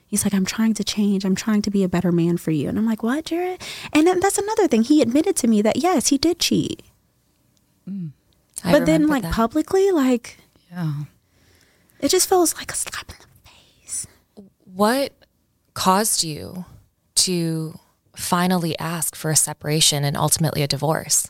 He's 0.08 0.24
like, 0.24 0.34
I'm 0.34 0.46
trying 0.46 0.74
to 0.76 0.84
change. 0.84 1.26
I'm 1.26 1.36
trying 1.36 1.62
to 1.64 1.72
be 1.72 1.84
a 1.84 1.90
better 1.90 2.12
man 2.12 2.38
for 2.38 2.52
you. 2.52 2.70
And 2.70 2.78
I'm 2.78 2.86
like, 2.86 3.02
what, 3.04 3.26
Jarrette? 3.26 3.62
And 3.92 4.06
then 4.06 4.20
that's 4.20 4.38
another 4.38 4.68
thing. 4.68 4.84
He 4.84 5.02
admitted 5.02 5.36
to 5.38 5.48
me 5.48 5.62
that 5.64 5.78
yes, 5.78 6.08
he 6.10 6.18
did 6.18 6.40
cheat. 6.40 6.84
Mm. 7.90 8.12
I 8.64 8.72
but 8.72 8.86
then, 8.86 9.08
like 9.08 9.24
that. 9.24 9.34
publicly, 9.34 9.92
like 9.92 10.38
Yeah. 10.72 10.94
it 12.00 12.10
just 12.10 12.30
feels 12.30 12.56
like 12.56 12.72
a 12.72 12.76
slap 12.76 13.10
in 13.10 13.16
the 13.20 13.50
face. 13.50 14.08
what 14.64 15.12
caused 15.74 16.24
you 16.24 16.66
to 17.16 17.80
finally 18.16 18.78
ask 18.80 19.16
for 19.16 19.30
a 19.32 19.36
separation 19.36 20.04
and 20.04 20.16
ultimately 20.16 20.62
a 20.64 20.68
divorce? 20.68 21.30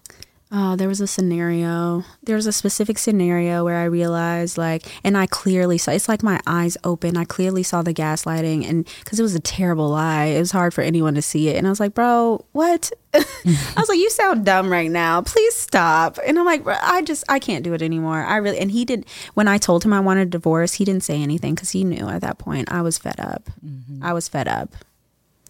Oh, 0.52 0.76
there 0.76 0.88
was 0.88 1.02
a 1.02 1.08
scenario. 1.08 2.04
There 2.22 2.36
was 2.36 2.46
a 2.46 2.52
specific 2.52 3.00
scenario 3.00 3.64
where 3.64 3.78
I 3.78 3.86
realized, 3.86 4.60
like, 4.60 4.86
and 5.04 5.18
I 5.18 5.26
clearly 5.26 5.80
saw. 5.80 5.92
It's 5.92 6.08
like 6.08 6.22
my 6.22 6.40
eyes 6.46 6.78
open. 6.84 7.18
I 7.18 7.26
clearly 7.26 7.64
saw 7.64 7.82
the 7.82 7.94
gaslighting, 7.94 8.68
and 8.70 8.88
because 9.00 9.20
it 9.20 9.24
was 9.24 9.34
a 9.34 9.40
terrible 9.40 9.90
lie, 9.90 10.26
it 10.26 10.40
was 10.40 10.52
hard 10.52 10.74
for 10.74 10.82
anyone 10.82 11.16
to 11.16 11.22
see 11.22 11.50
it. 11.50 11.56
And 11.56 11.66
I 11.66 11.72
was 11.72 11.80
like, 11.80 11.96
bro, 11.96 12.46
what? 12.52 12.92
I 13.16 13.74
was 13.76 13.90
like, 13.90 13.98
you 13.98 14.10
sound 14.12 14.46
dumb 14.46 14.72
right 14.72 14.92
now. 14.92 15.22
Please 15.24 15.56
stop. 15.56 16.20
And 16.26 16.38
I'm 16.38 16.46
like, 16.46 16.66
I 16.68 17.02
just, 17.02 17.24
I 17.28 17.40
can't 17.40 17.64
do 17.64 17.74
it 17.74 17.82
anymore. 17.82 18.24
I 18.24 18.38
really. 18.38 18.60
And 18.60 18.70
he 18.70 18.86
did. 18.86 19.08
When 19.34 19.48
I 19.48 19.58
told 19.58 19.84
him 19.84 19.94
I 19.94 20.00
wanted 20.00 20.28
a 20.28 20.32
divorce, 20.32 20.74
he 20.74 20.86
didn't 20.86 21.04
say 21.04 21.22
anything 21.24 21.56
because 21.56 21.72
he 21.72 21.84
knew 21.84 22.08
at 22.08 22.22
that 22.22 22.38
point 22.38 22.72
I 22.72 22.84
was 22.84 23.00
fed 23.00 23.20
up. 23.20 23.50
Mm-hmm. 23.66 24.04
I 24.04 24.14
was 24.14 24.28
fed 24.28 24.48
up. 24.48 24.76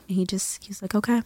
And 0.08 0.16
he 0.16 0.26
just, 0.26 0.64
he's 0.64 0.82
like, 0.82 0.96
okay. 0.96 1.22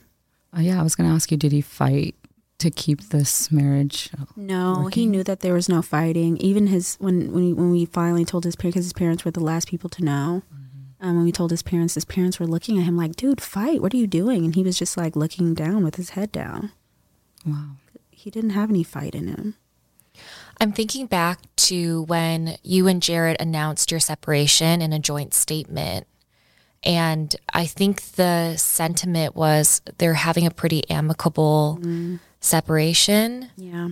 Oh, 0.55 0.59
yeah, 0.59 0.79
I 0.79 0.83
was 0.83 0.95
going 0.95 1.07
to 1.07 1.13
ask 1.13 1.29
you, 1.29 1.37
did 1.37 1.51
he 1.51 1.61
fight 1.61 2.15
to 2.59 2.69
keep 2.69 3.09
this 3.09 3.51
marriage? 3.51 4.09
No, 4.35 4.87
he 4.87 5.05
knew 5.05 5.23
that 5.23 5.39
there 5.39 5.53
was 5.53 5.67
no 5.67 5.81
fighting. 5.81 6.37
Even 6.37 6.67
his 6.67 6.95
when 6.99 7.31
when 7.31 7.45
we, 7.45 7.53
when 7.53 7.71
we 7.71 7.85
finally 7.85 8.25
told 8.25 8.43
his 8.43 8.55
parents, 8.55 8.75
because 8.75 8.85
his 8.85 8.93
parents 8.93 9.25
were 9.25 9.31
the 9.31 9.39
last 9.39 9.67
people 9.67 9.89
to 9.91 10.03
know. 10.03 10.43
Um, 11.01 11.15
when 11.15 11.23
we 11.23 11.31
told 11.31 11.51
his 11.51 11.63
parents, 11.63 11.93
his 11.93 12.03
parents 12.03 12.41
were 12.41 12.47
looking 12.47 12.77
at 12.77 12.83
him 12.83 12.97
like, 12.97 13.15
"Dude, 13.15 13.41
fight! 13.41 13.81
What 13.81 13.93
are 13.93 13.97
you 13.97 14.07
doing?" 14.07 14.43
And 14.43 14.53
he 14.53 14.63
was 14.63 14.77
just 14.77 14.97
like 14.97 15.15
looking 15.15 15.53
down 15.53 15.83
with 15.83 15.95
his 15.95 16.11
head 16.11 16.31
down. 16.31 16.71
Wow. 17.45 17.77
He 18.11 18.29
didn't 18.29 18.49
have 18.51 18.69
any 18.69 18.83
fight 18.83 19.15
in 19.15 19.27
him. 19.27 19.55
I'm 20.59 20.73
thinking 20.73 21.05
back 21.05 21.39
to 21.55 22.03
when 22.03 22.57
you 22.63 22.87
and 22.87 23.01
Jarrette 23.01 23.39
announced 23.39 23.91
your 23.91 24.01
separation 24.01 24.81
in 24.81 24.91
a 24.91 24.99
joint 24.99 25.33
statement. 25.33 26.05
And 26.83 27.33
I 27.53 27.65
think 27.65 28.01
the 28.13 28.57
sentiment 28.57 29.35
was 29.35 29.81
they're 29.97 30.13
having 30.15 30.45
a 30.45 30.51
pretty 30.51 30.89
amicable 30.89 31.79
separation. 32.39 33.49
Yeah. 33.57 33.89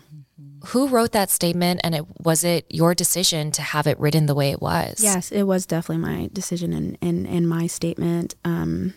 Who 0.68 0.88
wrote 0.88 1.12
that 1.12 1.30
statement 1.30 1.82
and 1.84 1.96
it 1.96 2.06
was 2.20 2.44
it 2.44 2.66
your 2.70 2.94
decision 2.96 3.52
to 3.52 3.62
have 3.62 3.88
it 3.88 4.00
written 4.00 4.26
the 4.26 4.36
way 4.36 4.52
it 4.52 4.62
was? 4.62 5.02
Yes, 5.02 5.32
it 5.32 5.44
was 5.44 5.66
definitely 5.66 6.04
my 6.04 6.30
decision 6.34 6.74
and 6.74 6.98
and, 7.02 7.26
in, 7.26 7.48
my 7.48 7.68
statement. 7.68 8.36
Um, 8.44 8.94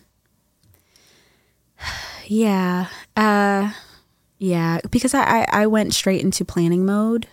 yeah. 2.27 2.87
Uh, 3.17 3.73
yeah. 4.39 4.81
Because 4.91 5.15
I, 5.15 5.23
I, 5.23 5.47
I 5.63 5.67
went 5.67 5.95
straight 5.95 6.23
into 6.23 6.45
planning 6.45 6.85
mode 6.85 7.27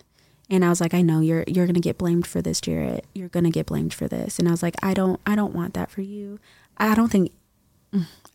and 0.49 0.63
I 0.63 0.69
was 0.69 0.81
like, 0.81 0.93
I 0.93 1.01
know 1.01 1.19
you're 1.19 1.43
you're 1.47 1.67
gonna 1.67 1.79
get 1.79 1.97
blamed 1.97 2.27
for 2.27 2.41
this, 2.41 2.61
Jarrette. 2.61 3.03
You're 3.13 3.29
gonna 3.29 3.51
get 3.51 3.65
blamed 3.65 3.93
for 3.93 4.07
this. 4.07 4.39
And 4.39 4.47
I 4.47 4.51
was 4.51 4.63
like, 4.63 4.75
I 4.81 4.93
don't 4.93 5.19
I 5.25 5.35
don't 5.35 5.53
want 5.53 5.73
that 5.75 5.91
for 5.91 6.01
you. 6.01 6.39
I 6.77 6.95
don't 6.95 7.11
think 7.11 7.31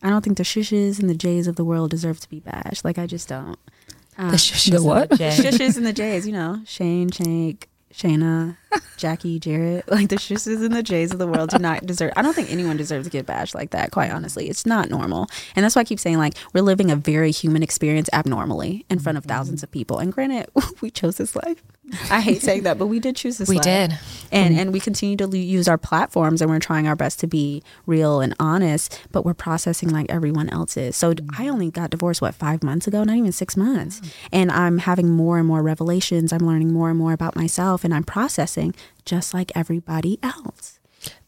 I 0.03 0.09
don't 0.09 0.23
think 0.23 0.37
the 0.37 0.43
shushes 0.43 0.99
and 0.99 1.09
the 1.09 1.15
jays 1.15 1.47
of 1.47 1.55
the 1.55 1.63
world 1.63 1.91
deserve 1.91 2.19
to 2.19 2.29
be 2.29 2.41
bashed. 2.41 2.83
Like 2.83 2.97
I 2.99 3.07
just 3.07 3.29
don't. 3.29 3.57
The, 4.17 4.23
um, 4.23 4.31
shushes 4.33 4.69
The 4.69 4.77
and 4.77 4.85
what? 4.85 5.17
Jay. 5.17 5.29
Shushes 5.29 5.77
and 5.77 5.85
the 5.85 5.93
jays, 5.93 6.27
you 6.27 6.33
know, 6.33 6.61
Shane, 6.65 7.09
Shake, 7.09 7.69
Shaina, 7.93 8.57
Jackie, 8.97 9.39
Jarrette, 9.39 9.89
like 9.89 10.09
the 10.09 10.15
shushes 10.15 10.63
and 10.63 10.73
the 10.73 10.83
jays 10.83 11.11
of 11.11 11.19
the 11.19 11.27
world 11.27 11.51
do 11.51 11.59
not 11.59 11.85
deserve. 11.85 12.11
I 12.15 12.21
don't 12.21 12.33
think 12.33 12.51
anyone 12.51 12.75
deserves 12.75 13.07
to 13.07 13.11
get 13.11 13.25
bashed 13.25 13.55
like 13.55 13.69
that. 13.71 13.91
Quite 13.91 14.11
honestly, 14.11 14.49
it's 14.49 14.65
not 14.65 14.89
normal, 14.89 15.27
and 15.55 15.63
that's 15.63 15.75
why 15.75 15.81
I 15.81 15.85
keep 15.85 15.99
saying 15.99 16.17
like 16.17 16.33
we're 16.53 16.61
living 16.61 16.91
a 16.91 16.95
very 16.95 17.31
human 17.31 17.63
experience 17.63 18.09
abnormally 18.11 18.85
in 18.89 18.99
front 18.99 19.17
of 19.17 19.23
mm-hmm. 19.23 19.29
thousands 19.29 19.63
of 19.63 19.71
people. 19.71 19.99
And 19.99 20.11
granted, 20.11 20.49
we 20.81 20.89
chose 20.89 21.17
this 21.17 21.35
life. 21.35 21.63
I 22.09 22.21
hate 22.21 22.41
saying 22.41 22.63
that, 22.63 22.77
but 22.77 22.87
we 22.87 22.99
did 22.99 23.15
choose 23.15 23.37
this. 23.37 23.49
We 23.49 23.59
did. 23.59 23.97
and 24.31 24.51
mm-hmm. 24.51 24.59
and 24.59 24.73
we 24.73 24.79
continue 24.79 25.17
to 25.17 25.37
use 25.37 25.67
our 25.67 25.77
platforms, 25.77 26.41
and 26.41 26.49
we're 26.49 26.59
trying 26.59 26.87
our 26.87 26.95
best 26.95 27.19
to 27.19 27.27
be 27.27 27.61
real 27.85 28.21
and 28.21 28.33
honest. 28.39 28.99
But 29.11 29.25
we're 29.25 29.33
processing 29.33 29.89
like 29.89 30.09
everyone 30.09 30.49
else 30.49 30.77
is. 30.77 30.95
So 30.95 31.13
mm-hmm. 31.13 31.41
I 31.41 31.49
only 31.49 31.71
got 31.71 31.89
divorced 31.89 32.21
what 32.21 32.35
five 32.35 32.63
months 32.63 32.87
ago, 32.87 33.03
not 33.03 33.17
even 33.17 33.31
six 33.31 33.57
months, 33.57 34.01
and 34.31 34.51
I'm 34.51 34.79
having 34.79 35.09
more 35.09 35.37
and 35.37 35.47
more 35.47 35.61
revelations. 35.61 36.31
I'm 36.31 36.45
learning 36.47 36.71
more 36.71 36.89
and 36.89 36.97
more 36.97 37.13
about 37.13 37.35
myself, 37.35 37.83
and 37.83 37.93
I'm 37.93 38.03
processing 38.03 38.73
just 39.05 39.33
like 39.33 39.51
everybody 39.55 40.19
else. 40.23 40.79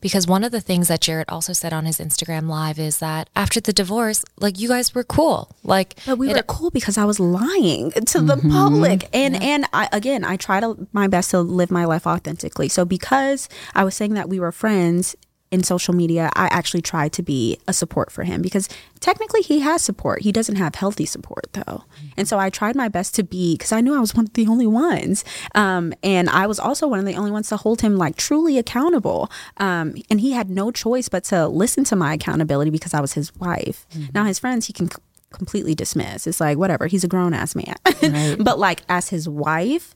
Because 0.02 0.28
one 0.28 0.44
of 0.44 0.52
the 0.52 0.62
things 0.62 0.88
that 0.88 1.02
Jarrette 1.02 1.26
also 1.30 1.54
said 1.54 1.74
on 1.74 1.86
his 1.86 2.00
Instagram 2.00 2.48
live 2.48 2.80
is 2.80 3.00
that 3.00 3.30
after 3.36 3.60
the 3.60 3.74
divorce, 3.74 4.24
like 4.40 4.60
you 4.60 4.68
guys 4.68 4.94
were 4.94 5.04
cool. 5.04 5.56
Like 5.64 5.96
But 6.06 6.18
we 6.18 6.30
it- 6.30 6.36
were 6.36 6.44
cool 6.44 6.70
because 6.72 6.98
I 6.98 7.06
was 7.06 7.20
lying 7.20 7.92
to 7.92 8.22
the 8.22 8.36
mm-hmm. 8.36 8.52
public, 8.52 9.10
and 9.14 9.36
and 9.42 9.66
I 9.74 9.90
again 9.92 10.24
I 10.24 10.38
try 10.38 10.60
to 10.60 10.88
my 10.94 11.08
best 11.08 11.32
to 11.32 11.42
live 11.42 11.72
my 11.72 11.86
life 11.86 12.06
authentically. 12.08 12.70
So 12.70 12.86
because 12.86 13.50
I 13.74 13.84
was 13.84 13.96
saying 13.96 14.14
that 14.14 14.30
we 14.30 14.40
were 14.40 14.52
friends 14.52 15.16
in 15.52 15.64
social 15.64 15.94
media, 15.94 16.30
I 16.36 16.48
actually 16.48 16.82
tried 16.82 17.14
to 17.14 17.24
be 17.24 17.58
a 17.68 17.74
support 17.74 18.12
for 18.12 18.24
him 18.24 18.42
because 18.42 18.68
technically 19.00 19.42
he 19.42 19.60
has 19.60 19.82
support. 19.82 20.22
He 20.24 20.32
doesn't 20.32 20.56
have 20.56 20.76
healthy 20.76 21.06
support 21.06 21.48
though, 21.54 21.84
and 22.18 22.28
so 22.28 22.40
I 22.40 22.50
tried 22.50 22.76
my 22.76 22.88
best 22.90 23.16
to 23.16 23.24
be 23.24 23.56
because 23.56 23.72
I 23.72 23.82
knew 23.82 23.96
I 23.96 24.00
was 24.00 24.16
one 24.16 24.26
of 24.26 24.34
the 24.34 24.48
only 24.48 24.68
ones, 24.68 25.24
um, 25.54 25.94
and 26.04 26.30
I 26.30 26.48
was 26.48 26.60
also 26.60 26.88
one 26.88 27.00
of 27.00 27.06
the 27.06 27.16
only 27.16 27.32
ones 27.32 27.50
to 27.50 27.58
hold 27.58 27.82
him 27.82 27.96
like 27.96 28.16
truly 28.18 28.58
accountable. 28.58 29.32
Um, 29.58 29.96
and 30.10 30.20
he 30.20 30.32
had 30.32 30.50
no 30.50 30.72
choice 30.72 31.10
but 31.10 31.24
to 31.26 31.48
listen 31.48 31.84
to 31.86 31.96
my 31.96 32.14
accountability 32.16 32.72
because 32.72 32.94
I 32.94 33.00
was 33.02 33.14
his 33.14 33.34
wife. 33.36 33.86
Now 34.14 34.26
his 34.26 34.40
friends 34.40 34.66
he 34.66 34.74
can 34.74 34.90
c- 34.90 34.98
completely 35.32 35.76
dismiss. 35.76 36.28
It's 36.28 36.40
like 36.40 36.58
whatever. 36.58 36.88
He's 36.88 37.04
a 37.04 37.08
grown 37.08 37.34
ass 37.34 37.56
man. 37.56 37.76
but 38.44 38.58
like 38.60 38.82
as 38.90 39.10
his 39.10 39.30
wife, 39.30 39.96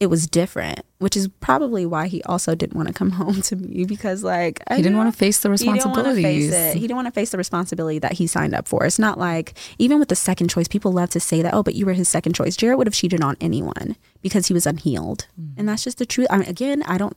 it 0.00 0.08
was 0.08 0.26
different, 0.26 0.80
which 0.98 1.14
is 1.14 1.28
probably 1.28 1.84
why 1.84 2.08
he 2.08 2.22
also 2.22 2.54
didn't 2.54 2.74
want 2.74 2.88
to 2.88 2.94
come 2.94 3.10
home 3.22 3.42
to 3.42 3.56
me 3.56 3.84
because 3.84 4.24
like 4.24 4.60
He 4.70 4.82
didn't 4.82 4.96
want 4.96 5.12
to 5.12 5.16
face 5.16 5.38
the 5.40 5.50
he 5.50 5.56
didn't 5.56 5.90
want 5.90 6.06
to 6.06 6.14
face 6.14 6.50
it. 6.50 6.74
He 6.74 6.80
didn't 6.80 6.96
want 6.96 7.06
to 7.06 7.12
face 7.12 7.30
the 7.30 7.38
responsibility 7.38 7.98
that 7.98 8.12
he 8.12 8.26
signed 8.26 8.54
up 8.54 8.66
for. 8.66 8.86
It's 8.86 8.98
not 8.98 9.18
like 9.18 9.56
even 9.78 9.98
with 9.98 10.08
the 10.08 10.16
second 10.16 10.48
choice, 10.48 10.66
people 10.66 10.90
love 10.90 11.10
to 11.10 11.20
say 11.20 11.42
that. 11.42 11.52
Oh, 11.52 11.62
but 11.62 11.74
you 11.74 11.84
were 11.84 11.92
his 11.92 12.08
second 12.08 12.32
choice. 12.32 12.56
Jarrette 12.56 12.78
would 12.78 12.86
have 12.86 12.94
cheated 12.94 13.22
on 13.22 13.36
anyone 13.40 13.96
because 14.22 14.46
he 14.46 14.54
was 14.54 14.66
unhealed, 14.66 15.26
mm. 15.38 15.52
and 15.58 15.68
that's 15.68 15.84
just 15.84 15.98
the 15.98 16.06
truth. 16.06 16.28
I 16.30 16.38
mean, 16.38 16.48
again, 16.48 16.82
I 16.84 16.96
don't, 16.96 17.16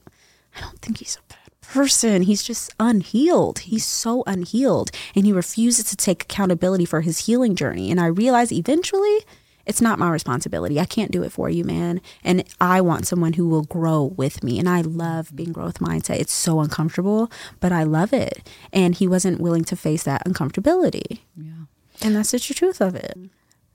I 0.57 0.59
don't 0.59 0.79
think 0.79 0.97
he's 0.97 1.15
a 1.15 1.33
bad 1.33 1.61
person. 1.61 2.23
He's 2.23 2.43
just 2.43 2.73
unhealed. 2.81 3.59
He's 3.59 3.85
so 3.85 4.23
unhealed, 4.27 4.91
and 5.15 5.25
he 5.25 5.31
refuses 5.31 5.85
to 5.85 5.95
take 5.95 6.23
accountability 6.23 6.85
for 6.85 6.99
his 6.99 7.27
healing 7.27 7.55
journey. 7.55 7.89
And 7.91 8.01
I 8.01 8.07
realize 8.07 8.51
eventually. 8.51 9.19
It's 9.65 9.81
not 9.81 9.99
my 9.99 10.09
responsibility. 10.09 10.79
I 10.79 10.85
can't 10.85 11.11
do 11.11 11.23
it 11.23 11.31
for 11.31 11.49
you, 11.49 11.63
man. 11.63 12.01
And 12.23 12.43
I 12.59 12.81
want 12.81 13.07
someone 13.07 13.33
who 13.33 13.47
will 13.47 13.63
grow 13.63 14.03
with 14.03 14.43
me. 14.43 14.59
And 14.59 14.67
I 14.67 14.81
love 14.81 15.35
being 15.35 15.53
growth 15.53 15.79
mindset. 15.79 16.19
It's 16.19 16.33
so 16.33 16.59
uncomfortable, 16.59 17.31
but 17.59 17.71
I 17.71 17.83
love 17.83 18.13
it. 18.13 18.47
And 18.71 18.95
he 18.95 19.07
wasn't 19.07 19.39
willing 19.39 19.63
to 19.65 19.75
face 19.75 20.03
that 20.03 20.25
uncomfortability. 20.25 21.19
Yeah. 21.37 21.65
And 22.01 22.15
that's 22.15 22.31
the 22.31 22.39
true 22.39 22.53
truth 22.53 22.81
of 22.81 22.95
it. 22.95 23.17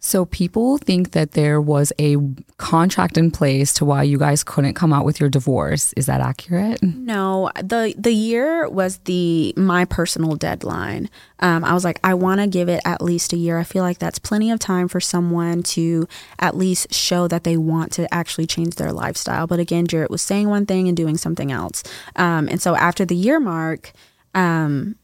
So 0.00 0.24
people 0.26 0.78
think 0.78 1.10
that 1.10 1.32
there 1.32 1.60
was 1.60 1.92
a 1.98 2.16
contract 2.56 3.18
in 3.18 3.32
place 3.32 3.72
to 3.74 3.84
why 3.84 4.04
you 4.04 4.16
guys 4.16 4.44
couldn't 4.44 4.74
come 4.74 4.92
out 4.92 5.04
with 5.04 5.18
your 5.18 5.28
divorce. 5.28 5.92
Is 5.94 6.06
that 6.06 6.20
accurate? 6.20 6.80
No, 6.82 7.50
the 7.56 7.94
the 7.98 8.12
year 8.12 8.68
was 8.68 8.98
the 8.98 9.52
my 9.56 9.84
personal 9.84 10.36
deadline. 10.36 11.10
Um, 11.40 11.64
I 11.64 11.74
was 11.74 11.84
like, 11.84 11.98
I 12.04 12.14
want 12.14 12.40
to 12.40 12.46
give 12.46 12.68
it 12.68 12.80
at 12.84 13.02
least 13.02 13.32
a 13.32 13.36
year. 13.36 13.58
I 13.58 13.64
feel 13.64 13.82
like 13.82 13.98
that's 13.98 14.20
plenty 14.20 14.52
of 14.52 14.60
time 14.60 14.86
for 14.86 15.00
someone 15.00 15.62
to 15.64 16.06
at 16.38 16.56
least 16.56 16.94
show 16.94 17.26
that 17.28 17.42
they 17.42 17.56
want 17.56 17.90
to 17.92 18.12
actually 18.14 18.46
change 18.46 18.76
their 18.76 18.92
lifestyle. 18.92 19.46
But 19.48 19.58
again, 19.58 19.86
Jarrette 19.88 20.10
was 20.10 20.22
saying 20.22 20.48
one 20.48 20.64
thing 20.64 20.86
and 20.86 20.96
doing 20.96 21.16
something 21.16 21.50
else. 21.50 21.82
Um, 22.14 22.48
and 22.48 22.62
so 22.62 22.76
after 22.76 23.04
the 23.04 23.16
year 23.16 23.40
mark, 23.40 23.92
um, 24.34 24.94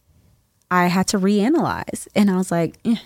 I 0.71 0.87
had 0.87 1.09
to 1.09 1.19
reanalyze, 1.19 2.07
and 2.15 2.31
I 2.31 2.37
was 2.37 2.53
like. 2.53 2.79
eh, 2.85 2.97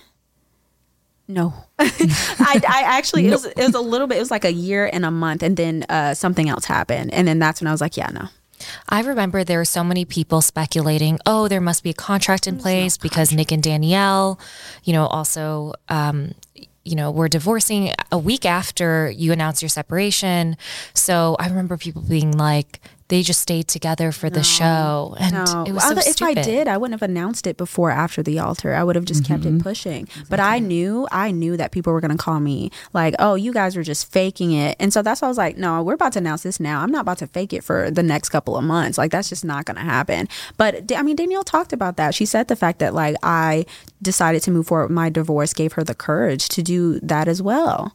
no, 1.29 1.53
I, 1.79 2.61
I 2.67 2.83
actually 2.87 3.27
it 3.27 3.31
was 3.31 3.45
it 3.45 3.59
was 3.59 3.75
a 3.75 3.81
little 3.81 4.07
bit. 4.07 4.17
It 4.17 4.21
was 4.21 4.31
like 4.31 4.47
a 4.47 4.53
year 4.53 4.89
and 4.91 5.05
a 5.05 5.11
month, 5.11 5.43
and 5.43 5.57
then 5.57 5.85
uh, 5.89 6.15
something 6.15 6.49
else 6.49 6.65
happened, 6.65 7.13
and 7.13 7.29
then 7.29 7.39
that's 7.39 7.61
when 7.61 7.69
I 7.69 7.73
was 7.73 7.83
like, 7.83 7.97
yeah, 7.97 8.09
no. 8.09 8.29
I 8.89 9.03
remember 9.03 9.45
there 9.45 9.59
were 9.59 9.65
so 9.65 9.85
many 9.85 10.05
people 10.05 10.41
speculating, 10.41 11.19
oh, 11.27 11.47
there 11.47 11.61
must 11.61 11.83
be 11.85 11.91
a 11.91 11.95
contract 11.95 12.47
in 12.47 12.59
place 12.59 12.97
because 12.97 13.33
Nick 13.33 13.53
and 13.53 13.63
Danielle, 13.63 14.41
you 14.83 14.93
know, 14.93 15.07
also, 15.07 15.75
um, 15.89 16.33
you 16.85 16.97
know, 16.97 17.11
were 17.11 17.29
divorcing 17.29 17.93
a 18.11 18.19
week 18.19 18.45
after 18.45 19.11
you 19.11 19.33
announced 19.33 19.63
your 19.63 19.69
separation. 19.69 20.57
So 20.93 21.37
I 21.39 21.49
remember 21.49 21.77
people 21.77 22.03
being 22.03 22.37
like, 22.37 22.81
they 23.09 23.23
just 23.23 23.41
stayed 23.41 23.69
together 23.69 24.13
for 24.13 24.29
the 24.29 24.43
show, 24.43 25.17
and 25.19 25.33
No, 25.33 25.65
it 25.67 25.73
was 25.73 25.83
so 25.83 25.93
Other- 25.93 26.03
if 26.07 26.23
I 26.23 26.35
did, 26.35 26.69
I 26.69 26.77
wouldn't 26.77 27.01
have 27.01 27.09
announced 27.09 27.47
it 27.47 27.57
before 27.57 27.91
after 27.91 28.23
the 28.23 28.39
altar. 28.39 28.75
I 28.75 28.85
would 28.85 28.97
have 28.97 29.07
just 29.07 29.25
kept 29.25 29.47
it 29.47 29.49
mm-hmm. 29.49 29.61
pushing. 29.61 30.09
But 30.29 30.41
I 30.41 30.59
knew, 30.59 31.09
I 31.11 31.31
knew 31.31 31.57
that 31.57 31.73
people 31.73 31.93
were 31.93 32.01
going 32.01 32.17
to 32.17 32.23
call 32.23 32.39
me 32.39 32.71
like, 32.93 33.15
"Oh, 33.19 33.35
you 33.35 33.53
guys 33.53 33.77
were 33.77 33.83
just 33.83 34.13
faking 34.13 34.53
it," 34.53 34.77
and 34.79 34.93
so 34.93 35.01
that's 35.01 35.23
why 35.23 35.29
I 35.29 35.31
was 35.31 35.39
like, 35.39 35.57
"No, 35.57 35.83
we're 35.83 35.95
about 35.95 36.13
to 36.13 36.19
announce 36.19 36.43
this 36.43 36.61
now. 36.61 36.81
I'm 36.81 36.91
not 36.91 37.03
about 37.03 37.19
to 37.19 37.27
fake 37.27 37.53
it 37.53 37.65
for 37.65 37.91
the 37.91 38.03
next 38.03 38.29
couple 38.29 38.57
of 38.57 38.65
months. 38.65 38.99
Like 38.99 39.11
that's 39.11 39.31
just 39.31 39.45
not 39.45 39.65
going 39.65 39.77
to 39.77 39.83
happen." 39.83 40.29
But 40.59 40.93
I 40.95 41.03
mean, 41.03 41.17
Danielle 41.17 41.45
talked 41.45 41.73
about 41.73 41.97
that. 41.97 42.15
She 42.15 42.27
said 42.27 42.49
the 42.49 42.57
fact 42.57 42.79
that 42.81 42.93
like 42.93 43.17
I 43.23 43.65
decided 44.03 44.43
to 44.43 44.51
move 44.51 44.67
forward 44.67 44.89
with 44.89 44.95
my 44.95 45.09
divorce 45.09 45.55
gave 45.55 45.73
her 45.73 45.85
the 45.85 45.95
courage 45.95 46.49
to 46.51 46.63
do 46.63 47.01
that 47.01 47.27
as 47.27 47.41
well. 47.41 47.95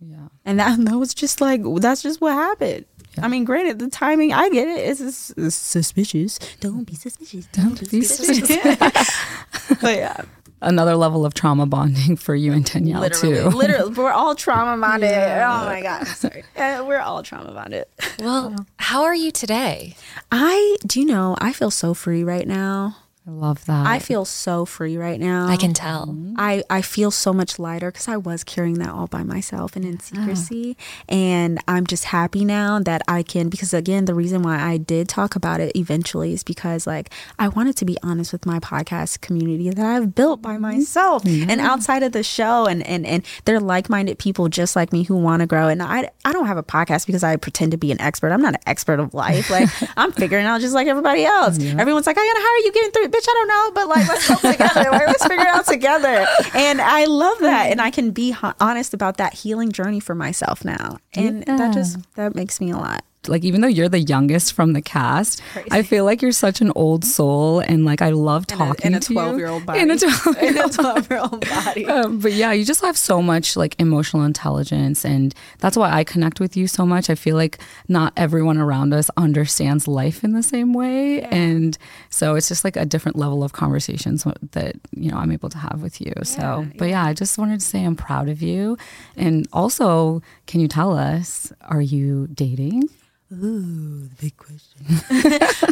Yeah. 0.00 0.28
And 0.44 0.60
that, 0.60 0.84
that 0.84 0.98
was 0.98 1.14
just 1.14 1.40
like 1.40 1.62
that's 1.80 2.02
just 2.02 2.20
what 2.20 2.34
happened. 2.34 2.84
I 3.22 3.28
mean, 3.28 3.44
granted, 3.44 3.78
the 3.78 3.88
timing, 3.88 4.32
I 4.32 4.48
get 4.50 4.68
it. 4.68 4.88
It's, 4.88 5.00
it's, 5.00 5.30
it's 5.36 5.56
suspicious. 5.56 6.38
Don't 6.60 6.84
be 6.84 6.94
suspicious. 6.94 7.46
Don't 7.52 7.90
be 7.90 8.02
suspicious. 8.02 9.78
but 9.80 9.96
yeah, 9.96 10.22
Another 10.62 10.96
level 10.96 11.26
of 11.26 11.34
trauma 11.34 11.66
bonding 11.66 12.16
for 12.16 12.34
you 12.34 12.52
and 12.52 12.64
Danielle 12.64 13.02
literally, 13.02 13.36
too. 13.36 13.48
literally, 13.50 13.92
we're 13.92 14.10
all 14.10 14.34
trauma 14.34 14.80
bonded. 14.80 15.12
Oh 15.12 15.66
my 15.66 15.82
god, 15.82 16.06
sorry. 16.06 16.44
Uh, 16.56 16.82
we're 16.88 16.98
all 16.98 17.22
trauma 17.22 17.52
bonded. 17.52 17.84
Well, 18.18 18.66
how 18.78 19.02
are 19.04 19.14
you 19.14 19.30
today? 19.30 19.94
I 20.32 20.76
do 20.86 21.00
you 21.00 21.06
know 21.06 21.36
I 21.38 21.52
feel 21.52 21.70
so 21.70 21.92
free 21.92 22.24
right 22.24 22.48
now. 22.48 22.96
I 23.28 23.32
love 23.32 23.64
that. 23.64 23.84
I 23.84 23.98
feel 23.98 24.24
so 24.24 24.64
free 24.64 24.96
right 24.96 25.18
now. 25.18 25.48
I 25.48 25.56
can 25.56 25.74
tell. 25.74 26.06
Mm-hmm. 26.06 26.34
I, 26.38 26.62
I 26.70 26.80
feel 26.80 27.10
so 27.10 27.32
much 27.32 27.58
lighter 27.58 27.90
because 27.90 28.06
I 28.06 28.16
was 28.16 28.44
carrying 28.44 28.74
that 28.74 28.90
all 28.90 29.08
by 29.08 29.24
myself 29.24 29.74
and 29.74 29.84
in 29.84 29.98
secrecy. 29.98 30.76
And 31.08 31.58
I'm 31.66 31.88
just 31.88 32.04
happy 32.04 32.44
now 32.44 32.78
that 32.78 33.02
I 33.08 33.24
can, 33.24 33.48
because 33.48 33.74
again, 33.74 34.04
the 34.04 34.14
reason 34.14 34.42
why 34.42 34.60
I 34.60 34.76
did 34.76 35.08
talk 35.08 35.34
about 35.34 35.58
it 35.58 35.74
eventually 35.74 36.34
is 36.34 36.44
because, 36.44 36.86
like, 36.86 37.12
I 37.36 37.48
wanted 37.48 37.76
to 37.78 37.84
be 37.84 37.98
honest 38.00 38.30
with 38.30 38.46
my 38.46 38.60
podcast 38.60 39.22
community 39.22 39.70
that 39.70 39.84
I've 39.84 40.14
built 40.14 40.40
by 40.40 40.52
mm-hmm. 40.52 40.62
myself 40.62 41.24
and 41.26 41.60
outside 41.60 42.04
of 42.04 42.12
the 42.12 42.22
show. 42.22 42.66
And, 42.66 42.86
and, 42.86 43.04
and 43.04 43.24
they're 43.44 43.58
like 43.58 43.90
minded 43.90 44.20
people 44.20 44.48
just 44.48 44.76
like 44.76 44.92
me 44.92 45.02
who 45.02 45.16
want 45.16 45.40
to 45.40 45.46
grow. 45.46 45.66
And 45.66 45.82
I, 45.82 46.10
I 46.24 46.32
don't 46.32 46.46
have 46.46 46.58
a 46.58 46.62
podcast 46.62 47.06
because 47.06 47.24
I 47.24 47.34
pretend 47.34 47.72
to 47.72 47.76
be 47.76 47.90
an 47.90 48.00
expert. 48.00 48.30
I'm 48.30 48.42
not 48.42 48.54
an 48.54 48.62
expert 48.66 49.00
of 49.00 49.14
life. 49.14 49.50
Like, 49.50 49.68
I'm 49.96 50.12
figuring 50.12 50.46
out 50.46 50.60
just 50.60 50.74
like 50.74 50.86
everybody 50.86 51.24
else. 51.24 51.58
Everyone's 51.58 52.06
like, 52.06 52.16
Iyanna, 52.16 52.36
how 52.36 52.52
are 52.52 52.58
you 52.58 52.72
getting 52.72 52.90
through 52.92 53.04
it? 53.06 53.15
Bitch, 53.16 53.26
I 53.28 53.32
don't 53.32 53.48
know, 53.48 53.70
but 53.74 53.88
like, 53.88 54.08
let's 54.08 54.28
go 54.28 54.34
together. 54.52 54.90
Like, 54.90 55.06
let's 55.06 55.24
figure 55.26 55.40
it 55.42 55.46
out 55.48 55.66
together. 55.66 56.26
And 56.54 56.80
I 56.82 57.06
love 57.06 57.38
that. 57.38 57.70
And 57.70 57.80
I 57.80 57.90
can 57.90 58.10
be 58.10 58.32
ho- 58.32 58.52
honest 58.60 58.92
about 58.92 59.16
that 59.16 59.32
healing 59.34 59.72
journey 59.72 60.00
for 60.00 60.14
myself 60.14 60.64
now. 60.64 60.98
And 61.14 61.42
that 61.44 61.72
just, 61.72 61.98
that 62.16 62.34
makes 62.34 62.60
me 62.60 62.70
a 62.72 62.76
lot. 62.76 63.04
Like 63.28 63.44
even 63.44 63.60
though 63.60 63.68
you're 63.68 63.88
the 63.88 64.00
youngest 64.00 64.52
from 64.52 64.72
the 64.72 64.82
cast, 64.82 65.40
I 65.70 65.82
feel 65.82 66.04
like 66.04 66.22
you're 66.22 66.32
such 66.32 66.60
an 66.60 66.72
old 66.74 67.04
soul, 67.04 67.60
and 67.60 67.84
like 67.84 68.02
I 68.02 68.10
love 68.10 68.46
talking 68.46 68.86
in 68.92 68.94
a 68.94 69.00
to 69.00 69.12
you. 69.14 69.18
12-year-old 69.20 69.66
body. 69.66 69.80
In 69.86 69.90
a 69.90 69.98
12 69.98 70.36
In 70.42 70.58
a 70.58 70.68
12 70.68 71.10
year 71.10 71.20
old 71.20 71.48
body. 71.48 71.86
Um, 71.96 72.18
but 72.18 72.32
yeah, 72.32 72.52
you 72.52 72.64
just 72.64 72.80
have 72.82 72.96
so 72.96 73.22
much 73.22 73.56
like 73.56 73.74
emotional 73.80 74.24
intelligence, 74.24 75.04
and 75.04 75.34
that's 75.58 75.76
why 75.76 75.90
I 75.92 76.04
connect 76.04 76.40
with 76.40 76.56
you 76.56 76.66
so 76.66 76.84
much. 76.84 77.08
I 77.08 77.14
feel 77.14 77.36
like 77.36 77.58
not 77.88 78.12
everyone 78.16 78.58
around 78.58 78.92
us 78.92 79.10
understands 79.16 79.86
life 79.88 80.22
in 80.24 80.32
the 80.32 80.42
same 80.42 80.72
way, 80.74 81.22
and 81.22 81.76
so 82.10 82.34
it's 82.34 82.48
just 82.48 82.64
like 82.64 82.76
a 82.76 82.84
different 82.84 83.16
level 83.16 83.42
of 83.44 83.52
conversations 83.52 84.24
that 84.52 84.76
you 84.92 85.10
know 85.10 85.16
I'm 85.16 85.30
able 85.32 85.48
to 85.50 85.58
have 85.58 85.80
with 85.82 86.00
you. 86.00 86.12
so, 86.24 86.66
but 86.78 86.88
yeah, 86.88 87.04
I 87.04 87.14
just 87.14 87.38
wanted 87.38 87.60
to 87.60 87.66
say 87.66 87.84
I'm 87.84 87.96
proud 87.96 88.28
of 88.28 88.42
you, 88.42 88.76
and 89.16 89.46
also, 89.52 90.22
can 90.46 90.60
you 90.60 90.68
tell 90.68 90.96
us, 90.96 91.52
are 91.62 91.80
you 91.82 92.26
dating? 92.28 92.88
Ooh, 93.32 94.02
the 94.02 94.14
big 94.20 94.36
question. 94.36 94.86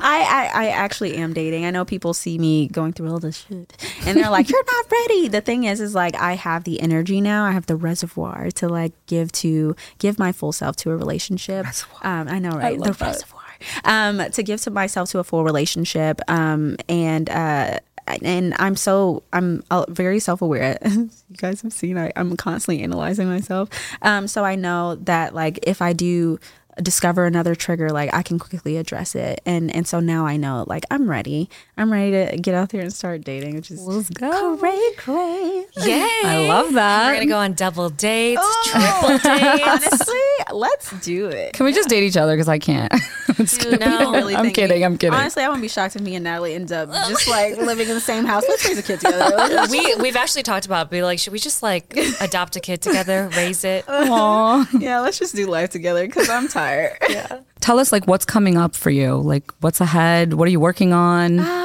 I, 0.02 0.50
I 0.52 0.64
I 0.64 0.68
actually 0.70 1.14
am 1.16 1.32
dating. 1.32 1.64
I 1.64 1.70
know 1.70 1.84
people 1.84 2.12
see 2.12 2.36
me 2.36 2.66
going 2.66 2.92
through 2.92 3.10
all 3.10 3.20
this 3.20 3.46
shit, 3.46 3.76
and 4.04 4.18
they're 4.18 4.28
like, 4.30 4.48
"You're 4.50 4.64
not 4.64 4.90
ready." 4.90 5.28
The 5.28 5.40
thing 5.40 5.62
is, 5.62 5.80
is 5.80 5.94
like 5.94 6.16
I 6.16 6.34
have 6.34 6.64
the 6.64 6.80
energy 6.80 7.20
now. 7.20 7.44
I 7.44 7.52
have 7.52 7.66
the 7.66 7.76
reservoir 7.76 8.50
to 8.56 8.68
like 8.68 8.92
give 9.06 9.30
to 9.32 9.76
give 9.98 10.18
my 10.18 10.32
full 10.32 10.50
self 10.50 10.74
to 10.78 10.90
a 10.90 10.96
relationship. 10.96 11.64
Um, 12.02 12.26
I 12.28 12.40
know, 12.40 12.50
right? 12.50 12.76
the 12.76 12.90
that. 12.90 13.00
reservoir. 13.00 13.42
Um, 13.84 14.18
to 14.30 14.42
give 14.42 14.60
to 14.62 14.70
myself 14.72 15.10
to 15.10 15.20
a 15.20 15.24
full 15.24 15.44
relationship. 15.44 16.20
Um, 16.28 16.76
and 16.88 17.30
uh, 17.30 17.78
and 18.06 18.54
I'm 18.58 18.76
so 18.76 19.22
I'm 19.32 19.62
uh, 19.70 19.86
very 19.88 20.18
self 20.18 20.42
aware. 20.42 20.78
you 20.84 21.10
guys 21.36 21.62
have 21.62 21.72
seen 21.72 21.98
I, 21.98 22.12
I'm 22.16 22.36
constantly 22.36 22.82
analyzing 22.82 23.28
myself. 23.28 23.68
Um, 24.02 24.28
so 24.28 24.44
I 24.44 24.56
know 24.56 24.96
that 24.96 25.34
like 25.34 25.60
if 25.62 25.80
I 25.80 25.92
do 25.92 26.38
discover 26.82 27.24
another 27.26 27.54
trigger, 27.54 27.90
like 27.90 28.12
I 28.14 28.22
can 28.22 28.38
quickly 28.38 28.76
address 28.76 29.14
it. 29.14 29.40
And 29.46 29.74
and 29.74 29.86
so 29.86 30.00
now 30.00 30.26
I 30.26 30.36
know 30.36 30.64
like 30.66 30.84
I'm 30.90 31.08
ready. 31.08 31.48
I'm 31.76 31.92
ready 31.92 32.10
to 32.30 32.36
get 32.38 32.54
out 32.54 32.70
there 32.70 32.80
and 32.82 32.92
start 32.92 33.22
dating, 33.22 33.54
which 33.56 33.70
is 33.70 33.80
Let's 33.80 34.10
go. 34.10 34.56
great, 34.56 34.96
great. 34.98 35.66
Yay! 35.76 36.08
I 36.24 36.46
love 36.48 36.72
that. 36.74 37.08
We're 37.08 37.14
gonna 37.14 37.26
go 37.26 37.38
on 37.38 37.52
double 37.54 37.90
dates, 37.90 38.40
Oh. 38.42 39.18
triple 39.18 39.18
dates. 39.38 39.66
Honestly, 39.86 40.18
let's 40.52 40.90
do 41.00 41.26
it. 41.28 41.52
Can 41.52 41.66
we 41.66 41.72
just 41.72 41.88
date 41.88 42.04
each 42.04 42.16
other? 42.16 42.34
Because 42.34 42.48
I 42.48 42.58
can't. 42.58 42.92
Just 43.34 43.60
Dude, 43.60 43.80
kidding. 43.80 43.88
no, 43.90 44.12
really 44.12 44.36
I'm 44.36 44.52
kidding. 44.52 44.84
I'm 44.84 44.96
kidding. 44.96 45.12
Honestly, 45.18 45.42
I 45.42 45.48
wouldn't 45.48 45.62
be 45.62 45.66
shocked 45.68 45.96
if 45.96 46.02
me 46.02 46.14
and 46.14 46.22
Natalie 46.22 46.54
end 46.54 46.70
up 46.70 46.88
just 47.08 47.26
like 47.26 47.56
living 47.56 47.88
in 47.88 47.94
the 47.94 48.00
same 48.00 48.24
house. 48.26 48.44
Let's 48.48 48.64
raise 48.68 48.78
a 48.78 48.82
kid 48.82 49.00
together. 49.00 49.66
We 49.70 49.96
we've 49.96 50.14
actually 50.14 50.44
talked 50.44 50.66
about 50.66 50.88
be 50.88 51.02
like, 51.02 51.18
should 51.18 51.32
we 51.32 51.40
just 51.40 51.60
like 51.60 51.96
adopt 52.20 52.54
a 52.54 52.60
kid 52.60 52.80
together, 52.80 53.28
raise 53.36 53.64
it? 53.64 53.86
Aw. 53.88 54.68
yeah, 54.78 55.00
let's 55.00 55.18
just 55.18 55.34
do 55.34 55.46
life 55.48 55.70
together 55.70 56.06
because 56.06 56.28
I'm 56.30 56.46
tired. 56.46 56.63
Yeah. 57.08 57.40
Tell 57.60 57.78
us 57.78 57.92
like 57.92 58.06
what's 58.06 58.24
coming 58.24 58.56
up 58.58 58.74
for 58.74 58.90
you. 58.90 59.16
Like 59.16 59.50
what's 59.60 59.80
ahead? 59.80 60.34
What 60.34 60.46
are 60.48 60.50
you 60.50 60.60
working 60.60 60.92
on? 60.92 61.38
Uh, 61.38 61.44
really, 61.44 61.63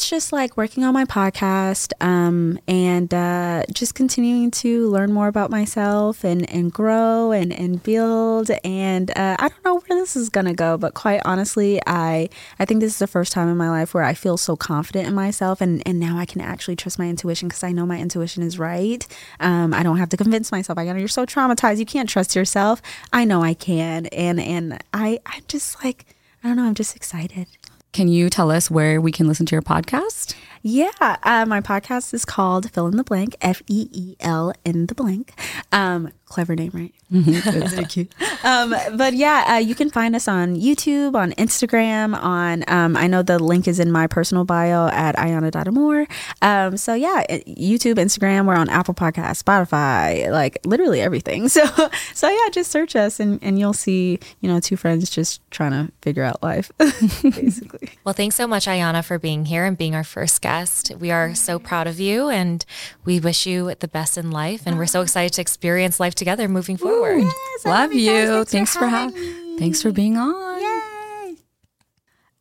it's 0.00 0.08
just 0.08 0.32
like 0.32 0.56
working 0.56 0.82
on 0.82 0.94
my 0.94 1.04
podcast 1.04 1.92
um, 2.00 2.58
and 2.66 3.12
uh, 3.12 3.62
just 3.70 3.94
continuing 3.94 4.50
to 4.50 4.88
learn 4.88 5.12
more 5.12 5.28
about 5.28 5.50
myself 5.50 6.24
and, 6.24 6.48
and 6.50 6.72
grow 6.72 7.32
and, 7.32 7.52
and 7.52 7.82
build. 7.82 8.50
And 8.64 9.10
uh, 9.10 9.36
I 9.38 9.48
don't 9.48 9.62
know 9.62 9.80
where 9.80 10.00
this 10.00 10.16
is 10.16 10.30
going 10.30 10.46
to 10.46 10.54
go, 10.54 10.78
but 10.78 10.94
quite 10.94 11.20
honestly, 11.26 11.82
I, 11.86 12.30
I 12.58 12.64
think 12.64 12.80
this 12.80 12.94
is 12.94 12.98
the 12.98 13.06
first 13.06 13.30
time 13.30 13.50
in 13.50 13.58
my 13.58 13.68
life 13.68 13.92
where 13.92 14.02
I 14.02 14.14
feel 14.14 14.38
so 14.38 14.56
confident 14.56 15.06
in 15.06 15.12
myself. 15.12 15.60
And, 15.60 15.86
and 15.86 16.00
now 16.00 16.16
I 16.16 16.24
can 16.24 16.40
actually 16.40 16.76
trust 16.76 16.98
my 16.98 17.06
intuition 17.06 17.48
because 17.48 17.62
I 17.62 17.72
know 17.72 17.84
my 17.84 17.98
intuition 17.98 18.42
is 18.42 18.58
right. 18.58 19.06
Um, 19.38 19.74
I 19.74 19.82
don't 19.82 19.98
have 19.98 20.08
to 20.08 20.16
convince 20.16 20.50
myself. 20.50 20.78
I 20.78 20.86
know 20.86 20.96
you're 20.96 21.08
so 21.08 21.26
traumatized. 21.26 21.76
You 21.76 21.84
can't 21.84 22.08
trust 22.08 22.34
yourself. 22.34 22.80
I 23.12 23.26
know 23.26 23.42
I 23.42 23.52
can. 23.52 24.06
And, 24.06 24.40
and 24.40 24.82
I, 24.94 25.20
I'm 25.26 25.42
just 25.46 25.84
like, 25.84 26.06
I 26.42 26.48
don't 26.48 26.56
know. 26.56 26.64
I'm 26.64 26.74
just 26.74 26.96
excited. 26.96 27.48
Can 27.92 28.06
you 28.06 28.30
tell 28.30 28.50
us 28.52 28.70
where 28.70 29.00
we 29.00 29.10
can 29.10 29.26
listen 29.26 29.46
to 29.46 29.54
your 29.54 29.62
podcast? 29.62 30.34
Yeah, 30.62 30.90
uh, 31.00 31.44
my 31.46 31.60
podcast 31.60 32.14
is 32.14 32.24
called 32.24 32.70
Feel 32.70 32.86
in 32.86 32.96
the 32.96 33.02
Blank, 33.04 33.34
F 33.40 33.62
E 33.66 33.88
E 33.92 34.16
L 34.20 34.52
in 34.64 34.86
the 34.86 34.94
blank. 34.94 35.32
Um, 35.72 36.12
clever 36.30 36.54
name, 36.56 36.70
right? 36.72 36.94
Isn't 37.10 37.78
it 37.78 37.88
cute? 37.88 38.14
Um, 38.44 38.74
but 38.96 39.14
yeah, 39.14 39.44
uh, 39.48 39.56
you 39.56 39.74
can 39.74 39.90
find 39.90 40.16
us 40.16 40.28
on 40.28 40.56
YouTube, 40.56 41.14
on 41.14 41.32
Instagram, 41.32 42.14
on 42.14 42.64
um, 42.68 42.96
I 42.96 43.08
know 43.08 43.22
the 43.22 43.38
link 43.38 43.68
is 43.68 43.78
in 43.78 43.92
my 43.92 44.06
personal 44.06 44.44
bio 44.44 44.86
at 44.88 45.16
Ayana.amore. 45.16 46.06
Um, 46.40 46.76
so 46.76 46.94
yeah, 46.94 47.24
YouTube, 47.28 47.96
Instagram, 47.96 48.46
we're 48.46 48.54
on 48.54 48.68
Apple 48.70 48.94
Podcasts, 48.94 49.42
Spotify, 49.42 50.30
like 50.30 50.58
literally 50.64 51.00
everything. 51.00 51.48
So 51.60 51.66
so 52.14 52.28
yeah, 52.28 52.48
just 52.52 52.70
search 52.70 52.94
us 52.94 53.18
and, 53.18 53.40
and 53.42 53.58
you'll 53.58 53.72
see, 53.72 54.20
you 54.40 54.48
know, 54.48 54.60
two 54.60 54.76
friends 54.76 55.10
just 55.10 55.40
trying 55.50 55.72
to 55.72 55.92
figure 56.00 56.22
out 56.22 56.40
life, 56.44 56.70
basically. 56.78 57.90
Well, 58.04 58.14
thanks 58.14 58.36
so 58.36 58.46
much, 58.46 58.66
Iyanna, 58.66 59.04
for 59.04 59.18
being 59.18 59.46
here 59.46 59.64
and 59.64 59.76
being 59.76 59.96
our 59.96 60.04
first 60.04 60.40
guest. 60.40 60.92
We 61.00 61.10
are 61.10 61.34
so 61.34 61.58
proud 61.58 61.88
of 61.88 61.98
you 61.98 62.28
and 62.28 62.64
we 63.04 63.18
wish 63.18 63.46
you 63.46 63.74
the 63.80 63.88
best 63.88 64.16
in 64.16 64.30
life. 64.30 64.62
And 64.64 64.78
we're 64.78 64.86
so 64.86 65.02
excited 65.02 65.32
to 65.34 65.40
experience 65.40 65.98
life 65.98 66.14
together 66.20 66.46
moving 66.46 66.76
forward. 66.76 67.22
Yes, 67.22 67.64
Love 67.64 67.92
you. 67.92 68.44
Thanks 68.44 68.76
for 68.76 68.86
having 68.86 69.16
having. 69.16 69.58
Thanks 69.58 69.82
for 69.82 69.90
being 69.90 70.16
on. 70.16 70.60
Yay. 70.60 71.36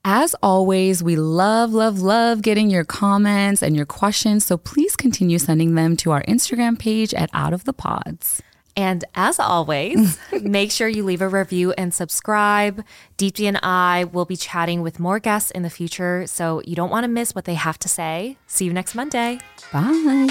As 0.06 0.36
always, 0.42 1.04
we 1.04 1.16
love, 1.16 1.74
love, 1.74 2.00
love 2.00 2.42
getting 2.42 2.70
your 2.70 2.86
comments 2.86 3.62
and 3.62 3.76
your 3.76 3.86
questions. 3.86 4.46
So 4.46 4.58
please 4.58 4.96
continue 4.96 5.40
sending 5.40 5.76
them 5.76 5.98
to 5.98 6.12
our 6.12 6.24
Instagram 6.24 6.78
page 6.80 7.14
at 7.14 7.30
Out 7.34 7.54
of 7.54 7.66
the 7.66 7.74
Pods. 7.74 8.42
And 8.78 9.04
as 9.16 9.40
always, 9.40 10.18
make 10.42 10.72
sure 10.72 10.88
you 10.88 11.04
leave 11.04 11.22
a 11.22 11.28
review 11.28 11.74
and 11.74 11.94
subscribe. 11.94 12.86
Deepti 13.18 13.46
and 13.46 13.60
I 13.62 14.06
will 14.06 14.26
be 14.26 14.38
chatting 14.38 14.82
with 14.82 15.00
more 15.00 15.20
guests 15.20 15.52
in 15.52 15.64
the 15.64 15.70
future, 15.70 16.26
so 16.28 16.62
you 16.66 16.76
don't 16.76 16.90
want 16.90 17.04
to 17.04 17.10
miss 17.10 17.36
what 17.36 17.44
they 17.44 17.56
have 17.56 17.78
to 17.80 17.90
say. 17.90 18.38
See 18.48 18.64
you 18.64 18.74
next 18.74 18.96
Monday. 18.96 19.40
Bye. 19.74 20.30